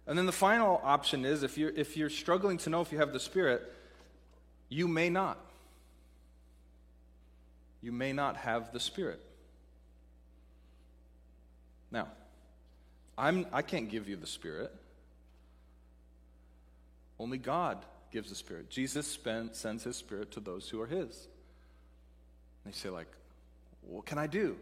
And 0.06 0.18
then 0.18 0.26
the 0.26 0.32
final 0.32 0.80
option 0.84 1.24
is 1.24 1.42
if 1.42 1.56
you're, 1.56 1.70
if 1.70 1.96
you're 1.96 2.10
struggling 2.10 2.58
to 2.58 2.70
know 2.70 2.80
if 2.80 2.92
you 2.92 2.98
have 2.98 3.12
the 3.12 3.20
Spirit, 3.20 3.62
you 4.68 4.86
may 4.86 5.08
not. 5.08 5.38
You 7.82 7.92
may 7.92 8.12
not 8.12 8.36
have 8.36 8.72
the 8.72 8.80
Spirit. 8.80 9.20
Now, 11.90 12.08
I'm, 13.16 13.46
I 13.52 13.62
can't 13.62 13.88
give 13.88 14.08
you 14.08 14.16
the 14.16 14.26
Spirit. 14.26 14.72
Only 17.18 17.38
God 17.38 17.78
gives 18.10 18.28
the 18.28 18.34
Spirit. 18.34 18.68
Jesus 18.68 19.18
sends 19.52 19.84
His 19.84 19.96
Spirit 19.96 20.32
to 20.32 20.40
those 20.40 20.68
who 20.68 20.80
are 20.80 20.86
His. 20.86 21.28
They 22.66 22.72
say, 22.72 22.88
like, 22.88 23.08
what 23.82 24.06
can 24.06 24.18
I 24.18 24.26
do? 24.26 24.56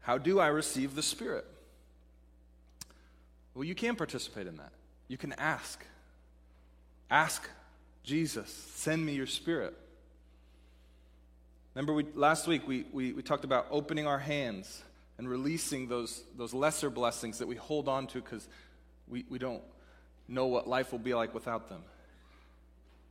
How 0.00 0.18
do 0.18 0.38
I 0.38 0.48
receive 0.48 0.94
the 0.94 1.02
Spirit? 1.02 1.46
Well, 3.54 3.64
you 3.64 3.74
can 3.74 3.96
participate 3.96 4.46
in 4.46 4.56
that. 4.56 4.72
You 5.08 5.16
can 5.16 5.32
ask. 5.34 5.84
Ask 7.10 7.48
Jesus, 8.02 8.50
send 8.74 9.04
me 9.04 9.14
your 9.14 9.26
spirit. 9.26 9.74
Remember, 11.74 11.94
we, 11.94 12.06
last 12.14 12.46
week 12.46 12.68
we, 12.68 12.84
we, 12.92 13.12
we 13.12 13.22
talked 13.22 13.44
about 13.44 13.66
opening 13.70 14.06
our 14.06 14.18
hands 14.18 14.82
and 15.18 15.28
releasing 15.28 15.88
those, 15.88 16.22
those 16.36 16.52
lesser 16.52 16.90
blessings 16.90 17.38
that 17.38 17.48
we 17.48 17.56
hold 17.56 17.88
on 17.88 18.06
to 18.08 18.20
because 18.20 18.46
we, 19.08 19.24
we 19.28 19.38
don't 19.38 19.62
know 20.28 20.46
what 20.46 20.68
life 20.68 20.92
will 20.92 20.98
be 20.98 21.14
like 21.14 21.34
without 21.34 21.68
them. 21.68 21.82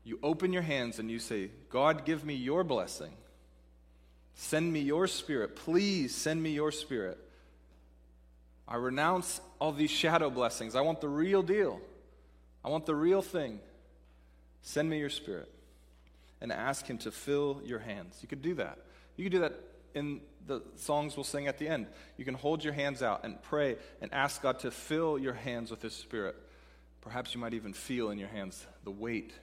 You 0.06 0.20
open 0.22 0.54
your 0.54 0.62
hands 0.62 1.00
and 1.00 1.10
you 1.10 1.20
say, 1.20 1.50
God, 1.70 2.06
give 2.06 2.26
me 2.26 2.36
your 2.36 2.64
blessing. 2.64 3.12
Send 4.36 4.72
me 4.72 4.82
your 4.82 5.08
spirit. 5.08 5.56
Please 5.56 6.14
send 6.14 6.42
me 6.42 6.52
your 6.52 6.72
spirit. 6.72 7.18
I 8.68 8.76
renounce 8.78 9.42
all 9.60 9.72
these 9.72 9.92
shadow 9.92 10.30
blessings. 10.30 10.76
I 10.76 10.82
want 10.82 11.02
the 11.02 11.10
real 11.10 11.42
deal. 11.42 11.80
I 12.64 12.70
want 12.70 12.86
the 12.86 12.96
real 12.96 13.22
thing. 13.22 13.60
Send 14.62 14.90
me 14.90 15.00
your 15.00 15.10
spirit. 15.10 15.50
And 16.42 16.52
ask 16.52 16.86
Him 16.86 16.98
to 17.00 17.12
fill 17.12 17.62
your 17.66 17.80
hands. 17.80 18.18
You 18.22 18.28
could 18.28 18.42
do 18.42 18.56
that. 18.56 18.78
You 19.16 19.26
could 19.26 19.32
do 19.32 19.40
that 19.40 19.54
in 19.94 20.22
the 20.46 20.62
songs 20.76 21.16
we'll 21.16 21.24
sing 21.24 21.48
at 21.48 21.58
the 21.58 21.68
end. 21.68 21.88
You 22.18 22.26
can 22.26 22.34
hold 22.34 22.64
your 22.64 22.74
hands 22.74 23.02
out 23.02 23.24
and 23.24 23.42
pray 23.44 23.78
and 24.02 24.14
ask 24.14 24.42
God 24.42 24.60
to 24.60 24.72
fill 24.72 25.18
your 25.18 25.34
hands 25.34 25.72
with 25.72 25.82
His 25.82 25.94
Spirit. 25.94 26.36
Perhaps 27.02 27.34
you 27.34 27.42
might 27.42 27.54
even 27.54 27.74
feel 27.74 28.10
in 28.10 28.18
your 28.18 28.30
hands 28.30 28.66
the 28.84 28.92
weight 28.92 29.34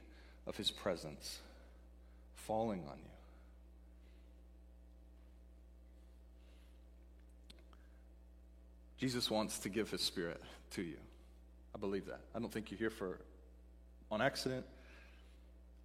of 0.46 0.56
His 0.56 0.70
presence 0.70 1.40
falling 2.34 2.80
on 2.90 2.98
you. 2.98 3.09
Jesus 9.00 9.30
wants 9.30 9.60
to 9.60 9.70
give 9.70 9.90
his 9.90 10.02
spirit 10.02 10.42
to 10.72 10.82
you. 10.82 10.98
I 11.74 11.78
believe 11.78 12.04
that. 12.06 12.20
I 12.34 12.38
don't 12.38 12.52
think 12.52 12.70
you're 12.70 12.76
here 12.76 12.90
for 12.90 13.18
on 14.10 14.20
accident. 14.20 14.66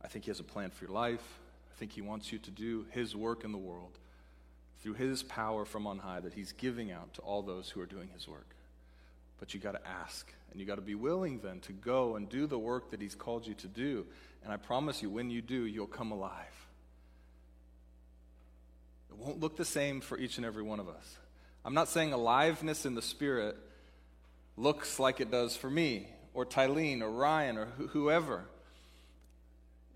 I 0.03 0.09
think 0.09 0.25
he 0.25 0.31
has 0.31 0.41
a 0.41 0.43
plan 0.43 0.69
for 0.69 0.83
your 0.83 0.93
life. 0.93 1.25
I 1.73 1.79
think 1.79 1.93
he 1.93 2.01
wants 2.01 2.33
you 2.33 2.39
to 2.39 2.51
do 2.51 2.85
his 2.91 3.15
work 3.15 3.45
in 3.45 3.53
the 3.53 3.57
world 3.57 3.97
through 4.81 4.95
his 4.95 5.23
power 5.23 5.63
from 5.63 5.87
on 5.87 5.99
high 5.99 6.19
that 6.19 6.33
he's 6.33 6.51
giving 6.51 6.91
out 6.91 7.13
to 7.13 7.21
all 7.21 7.41
those 7.41 7.69
who 7.69 7.79
are 7.79 7.85
doing 7.85 8.09
his 8.13 8.27
work. 8.27 8.49
But 9.39 9.53
you 9.53 9.61
got 9.61 9.81
to 9.81 9.87
ask, 9.87 10.29
and 10.51 10.59
you 10.59 10.65
got 10.65 10.75
to 10.75 10.81
be 10.81 10.95
willing 10.95 11.39
then 11.39 11.61
to 11.61 11.71
go 11.71 12.17
and 12.17 12.27
do 12.27 12.47
the 12.47 12.59
work 12.59 12.91
that 12.91 13.01
he's 13.01 13.15
called 13.15 13.47
you 13.47 13.53
to 13.55 13.67
do. 13.67 14.05
And 14.43 14.51
I 14.51 14.57
promise 14.57 15.01
you, 15.01 15.09
when 15.09 15.29
you 15.29 15.41
do, 15.41 15.65
you'll 15.65 15.87
come 15.87 16.11
alive. 16.11 16.67
It 19.09 19.15
won't 19.15 19.39
look 19.39 19.55
the 19.55 19.63
same 19.63 20.01
for 20.01 20.17
each 20.17 20.35
and 20.35 20.45
every 20.45 20.63
one 20.63 20.81
of 20.81 20.89
us. 20.89 21.17
I'm 21.65 21.73
not 21.73 21.89
saying 21.89 22.13
aliveness 22.13 22.85
in 22.85 22.93
the 22.93 23.01
spirit 23.01 23.57
looks 24.55 24.99
like 24.99 25.19
it 25.19 25.31
does 25.31 25.57
for 25.57 25.69
me, 25.69 26.07
or 26.35 26.45
Tylene, 26.45 27.01
or 27.01 27.09
Ryan, 27.09 27.57
or 27.57 27.65
wh- 27.65 27.89
whoever. 27.89 28.45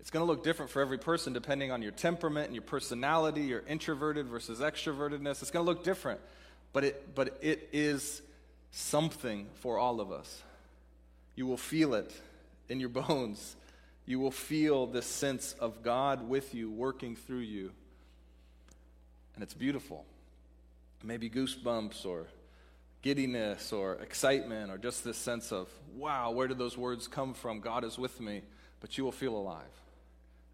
It's 0.00 0.10
going 0.10 0.26
to 0.26 0.30
look 0.30 0.42
different 0.42 0.72
for 0.72 0.82
every 0.82 0.98
person 0.98 1.32
depending 1.32 1.70
on 1.70 1.80
your 1.80 1.92
temperament 1.92 2.46
and 2.46 2.56
your 2.56 2.64
personality, 2.64 3.42
your 3.42 3.62
introverted 3.68 4.26
versus 4.26 4.58
extrovertedness. 4.58 5.42
It's 5.42 5.52
going 5.52 5.64
to 5.64 5.70
look 5.70 5.84
different, 5.84 6.20
but 6.72 6.82
it, 6.82 7.14
but 7.14 7.38
it 7.40 7.68
is 7.72 8.20
something 8.72 9.46
for 9.60 9.78
all 9.78 10.00
of 10.00 10.10
us. 10.10 10.42
You 11.36 11.46
will 11.46 11.56
feel 11.56 11.94
it 11.94 12.12
in 12.68 12.80
your 12.80 12.88
bones. 12.88 13.54
You 14.06 14.18
will 14.18 14.32
feel 14.32 14.88
this 14.88 15.06
sense 15.06 15.54
of 15.60 15.84
God 15.84 16.28
with 16.28 16.52
you, 16.52 16.68
working 16.68 17.14
through 17.14 17.38
you. 17.38 17.70
And 19.36 19.44
it's 19.44 19.54
beautiful 19.54 20.04
maybe 21.02 21.30
goosebumps 21.30 22.04
or 22.04 22.26
giddiness 23.02 23.72
or 23.72 23.94
excitement 23.94 24.70
or 24.70 24.78
just 24.78 25.04
this 25.04 25.16
sense 25.16 25.52
of, 25.52 25.68
wow, 25.96 26.30
where 26.30 26.46
did 26.48 26.58
those 26.58 26.76
words 26.76 27.08
come 27.08 27.32
from? 27.34 27.60
God 27.60 27.84
is 27.84 27.98
with 27.98 28.20
me, 28.20 28.42
but 28.80 28.98
you 28.98 29.04
will 29.04 29.12
feel 29.12 29.36
alive. 29.36 29.64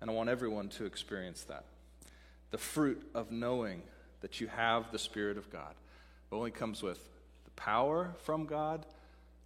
And 0.00 0.10
I 0.10 0.12
want 0.12 0.28
everyone 0.28 0.68
to 0.70 0.84
experience 0.84 1.42
that. 1.44 1.64
the 2.50 2.58
fruit 2.58 3.02
of 3.14 3.30
knowing 3.30 3.82
that 4.20 4.40
you 4.40 4.46
have 4.48 4.90
the 4.92 4.98
Spirit 4.98 5.36
of 5.36 5.50
God 5.50 5.74
only 6.32 6.50
comes 6.50 6.82
with 6.82 6.98
the 7.44 7.50
power 7.50 8.14
from 8.22 8.46
God, 8.46 8.86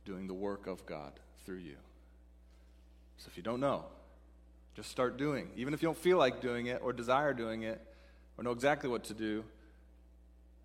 doing 0.05 0.27
the 0.27 0.35
work 0.35 0.67
of 0.67 0.85
God 0.87 1.13
through 1.45 1.59
you. 1.59 1.77
So 3.19 3.29
if 3.31 3.37
you 3.37 3.43
don't 3.43 3.61
know, 3.61 3.85
just 4.75 4.91
start 4.91 5.19
doing. 5.19 5.51
Even 5.57 5.75
if 5.75 5.83
you 5.83 5.89
don't 5.89 5.99
feel 5.99 6.19
like 6.19 6.41
doing 6.41 6.67
it 6.67 6.81
or 6.83 6.93
desire 6.93 7.35
doing 7.35 7.63
it 7.63 7.81
or 8.39 8.45
know 8.45 8.53
exactly 8.53 8.89
what 8.89 9.05
to 9.05 9.15
do, 9.15 9.45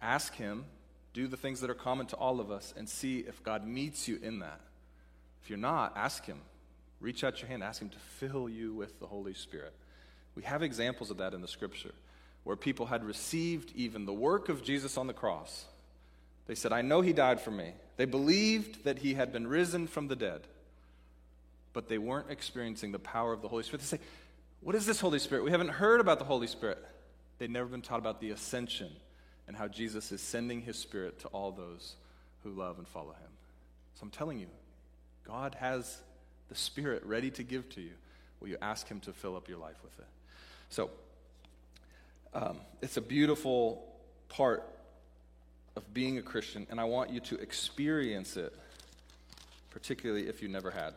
ask 0.05 0.33
Him, 0.35 0.65
do 1.13 1.27
the 1.27 1.37
things 1.37 1.61
that 1.61 1.69
are 1.69 1.75
common 1.75 2.05
to 2.07 2.15
all 2.15 2.39
of 2.39 2.51
us, 2.51 2.73
and 2.77 2.87
see 2.87 3.19
if 3.19 3.41
God 3.43 3.65
meets 3.65 4.07
you 4.07 4.19
in 4.21 4.39
that. 4.39 4.59
If 5.43 5.49
you're 5.49 5.57
not, 5.57 5.93
ask 5.95 6.25
Him. 6.25 6.39
Reach 6.99 7.23
out 7.23 7.41
your 7.41 7.49
hand, 7.49 7.63
ask 7.63 7.81
Him 7.81 7.89
to 7.89 7.99
fill 8.19 8.49
you 8.49 8.73
with 8.73 8.99
the 8.99 9.07
Holy 9.07 9.33
Spirit. 9.33 9.73
We 10.35 10.43
have 10.43 10.63
examples 10.63 11.11
of 11.11 11.17
that 11.17 11.33
in 11.33 11.41
the 11.41 11.47
scripture 11.47 11.93
where 12.43 12.55
people 12.55 12.85
had 12.85 13.03
received 13.03 13.71
even 13.75 14.05
the 14.05 14.13
work 14.13 14.49
of 14.49 14.63
Jesus 14.63 14.97
on 14.97 15.07
the 15.07 15.13
cross. 15.13 15.65
They 16.47 16.55
said, 16.55 16.71
I 16.71 16.81
know 16.81 17.01
He 17.01 17.13
died 17.13 17.41
for 17.41 17.51
me. 17.51 17.71
They 17.97 18.05
believed 18.05 18.83
that 18.83 18.99
He 18.99 19.15
had 19.15 19.33
been 19.33 19.47
risen 19.47 19.87
from 19.87 20.07
the 20.07 20.15
dead 20.15 20.41
but 21.75 21.89
they 21.89 21.97
weren't 21.97 22.31
experiencing 22.31 22.93
the 22.93 22.99
power 22.99 23.33
of 23.33 23.41
the 23.41 23.49
Holy 23.49 23.61
Spirit. 23.61 23.81
They 23.81 23.97
say, 23.97 24.03
What 24.61 24.75
is 24.75 24.85
this 24.85 25.01
Holy 25.01 25.19
Spirit? 25.19 25.43
We 25.43 25.51
haven't 25.51 25.67
heard 25.67 25.99
about 25.99 26.19
the 26.19 26.25
Holy 26.25 26.47
Spirit. 26.47 26.83
They'd 27.37 27.51
never 27.51 27.67
been 27.67 27.81
taught 27.81 27.99
about 27.99 28.21
the 28.21 28.31
ascension 28.31 28.89
and 29.47 29.55
how 29.55 29.67
Jesus 29.67 30.11
is 30.11 30.21
sending 30.21 30.61
his 30.61 30.77
Spirit 30.77 31.19
to 31.19 31.27
all 31.29 31.51
those 31.51 31.95
who 32.43 32.51
love 32.51 32.77
and 32.77 32.87
follow 32.87 33.11
him. 33.11 33.31
So 33.95 34.03
I'm 34.03 34.09
telling 34.09 34.39
you, 34.39 34.47
God 35.27 35.55
has 35.59 36.01
the 36.49 36.55
Spirit 36.55 37.03
ready 37.05 37.31
to 37.31 37.43
give 37.43 37.69
to 37.69 37.81
you. 37.81 37.93
Will 38.39 38.49
you 38.49 38.57
ask 38.61 38.87
him 38.87 38.99
to 39.01 39.13
fill 39.13 39.35
up 39.35 39.47
your 39.47 39.57
life 39.57 39.77
with 39.83 39.97
it? 39.99 40.07
So, 40.69 40.89
um, 42.33 42.57
it's 42.81 42.97
a 42.97 43.01
beautiful 43.01 43.85
part 44.29 44.63
of 45.75 45.93
being 45.93 46.17
a 46.17 46.21
Christian, 46.21 46.67
and 46.69 46.79
I 46.79 46.83
want 46.83 47.09
you 47.09 47.19
to 47.21 47.35
experience 47.39 48.37
it, 48.37 48.53
particularly 49.71 50.27
if 50.27 50.41
you 50.41 50.47
never 50.47 50.71
had. 50.71 50.93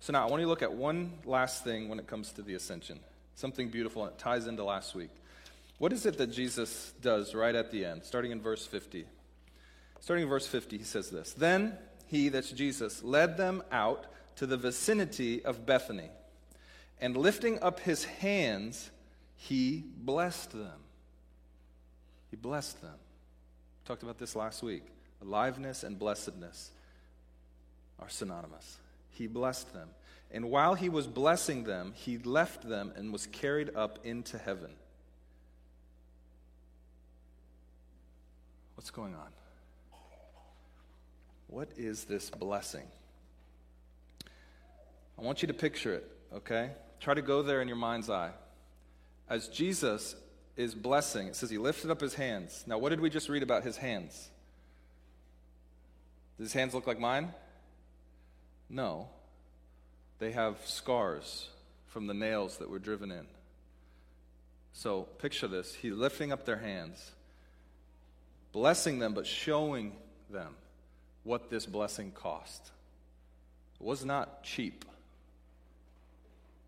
So 0.00 0.12
now 0.12 0.26
I 0.26 0.30
want 0.30 0.40
you 0.40 0.46
to 0.46 0.50
look 0.50 0.62
at 0.62 0.72
one 0.72 1.12
last 1.24 1.64
thing 1.64 1.88
when 1.88 1.98
it 1.98 2.06
comes 2.06 2.32
to 2.32 2.42
the 2.42 2.54
ascension. 2.54 3.00
Something 3.34 3.68
beautiful, 3.68 4.04
and 4.04 4.12
it 4.12 4.18
ties 4.18 4.46
into 4.46 4.64
last 4.64 4.94
week. 4.94 5.10
What 5.78 5.92
is 5.92 6.06
it 6.06 6.18
that 6.18 6.28
Jesus 6.28 6.94
does 7.00 7.34
right 7.34 7.54
at 7.54 7.70
the 7.70 7.84
end, 7.84 8.04
starting 8.04 8.30
in 8.30 8.40
verse 8.40 8.66
50? 8.66 9.04
Starting 10.00 10.24
in 10.24 10.28
verse 10.28 10.46
50, 10.46 10.78
he 10.78 10.84
says 10.84 11.10
this 11.10 11.32
Then 11.32 11.76
he, 12.06 12.28
that's 12.28 12.50
Jesus, 12.50 13.02
led 13.02 13.36
them 13.36 13.62
out 13.70 14.06
to 14.36 14.46
the 14.46 14.56
vicinity 14.56 15.44
of 15.44 15.66
Bethany, 15.66 16.10
and 17.00 17.16
lifting 17.16 17.62
up 17.62 17.80
his 17.80 18.04
hands, 18.04 18.90
he 19.36 19.84
blessed 19.98 20.52
them. 20.52 20.80
He 22.30 22.36
blessed 22.36 22.80
them. 22.80 22.94
We 22.94 23.86
Talked 23.86 24.02
about 24.02 24.18
this 24.18 24.34
last 24.34 24.62
week. 24.62 24.84
Aliveness 25.22 25.82
and 25.82 25.98
blessedness 25.98 26.70
are 27.98 28.08
synonymous 28.08 28.78
he 29.16 29.26
blessed 29.26 29.72
them. 29.72 29.88
And 30.30 30.50
while 30.50 30.74
he 30.74 30.88
was 30.88 31.06
blessing 31.06 31.64
them, 31.64 31.92
he 31.94 32.18
left 32.18 32.68
them 32.68 32.92
and 32.96 33.12
was 33.12 33.26
carried 33.26 33.74
up 33.74 34.00
into 34.04 34.38
heaven. 34.38 34.70
What's 38.86 38.94
going 38.94 39.16
on? 39.16 39.30
What 41.48 41.70
is 41.76 42.04
this 42.04 42.30
blessing? 42.30 42.84
I 45.18 45.22
want 45.22 45.42
you 45.42 45.48
to 45.48 45.54
picture 45.54 45.92
it, 45.92 46.08
okay? 46.32 46.70
Try 47.00 47.14
to 47.14 47.20
go 47.20 47.42
there 47.42 47.60
in 47.60 47.66
your 47.66 47.76
mind's 47.76 48.08
eye. 48.08 48.30
As 49.28 49.48
Jesus 49.48 50.14
is 50.56 50.72
blessing, 50.72 51.26
it 51.26 51.34
says 51.34 51.50
he 51.50 51.58
lifted 51.58 51.90
up 51.90 52.00
his 52.00 52.14
hands. 52.14 52.62
Now, 52.68 52.78
what 52.78 52.90
did 52.90 53.00
we 53.00 53.10
just 53.10 53.28
read 53.28 53.42
about 53.42 53.64
his 53.64 53.76
hands? 53.76 54.30
Does 56.38 56.44
his 56.46 56.52
hands 56.52 56.72
look 56.72 56.86
like 56.86 57.00
mine? 57.00 57.34
No. 58.70 59.08
They 60.20 60.30
have 60.30 60.64
scars 60.64 61.48
from 61.88 62.06
the 62.06 62.14
nails 62.14 62.58
that 62.58 62.70
were 62.70 62.78
driven 62.78 63.10
in. 63.10 63.26
So 64.72 65.08
picture 65.18 65.48
this. 65.48 65.74
He's 65.74 65.94
lifting 65.94 66.30
up 66.30 66.46
their 66.46 66.58
hands, 66.58 67.10
blessing 68.56 68.98
them, 68.98 69.12
but 69.12 69.26
showing 69.26 69.92
them 70.30 70.54
what 71.24 71.50
this 71.50 71.66
blessing 71.66 72.10
cost. 72.10 72.70
It 73.78 73.84
was 73.84 74.02
not 74.02 74.44
cheap. 74.44 74.86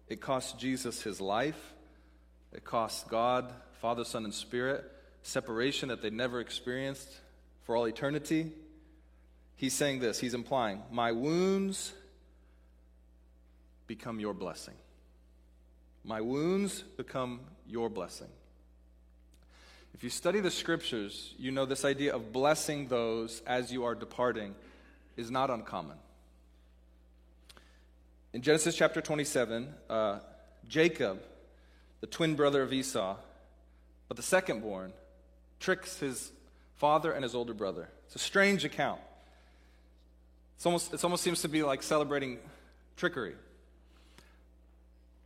It 0.06 0.20
cost 0.20 0.58
Jesus 0.58 1.00
his 1.00 1.18
life. 1.18 1.72
It 2.52 2.62
cost 2.62 3.08
God, 3.08 3.50
Father, 3.80 4.04
Son, 4.04 4.24
and 4.24 4.34
Spirit 4.34 4.84
separation 5.22 5.88
that 5.88 6.02
they'd 6.02 6.12
never 6.12 6.40
experienced 6.40 7.08
for 7.64 7.74
all 7.74 7.86
eternity. 7.86 8.52
He's 9.56 9.72
saying 9.72 10.00
this. 10.00 10.20
He's 10.20 10.34
implying, 10.34 10.82
My 10.92 11.12
wounds 11.12 11.94
become 13.86 14.20
your 14.20 14.34
blessing. 14.34 14.74
My 16.04 16.20
wounds 16.20 16.82
become 16.82 17.40
your 17.66 17.88
blessing. 17.88 18.28
If 19.98 20.04
you 20.04 20.10
study 20.10 20.38
the 20.38 20.52
scriptures, 20.52 21.34
you 21.38 21.50
know 21.50 21.66
this 21.66 21.84
idea 21.84 22.14
of 22.14 22.32
blessing 22.32 22.86
those 22.86 23.42
as 23.44 23.72
you 23.72 23.82
are 23.82 23.96
departing 23.96 24.54
is 25.16 25.28
not 25.28 25.50
uncommon. 25.50 25.96
In 28.32 28.40
Genesis 28.40 28.76
chapter 28.76 29.00
27, 29.00 29.74
uh, 29.90 30.20
Jacob, 30.68 31.20
the 32.00 32.06
twin 32.06 32.36
brother 32.36 32.62
of 32.62 32.72
Esau, 32.72 33.16
but 34.06 34.16
the 34.16 34.22
second 34.22 34.62
born, 34.62 34.92
tricks 35.58 35.98
his 35.98 36.30
father 36.76 37.10
and 37.10 37.24
his 37.24 37.34
older 37.34 37.52
brother. 37.52 37.88
It's 38.06 38.14
a 38.14 38.20
strange 38.20 38.64
account. 38.64 39.00
It's 40.58 40.66
almost, 40.66 40.94
it 40.94 41.02
almost 41.02 41.24
seems 41.24 41.42
to 41.42 41.48
be 41.48 41.64
like 41.64 41.82
celebrating 41.82 42.38
trickery. 42.96 43.34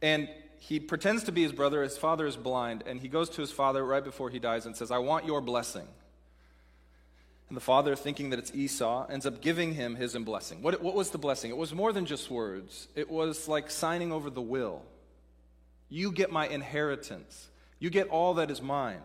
And 0.01 0.31
he 0.63 0.79
pretends 0.79 1.25
to 1.25 1.33
be 1.33 1.43
his 1.43 1.51
brother. 1.51 1.83
His 1.83 1.99
father 1.99 2.25
is 2.25 2.37
blind. 2.37 2.85
And 2.87 3.01
he 3.01 3.09
goes 3.09 3.29
to 3.31 3.41
his 3.41 3.51
father 3.51 3.85
right 3.85 4.05
before 4.05 4.31
he 4.31 4.39
dies 4.39 4.65
and 4.65 4.77
says, 4.77 4.93
I 4.93 4.99
want 4.99 5.27
your 5.27 5.41
blessing. 5.41 5.89
And 7.49 7.57
the 7.57 7.61
father, 7.61 7.97
thinking 7.97 8.31
that 8.31 8.39
it's 8.39 8.55
Esau, 8.55 9.09
ends 9.09 9.27
up 9.27 9.41
giving 9.41 9.75
him 9.75 9.97
his 9.97 10.15
blessing. 10.15 10.63
What, 10.63 10.81
what 10.81 10.95
was 10.95 11.11
the 11.11 11.19
blessing? 11.19 11.51
It 11.51 11.57
was 11.57 11.75
more 11.75 11.93
than 11.93 12.07
just 12.07 12.31
words, 12.31 12.87
it 12.95 13.11
was 13.11 13.49
like 13.49 13.73
signing 13.73 14.13
over 14.13 14.31
the 14.31 14.41
will. 14.41 14.83
You 15.89 16.13
get 16.13 16.31
my 16.31 16.47
inheritance, 16.47 17.49
you 17.81 17.91
get 17.91 18.09
all 18.09 18.35
that 18.35 18.49
is 18.49 18.63
mine. 18.63 19.03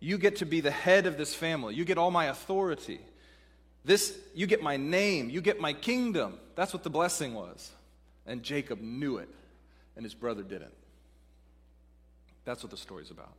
You 0.00 0.18
get 0.18 0.36
to 0.36 0.44
be 0.44 0.60
the 0.60 0.72
head 0.72 1.06
of 1.06 1.18
this 1.18 1.34
family. 1.34 1.76
You 1.76 1.84
get 1.84 1.98
all 1.98 2.10
my 2.10 2.24
authority. 2.26 3.00
This, 3.84 4.18
you 4.34 4.46
get 4.46 4.62
my 4.62 4.76
name. 4.76 5.30
You 5.30 5.40
get 5.40 5.60
my 5.60 5.72
kingdom. 5.74 6.38
That's 6.56 6.72
what 6.72 6.82
the 6.82 6.90
blessing 6.90 7.34
was. 7.34 7.70
And 8.26 8.42
Jacob 8.42 8.80
knew 8.80 9.18
it 9.18 9.28
and 10.00 10.06
his 10.06 10.14
brother 10.14 10.42
didn't. 10.42 10.72
That's 12.46 12.62
what 12.62 12.70
the 12.70 12.78
story's 12.78 13.10
about. 13.10 13.34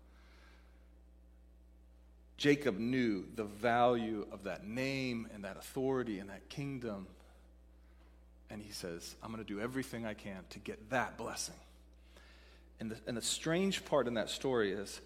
Jacob 2.38 2.78
knew 2.78 3.26
the 3.36 3.45
value 3.45 4.28
of 4.32 4.43
that 4.43 4.64
name 4.64 5.28
and 5.34 5.43
that 5.43 5.57
authority 5.57 6.20
and 6.20 6.30
that 6.30 6.49
kingdom. 6.49 7.07
And 8.51 8.62
he 8.62 8.72
says, 8.72 9.16
I'm 9.24 9.32
going 9.32 9.43
to 9.43 9.53
do 9.53 9.59
everything 9.59 10.05
I 10.05 10.14
can 10.14 10.38
to 10.51 10.59
get 10.59 10.91
that 10.91 11.18
blessing. 11.18 11.55
And 12.80 12.91
the, 12.91 12.97
and 13.07 13.18
the 13.18 13.24
strange 13.24 13.84
part 13.84 14.07
in 14.07 14.14
that 14.14 14.30
story 14.30 14.72
is 14.72 15.01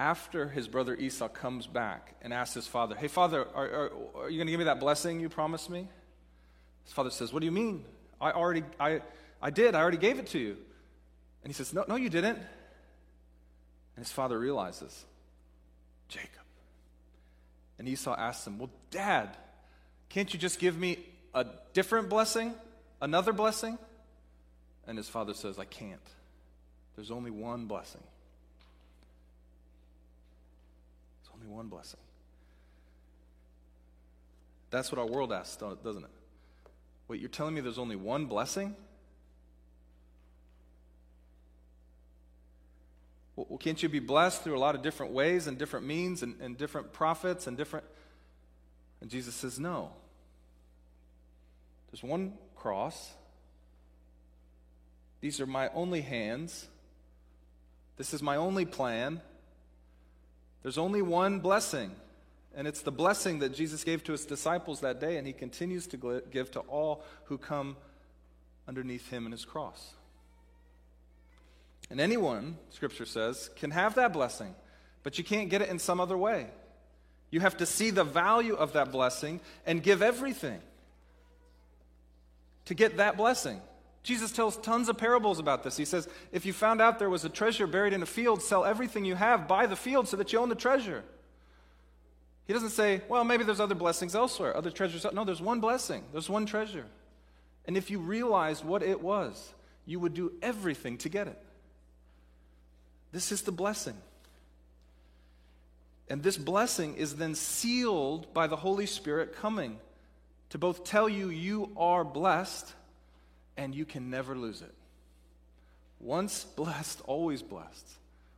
after 0.00 0.48
his 0.48 0.66
brother 0.66 0.96
Esau 0.96 1.28
comes 1.28 1.68
back 1.68 2.16
and 2.20 2.34
asks 2.34 2.56
his 2.56 2.66
father, 2.66 2.96
Hey, 2.96 3.06
father, 3.06 3.46
are, 3.54 3.64
are, 3.64 3.92
are 4.24 4.28
you 4.28 4.38
going 4.38 4.48
to 4.48 4.52
give 4.52 4.58
me 4.58 4.64
that 4.64 4.80
blessing 4.80 5.20
you 5.20 5.28
promised 5.28 5.70
me? 5.70 5.86
His 6.82 6.92
father 6.92 7.10
says, 7.10 7.32
What 7.32 7.38
do 7.38 7.46
you 7.46 7.52
mean? 7.52 7.84
I 8.20 8.32
already, 8.32 8.64
I, 8.80 9.02
I 9.40 9.50
did. 9.50 9.76
I 9.76 9.80
already 9.80 9.98
gave 9.98 10.18
it 10.18 10.26
to 10.30 10.40
you. 10.40 10.56
And 11.46 11.54
he 11.54 11.56
says, 11.56 11.72
No, 11.72 11.84
no, 11.86 11.94
you 11.94 12.10
didn't. 12.10 12.38
And 12.38 14.04
his 14.04 14.10
father 14.10 14.36
realizes, 14.36 15.04
Jacob. 16.08 16.42
And 17.78 17.86
Esau 17.86 18.16
asks 18.18 18.44
him, 18.44 18.58
Well, 18.58 18.70
dad, 18.90 19.28
can't 20.08 20.34
you 20.34 20.40
just 20.40 20.58
give 20.58 20.76
me 20.76 20.98
a 21.34 21.46
different 21.72 22.08
blessing? 22.08 22.52
Another 23.00 23.32
blessing? 23.32 23.78
And 24.88 24.98
his 24.98 25.08
father 25.08 25.34
says, 25.34 25.56
I 25.56 25.66
can't. 25.66 26.00
There's 26.96 27.12
only 27.12 27.30
one 27.30 27.66
blessing. 27.66 28.02
There's 31.22 31.32
only 31.32 31.46
one 31.46 31.68
blessing. 31.68 32.00
That's 34.72 34.90
what 34.90 34.98
our 34.98 35.06
world 35.06 35.32
asks, 35.32 35.54
doesn't 35.58 36.02
it? 36.02 36.10
Wait, 37.06 37.20
you're 37.20 37.28
telling 37.28 37.54
me 37.54 37.60
there's 37.60 37.78
only 37.78 37.94
one 37.94 38.26
blessing? 38.26 38.74
Well, 43.36 43.58
can't 43.58 43.82
you 43.82 43.88
be 43.88 43.98
blessed 43.98 44.42
through 44.42 44.56
a 44.56 44.58
lot 44.58 44.74
of 44.74 44.82
different 44.82 45.12
ways 45.12 45.46
and 45.46 45.58
different 45.58 45.86
means 45.86 46.22
and, 46.22 46.40
and 46.40 46.56
different 46.56 46.92
prophets 46.92 47.46
and 47.46 47.56
different. 47.56 47.84
And 49.00 49.10
Jesus 49.10 49.34
says, 49.34 49.60
no. 49.60 49.92
There's 51.90 52.02
one 52.02 52.32
cross. 52.56 53.12
These 55.20 55.40
are 55.40 55.46
my 55.46 55.68
only 55.74 56.00
hands. 56.00 56.66
This 57.96 58.14
is 58.14 58.22
my 58.22 58.36
only 58.36 58.64
plan. 58.64 59.20
There's 60.62 60.78
only 60.78 61.02
one 61.02 61.38
blessing, 61.38 61.92
and 62.54 62.66
it's 62.66 62.82
the 62.82 62.90
blessing 62.90 63.38
that 63.38 63.54
Jesus 63.54 63.84
gave 63.84 64.02
to 64.04 64.12
his 64.12 64.26
disciples 64.26 64.80
that 64.80 64.98
day, 64.98 65.16
and 65.16 65.26
he 65.26 65.32
continues 65.32 65.86
to 65.88 66.22
give 66.30 66.50
to 66.52 66.60
all 66.60 67.04
who 67.24 67.38
come 67.38 67.76
underneath 68.66 69.08
him 69.10 69.26
and 69.26 69.32
his 69.32 69.44
cross. 69.44 69.94
And 71.90 72.00
anyone, 72.00 72.58
Scripture 72.70 73.06
says, 73.06 73.50
can 73.56 73.70
have 73.70 73.94
that 73.94 74.12
blessing, 74.12 74.54
but 75.02 75.18
you 75.18 75.24
can't 75.24 75.48
get 75.48 75.62
it 75.62 75.68
in 75.68 75.78
some 75.78 76.00
other 76.00 76.16
way. 76.16 76.48
You 77.30 77.40
have 77.40 77.56
to 77.58 77.66
see 77.66 77.90
the 77.90 78.04
value 78.04 78.54
of 78.54 78.72
that 78.72 78.92
blessing 78.92 79.40
and 79.66 79.82
give 79.82 80.02
everything 80.02 80.60
to 82.64 82.74
get 82.74 82.96
that 82.96 83.16
blessing. 83.16 83.60
Jesus 84.02 84.30
tells 84.30 84.56
tons 84.56 84.88
of 84.88 84.96
parables 84.96 85.40
about 85.40 85.64
this. 85.64 85.76
He 85.76 85.84
says, 85.84 86.08
if 86.30 86.46
you 86.46 86.52
found 86.52 86.80
out 86.80 86.98
there 86.98 87.10
was 87.10 87.24
a 87.24 87.28
treasure 87.28 87.66
buried 87.66 87.92
in 87.92 88.02
a 88.02 88.06
field, 88.06 88.42
sell 88.42 88.64
everything 88.64 89.04
you 89.04 89.16
have, 89.16 89.48
buy 89.48 89.66
the 89.66 89.76
field 89.76 90.06
so 90.06 90.16
that 90.16 90.32
you 90.32 90.38
own 90.38 90.48
the 90.48 90.54
treasure. 90.54 91.02
He 92.46 92.52
doesn't 92.52 92.70
say, 92.70 93.00
well, 93.08 93.24
maybe 93.24 93.42
there's 93.42 93.58
other 93.58 93.74
blessings 93.74 94.14
elsewhere, 94.14 94.56
other 94.56 94.70
treasures. 94.70 95.04
No, 95.12 95.24
there's 95.24 95.42
one 95.42 95.58
blessing, 95.60 96.04
there's 96.12 96.30
one 96.30 96.46
treasure. 96.46 96.86
And 97.66 97.76
if 97.76 97.90
you 97.90 97.98
realized 97.98 98.64
what 98.64 98.84
it 98.84 99.00
was, 99.00 99.52
you 99.84 99.98
would 99.98 100.14
do 100.14 100.32
everything 100.40 100.98
to 100.98 101.08
get 101.08 101.26
it. 101.26 101.42
This 103.12 103.32
is 103.32 103.42
the 103.42 103.52
blessing. 103.52 103.96
And 106.08 106.22
this 106.22 106.36
blessing 106.36 106.96
is 106.96 107.16
then 107.16 107.34
sealed 107.34 108.32
by 108.32 108.46
the 108.46 108.56
Holy 108.56 108.86
Spirit 108.86 109.36
coming 109.36 109.78
to 110.50 110.58
both 110.58 110.84
tell 110.84 111.08
you 111.08 111.30
you 111.30 111.72
are 111.76 112.04
blessed 112.04 112.72
and 113.56 113.74
you 113.74 113.84
can 113.84 114.10
never 114.10 114.36
lose 114.36 114.62
it. 114.62 114.72
Once 115.98 116.44
blessed, 116.44 117.00
always 117.06 117.42
blessed. 117.42 117.88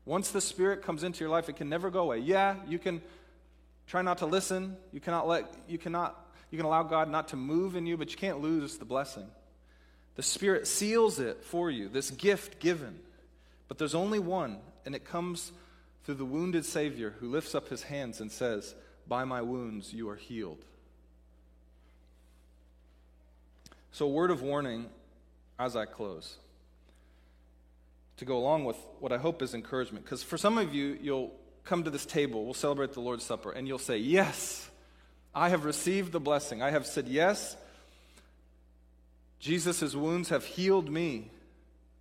Once 0.07 0.31
the 0.31 0.41
Spirit 0.41 0.83
comes 0.83 1.05
into 1.05 1.21
your 1.21 1.29
life, 1.29 1.49
it 1.49 1.57
can 1.57 1.69
never 1.69 1.91
go 1.91 2.05
away. 2.05 2.19
Yeah, 2.19 2.57
you 2.67 2.79
can 2.79 3.03
try 3.87 4.01
not 4.01 4.19
to 4.19 4.27
listen. 4.27 4.77
You 4.93 5.01
cannot 5.01 5.29
let 5.29 5.53
you 5.69 5.77
cannot 5.77 6.17
you 6.51 6.57
can 6.57 6.65
allow 6.65 6.83
God 6.83 7.11
not 7.11 7.29
to 7.29 7.37
move 7.37 7.77
in 7.77 7.87
you, 7.87 7.99
but 7.99 8.11
you 8.11 8.17
can't 8.17 8.41
lose 8.41 8.79
the 8.79 8.87
blessing. 8.87 9.27
The 10.15 10.23
Spirit 10.23 10.67
seals 10.67 11.19
it 11.19 11.45
for 11.45 11.71
you, 11.71 11.89
this 11.89 12.11
gift 12.11 12.59
given. 12.59 12.99
But 13.69 13.79
there's 13.79 13.95
only 13.95 14.19
one, 14.19 14.59
and 14.85 14.95
it 14.95 15.05
comes 15.05 15.53
through 16.05 16.17
the 16.17 16.25
wounded 16.25 16.65
Savior 16.65 17.15
who 17.21 17.31
lifts 17.31 17.55
up 17.55 17.69
his 17.69 17.85
hands 17.85 18.21
and 18.21 18.33
says, 18.33 18.75
By 19.07 19.25
my 19.25 19.43
wounds 19.43 19.93
you 19.93 20.09
are 20.09 20.17
healed. 20.17 20.65
So, 23.93 24.07
a 24.07 24.11
word 24.11 24.31
of 24.31 24.43
warning 24.43 24.87
as 25.59 25.77
I 25.77 25.85
close 25.85 26.37
to 28.19 28.25
go 28.25 28.37
along 28.37 28.65
with 28.65 28.77
what 29.01 29.13
I 29.13 29.19
hope 29.19 29.43
is 29.43 29.55
encouragement. 29.55 30.05
Because 30.05 30.23
for 30.23 30.37
some 30.37 30.59
of 30.59 30.75
you, 30.75 30.99
you'll 31.01 31.33
come 31.65 31.85
to 31.85 31.91
this 31.91 32.07
table, 32.07 32.45
we'll 32.45 32.55
celebrate 32.55 32.93
the 32.93 33.01
Lord's 33.01 33.25
Supper, 33.25 33.53
and 33.53 33.69
you'll 33.69 33.79
say, 33.79 33.99
Yes, 33.99 34.69
I 35.35 35.51
have 35.51 35.65
received 35.65 36.13
the 36.13 36.21
blessing. 36.21 36.63
I 36.63 36.71
have 36.71 36.87
said, 36.87 37.07
Yes, 37.07 37.57
Jesus' 39.39 39.95
wounds 39.95 40.31
have 40.31 40.45
healed 40.45 40.91
me. 40.91 41.31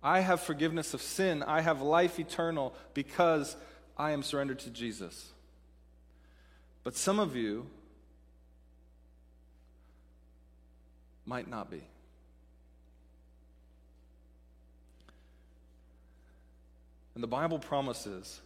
I 0.02 0.20
have 0.20 0.40
forgiveness 0.40 0.94
of 0.94 1.02
sin. 1.02 1.42
I 1.42 1.60
have 1.60 1.82
life 1.82 2.18
eternal 2.18 2.74
because 2.94 3.56
I 3.96 4.12
am 4.12 4.22
surrendered 4.22 4.60
to 4.60 4.70
Jesus. 4.70 5.32
But 6.84 6.96
some 6.96 7.18
of 7.18 7.34
you 7.34 7.66
might 11.26 11.48
not 11.48 11.70
be. 11.70 11.82
And 17.14 17.22
the 17.22 17.28
Bible 17.28 17.58
promises 17.58 18.40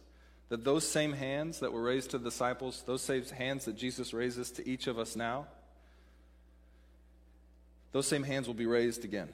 that 0.49 0.63
those 0.63 0.85
same 0.85 1.13
hands 1.13 1.59
that 1.59 1.71
were 1.71 1.81
raised 1.81 2.11
to 2.11 2.17
the 2.17 2.25
disciples, 2.25 2.83
those 2.87 3.03
same 3.03 3.23
hands 3.25 3.65
that 3.65 3.77
Jesus 3.77 4.13
raises 4.13 4.51
to 4.51 4.67
each 4.67 4.87
of 4.87 4.97
us 4.97 5.15
now, 5.15 5.45
those 7.91 8.07
same 8.07 8.23
hands 8.23 8.47
will 8.47 8.55
be 8.55 8.65
raised 8.65 9.05
again. 9.05 9.29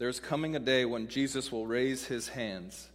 There's 0.00 0.18
coming 0.18 0.56
a 0.56 0.60
day 0.60 0.86
when 0.86 1.08
Jesus 1.08 1.52
will 1.52 1.66
raise 1.66 2.06
his 2.06 2.30
hands, 2.30 2.88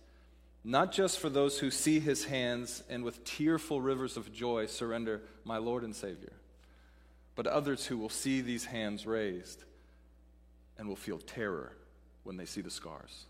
not 0.64 0.92
just 0.92 1.20
for 1.20 1.30
those 1.30 1.60
who 1.60 1.70
see 1.70 2.00
his 2.00 2.26
hands 2.26 2.82
and 2.90 3.04
with 3.04 3.24
tearful 3.24 3.80
rivers 3.80 4.18
of 4.18 4.34
joy 4.34 4.66
surrender, 4.66 5.22
my 5.44 5.58
Lord 5.58 5.84
and 5.84 5.96
Savior, 5.96 6.34
but 7.36 7.46
others 7.46 7.86
who 7.86 8.00
will 8.00 8.10
see 8.10 8.42
these 8.42 8.66
hands 8.66 9.06
raised 9.06 9.64
and 10.80 10.88
will 10.88 10.96
feel 10.96 11.20
terror 11.20 11.74
when 12.24 12.38
they 12.38 12.46
see 12.46 12.62
the 12.62 12.72
scars. 12.72 13.26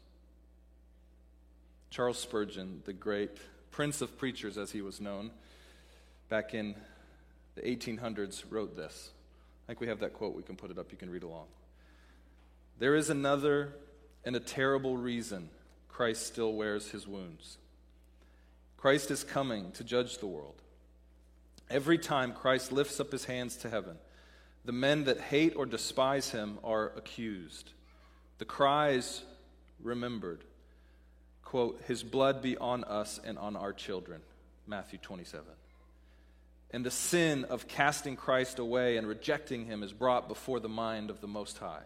Charles 1.89 2.17
Spurgeon, 2.17 2.82
the 2.86 2.93
great 2.93 3.32
prince 3.71 3.99
of 3.99 4.17
preachers 4.17 4.57
as 4.57 4.71
he 4.71 4.82
was 4.82 5.01
known, 5.01 5.32
back 6.30 6.53
in 6.53 6.76
the 7.55 7.61
1800s, 7.61 8.45
wrote 8.49 8.78
this. 8.78 9.11
I 9.65 9.67
think 9.67 9.82
we 9.82 9.88
have 9.88 9.99
that 9.99 10.13
quote. 10.13 10.34
We 10.34 10.43
can 10.43 10.55
put 10.55 10.71
it 10.71 10.78
up. 10.78 10.93
You 10.93 10.97
can 10.97 11.09
read 11.09 11.23
along. 11.23 11.47
There 12.80 12.95
is 12.95 13.09
another 13.09 13.73
and 14.23 14.36
a 14.36 14.39
terrible 14.39 14.97
reason 14.97 15.49
Christ 15.88 16.28
still 16.28 16.53
wears 16.53 16.89
his 16.89 17.07
wounds. 17.07 17.57
Christ 18.78 19.11
is 19.11 19.23
coming 19.23 19.71
to 19.73 19.84
judge 19.84 20.17
the 20.17 20.28
world. 20.28 20.61
Every 21.69 21.97
time 21.97 22.34
Christ 22.34 22.71
lifts 22.71 22.99
up 22.99 23.11
his 23.11 23.26
hands 23.26 23.57
to 23.57 23.69
heaven, 23.69 23.97
the 24.65 24.71
men 24.71 25.05
that 25.05 25.19
hate 25.19 25.55
or 25.55 25.65
despise 25.65 26.32
him 26.32 26.59
are 26.63 26.91
accused. 26.95 27.71
The 28.38 28.45
cries 28.45 29.23
remembered 29.82 30.43
quote, 31.43 31.82
His 31.88 32.03
blood 32.03 32.41
be 32.41 32.57
on 32.57 32.84
us 32.84 33.19
and 33.23 33.38
on 33.38 33.55
our 33.55 33.71
children. 33.71 34.21
Matthew 34.67 34.99
27. 34.99 35.45
And 36.71 36.86
the 36.86 36.91
sin 36.91 37.45
of 37.45 37.67
casting 37.67 38.17
Christ 38.17 38.59
away 38.59 38.97
and 38.97 39.07
rejecting 39.07 39.65
him 39.65 39.82
is 39.82 39.93
brought 39.93 40.28
before 40.28 40.59
the 40.59 40.67
mind 40.67 41.09
of 41.09 41.21
the 41.21 41.28
Most 41.28 41.59
High. 41.59 41.84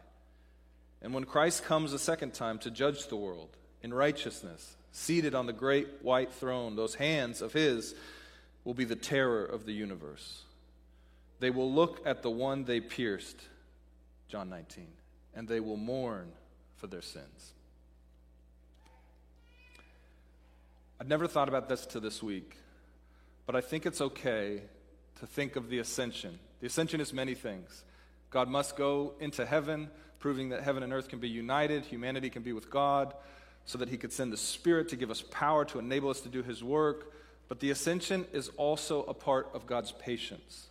And 1.02 1.14
when 1.14 1.24
Christ 1.24 1.64
comes 1.64 1.94
a 1.94 2.00
second 2.00 2.34
time 2.34 2.60
to 2.60 2.72
judge 2.72 3.08
the 3.08 3.16
world 3.16 3.56
in 3.82 3.94
righteousness, 3.94 4.76
seated 4.92 5.34
on 5.34 5.46
the 5.46 5.54
great 5.54 5.88
white 6.02 6.32
throne, 6.34 6.76
those 6.76 6.96
hands 6.96 7.42
of 7.42 7.54
his 7.54 7.96
will 8.64 8.74
be 8.74 8.86
the 8.86 8.96
terror 8.96 9.46
of 9.46 9.66
the 9.66 9.72
universe. 9.72 10.44
They 11.40 11.50
will 11.50 11.72
look 11.72 12.02
at 12.06 12.22
the 12.22 12.30
one 12.30 12.66
they 12.66 12.82
pierced, 12.82 13.42
John 14.28 14.50
19, 14.50 14.88
and 15.36 15.48
they 15.48 15.62
will 15.62 15.78
mourn 15.78 16.32
for 16.76 16.88
their 16.88 17.02
sins. 17.02 17.54
I'd 21.00 21.08
never 21.08 21.28
thought 21.28 21.48
about 21.48 21.70
this 21.70 21.86
to 21.88 22.02
this 22.02 22.22
week, 22.22 22.58
but 23.46 23.56
I 23.56 23.62
think 23.62 23.86
it's 23.86 24.02
okay 24.02 24.62
to 25.20 25.26
think 25.26 25.56
of 25.56 25.70
the 25.70 25.80
ascension. 25.80 26.40
The 26.60 26.68
ascension 26.68 27.00
is 27.00 27.14
many 27.14 27.36
things. 27.36 27.86
God 28.30 28.50
must 28.50 28.76
go 28.76 29.14
into 29.22 29.46
heaven, 29.46 29.90
proving 30.20 30.50
that 30.50 30.64
heaven 30.64 30.84
and 30.84 30.94
earth 30.94 31.08
can 31.10 31.20
be 31.20 31.30
united, 31.30 31.86
humanity 31.86 32.30
can 32.30 32.44
be 32.44 32.54
with 32.54 32.70
God, 32.70 33.14
so 33.66 33.78
that 33.78 33.90
He 33.90 33.98
could 33.98 34.14
send 34.14 34.32
the 34.32 34.38
Spirit 34.38 34.90
to 34.90 34.96
give 34.96 35.12
us 35.12 35.22
power 35.22 35.66
to 35.66 35.80
enable 35.80 36.10
us 36.10 36.22
to 36.22 36.30
do 36.30 36.44
His 36.44 36.64
work. 36.64 37.14
But 37.48 37.60
the 37.60 37.72
ascension 37.72 38.26
is 38.32 38.50
also 38.58 39.04
a 39.04 39.14
part 39.14 39.50
of 39.54 39.66
God's 39.66 39.92
patience. 39.92 40.68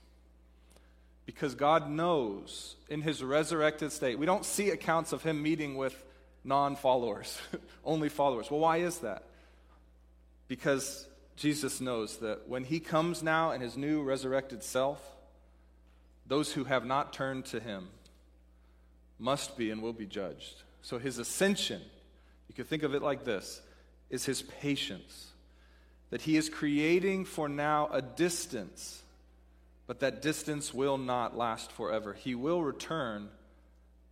Because 1.27 1.55
God 1.55 1.91
knows 1.91 2.77
in 2.89 3.03
His 3.03 3.23
resurrected 3.23 3.93
state, 3.93 4.19
we 4.19 4.27
don't 4.27 4.45
see 4.45 4.71
accounts 4.71 5.13
of 5.13 5.23
Him 5.23 5.43
meeting 5.43 5.77
with 5.77 5.97
non 6.45 6.77
followers, 6.77 7.39
only 7.85 8.09
followers. 8.09 8.51
Well, 8.51 8.61
why 8.61 8.79
is 8.79 8.99
that? 8.99 9.25
because 10.49 11.07
Jesus 11.37 11.81
knows 11.81 12.17
that 12.19 12.49
when 12.49 12.65
he 12.65 12.81
comes 12.81 13.23
now 13.23 13.53
in 13.53 13.61
his 13.61 13.77
new 13.77 14.03
resurrected 14.03 14.65
self, 14.65 15.01
those 16.27 16.53
who 16.53 16.65
have 16.65 16.85
not 16.85 17.13
turned 17.13 17.45
to 17.47 17.61
him 17.61 17.89
must 19.19 19.57
be 19.57 19.71
and 19.71 19.83
will 19.83 19.93
be 19.93 20.07
judged. 20.07 20.63
So 20.83 20.99
his 20.99 21.19
ascension, 21.19 21.83
you 22.49 22.55
could 22.55 22.69
think 22.69 22.83
of 22.83 22.95
it 22.95 23.03
like 23.03 23.25
this, 23.25 23.61
is 24.11 24.25
his 24.25 24.43
patience. 24.43 25.27
That 26.11 26.23
he 26.23 26.37
is 26.37 26.49
creating 26.49 27.27
for 27.27 27.49
now 27.49 27.89
a 27.93 28.01
distance, 28.01 29.03
but 29.87 30.01
that 30.01 30.23
distance 30.23 30.73
will 30.73 30.99
not 30.99 31.37
last 31.37 31.73
forever. 31.73 32.15
He 32.15 32.35
will 32.35 32.63
return 32.63 33.29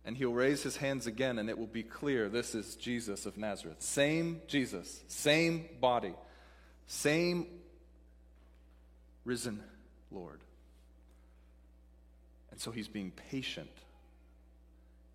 and 0.05 0.15
he'll 0.15 0.31
raise 0.31 0.63
his 0.63 0.77
hands 0.77 1.05
again, 1.05 1.37
and 1.37 1.49
it 1.49 1.57
will 1.57 1.67
be 1.67 1.83
clear 1.83 2.29
this 2.29 2.55
is 2.55 2.75
Jesus 2.75 3.25
of 3.25 3.35
Nazareth. 3.37 3.81
Same 3.81 4.41
Jesus, 4.47 5.03
same 5.09 5.65
body 5.81 6.13
same 6.87 7.47
risen 9.25 9.61
Lord. 10.09 10.39
And 12.49 12.59
so 12.59 12.71
he's 12.71 12.87
being 12.87 13.11
patient. 13.29 13.69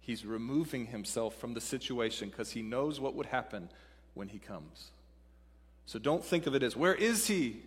He's 0.05 0.27
removing 0.27 0.87
himself 0.87 1.37
from 1.37 1.55
the 1.55 1.61
situation 1.61 2.29
because 2.29 2.51
he 2.51 2.61
knows 2.61 3.01
what 3.01 3.15
would 3.15 3.27
happen 3.27 3.71
when 4.15 4.29
he 4.29 4.39
comes. 4.39 4.91
So 5.87 5.99
don't 5.99 6.25
think 6.25 6.47
of 6.47 6.55
it 6.55 6.63
as, 6.63 6.77
where 6.77 6.95
is 6.95 7.27
he? 7.29 7.63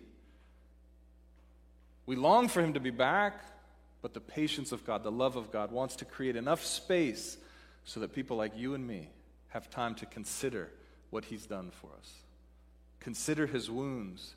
We 2.04 2.14
long 2.14 2.48
for 2.48 2.60
him 2.60 2.74
to 2.74 2.80
be 2.80 2.90
back, 2.90 3.40
but 4.02 4.14
the 4.14 4.20
patience 4.20 4.70
of 4.70 4.84
God, 4.84 5.02
the 5.02 5.10
love 5.10 5.36
of 5.36 5.50
God, 5.50 5.72
wants 5.72 5.96
to 5.96 6.04
create 6.04 6.36
enough 6.36 6.64
space 6.64 7.38
so 7.84 8.00
that 8.00 8.14
people 8.14 8.36
like 8.36 8.52
you 8.56 8.74
and 8.74 8.86
me 8.86 9.08
have 9.48 9.68
time 9.70 9.94
to 9.96 10.06
consider 10.06 10.70
what 11.10 11.24
he's 11.24 11.46
done 11.46 11.70
for 11.70 11.88
us. 11.98 12.12
consider 13.00 13.46
his 13.46 13.70
wounds, 13.70 14.34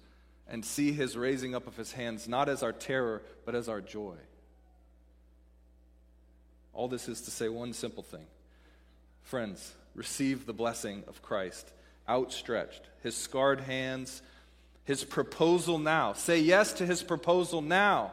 and 0.47 0.63
see 0.63 0.91
his 0.91 1.17
raising 1.17 1.55
up 1.55 1.67
of 1.67 1.75
his 1.75 1.91
hands, 1.93 2.27
not 2.27 2.47
as 2.49 2.61
our 2.63 2.71
terror, 2.71 3.21
but 3.45 3.55
as 3.55 3.67
our 3.69 3.81
joy. 3.81 4.15
All 6.73 6.87
this 6.87 7.07
is 7.07 7.21
to 7.21 7.31
say 7.31 7.49
one 7.49 7.73
simple 7.73 8.03
thing. 8.03 8.25
Friends, 9.23 9.73
receive 9.95 10.45
the 10.45 10.53
blessing 10.53 11.03
of 11.07 11.21
Christ, 11.21 11.69
outstretched, 12.07 12.81
his 13.03 13.15
scarred 13.15 13.61
hands, 13.61 14.21
his 14.85 15.03
proposal 15.03 15.77
now. 15.77 16.13
Say 16.13 16.39
yes 16.39 16.73
to 16.73 16.85
his 16.85 17.03
proposal 17.03 17.61
now. 17.61 18.11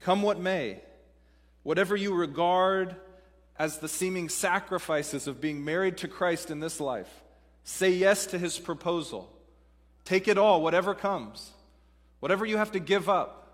Come 0.00 0.22
what 0.22 0.40
may, 0.40 0.80
whatever 1.62 1.96
you 1.96 2.14
regard 2.14 2.96
as 3.58 3.78
the 3.78 3.88
seeming 3.88 4.28
sacrifices 4.28 5.26
of 5.26 5.40
being 5.40 5.64
married 5.64 5.98
to 5.98 6.08
Christ 6.08 6.50
in 6.50 6.60
this 6.60 6.80
life, 6.80 7.22
say 7.64 7.90
yes 7.90 8.26
to 8.26 8.38
his 8.38 8.58
proposal. 8.58 9.30
Take 10.04 10.28
it 10.28 10.38
all, 10.38 10.62
whatever 10.62 10.94
comes, 10.94 11.50
whatever 12.20 12.46
you 12.46 12.56
have 12.56 12.72
to 12.72 12.80
give 12.80 13.08
up. 13.08 13.47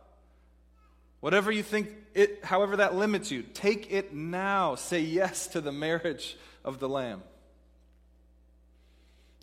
Whatever 1.25 1.51
you 1.51 1.63
think 1.63 1.89
it, 2.13 2.45
however 2.45 2.77
that 2.77 2.97
limits 2.97 3.31
you, 3.31 3.45
take 3.55 3.91
it 3.91 4.13
now. 4.13 4.75
Say 4.75 5.01
yes 5.01 5.47
to 5.47 5.63
the 5.63 5.73
marriage 5.73 6.37
of 6.63 6.81
the 6.81 6.87
Lamb. 6.87 7.23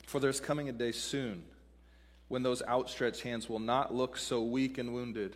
For 0.06 0.20
there's 0.20 0.40
coming 0.40 0.70
a 0.70 0.74
day 0.74 0.92
soon 0.92 1.42
when 2.28 2.44
those 2.44 2.62
outstretched 2.62 3.22
hands 3.22 3.50
will 3.50 3.58
not 3.58 3.96
look 3.96 4.18
so 4.18 4.44
weak 4.44 4.78
and 4.78 4.94
wounded, 4.94 5.36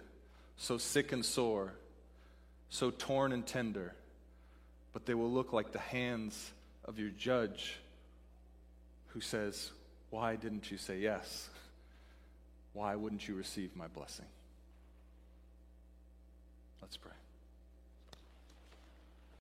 so 0.55 0.77
sick 0.77 1.11
and 1.11 1.25
sore, 1.25 1.73
so 2.69 2.91
torn 2.91 3.31
and 3.31 3.47
tender, 3.47 3.95
but 4.93 5.07
they 5.07 5.15
will 5.15 5.31
look 5.31 5.51
like 5.51 5.71
the 5.71 5.79
hands 5.79 6.51
of 6.83 6.99
your 6.99 7.09
judge 7.09 7.79
who 9.07 9.19
says, 9.19 9.71
Why 10.11 10.35
didn't 10.35 10.69
you 10.69 10.77
say 10.77 10.99
yes? 10.99 11.49
Why 12.73 12.95
wouldn't 12.95 13.27
you 13.27 13.33
receive 13.33 13.75
my 13.75 13.87
blessing? 13.87 14.27
Let's 16.85 16.97
pray. 16.97 17.14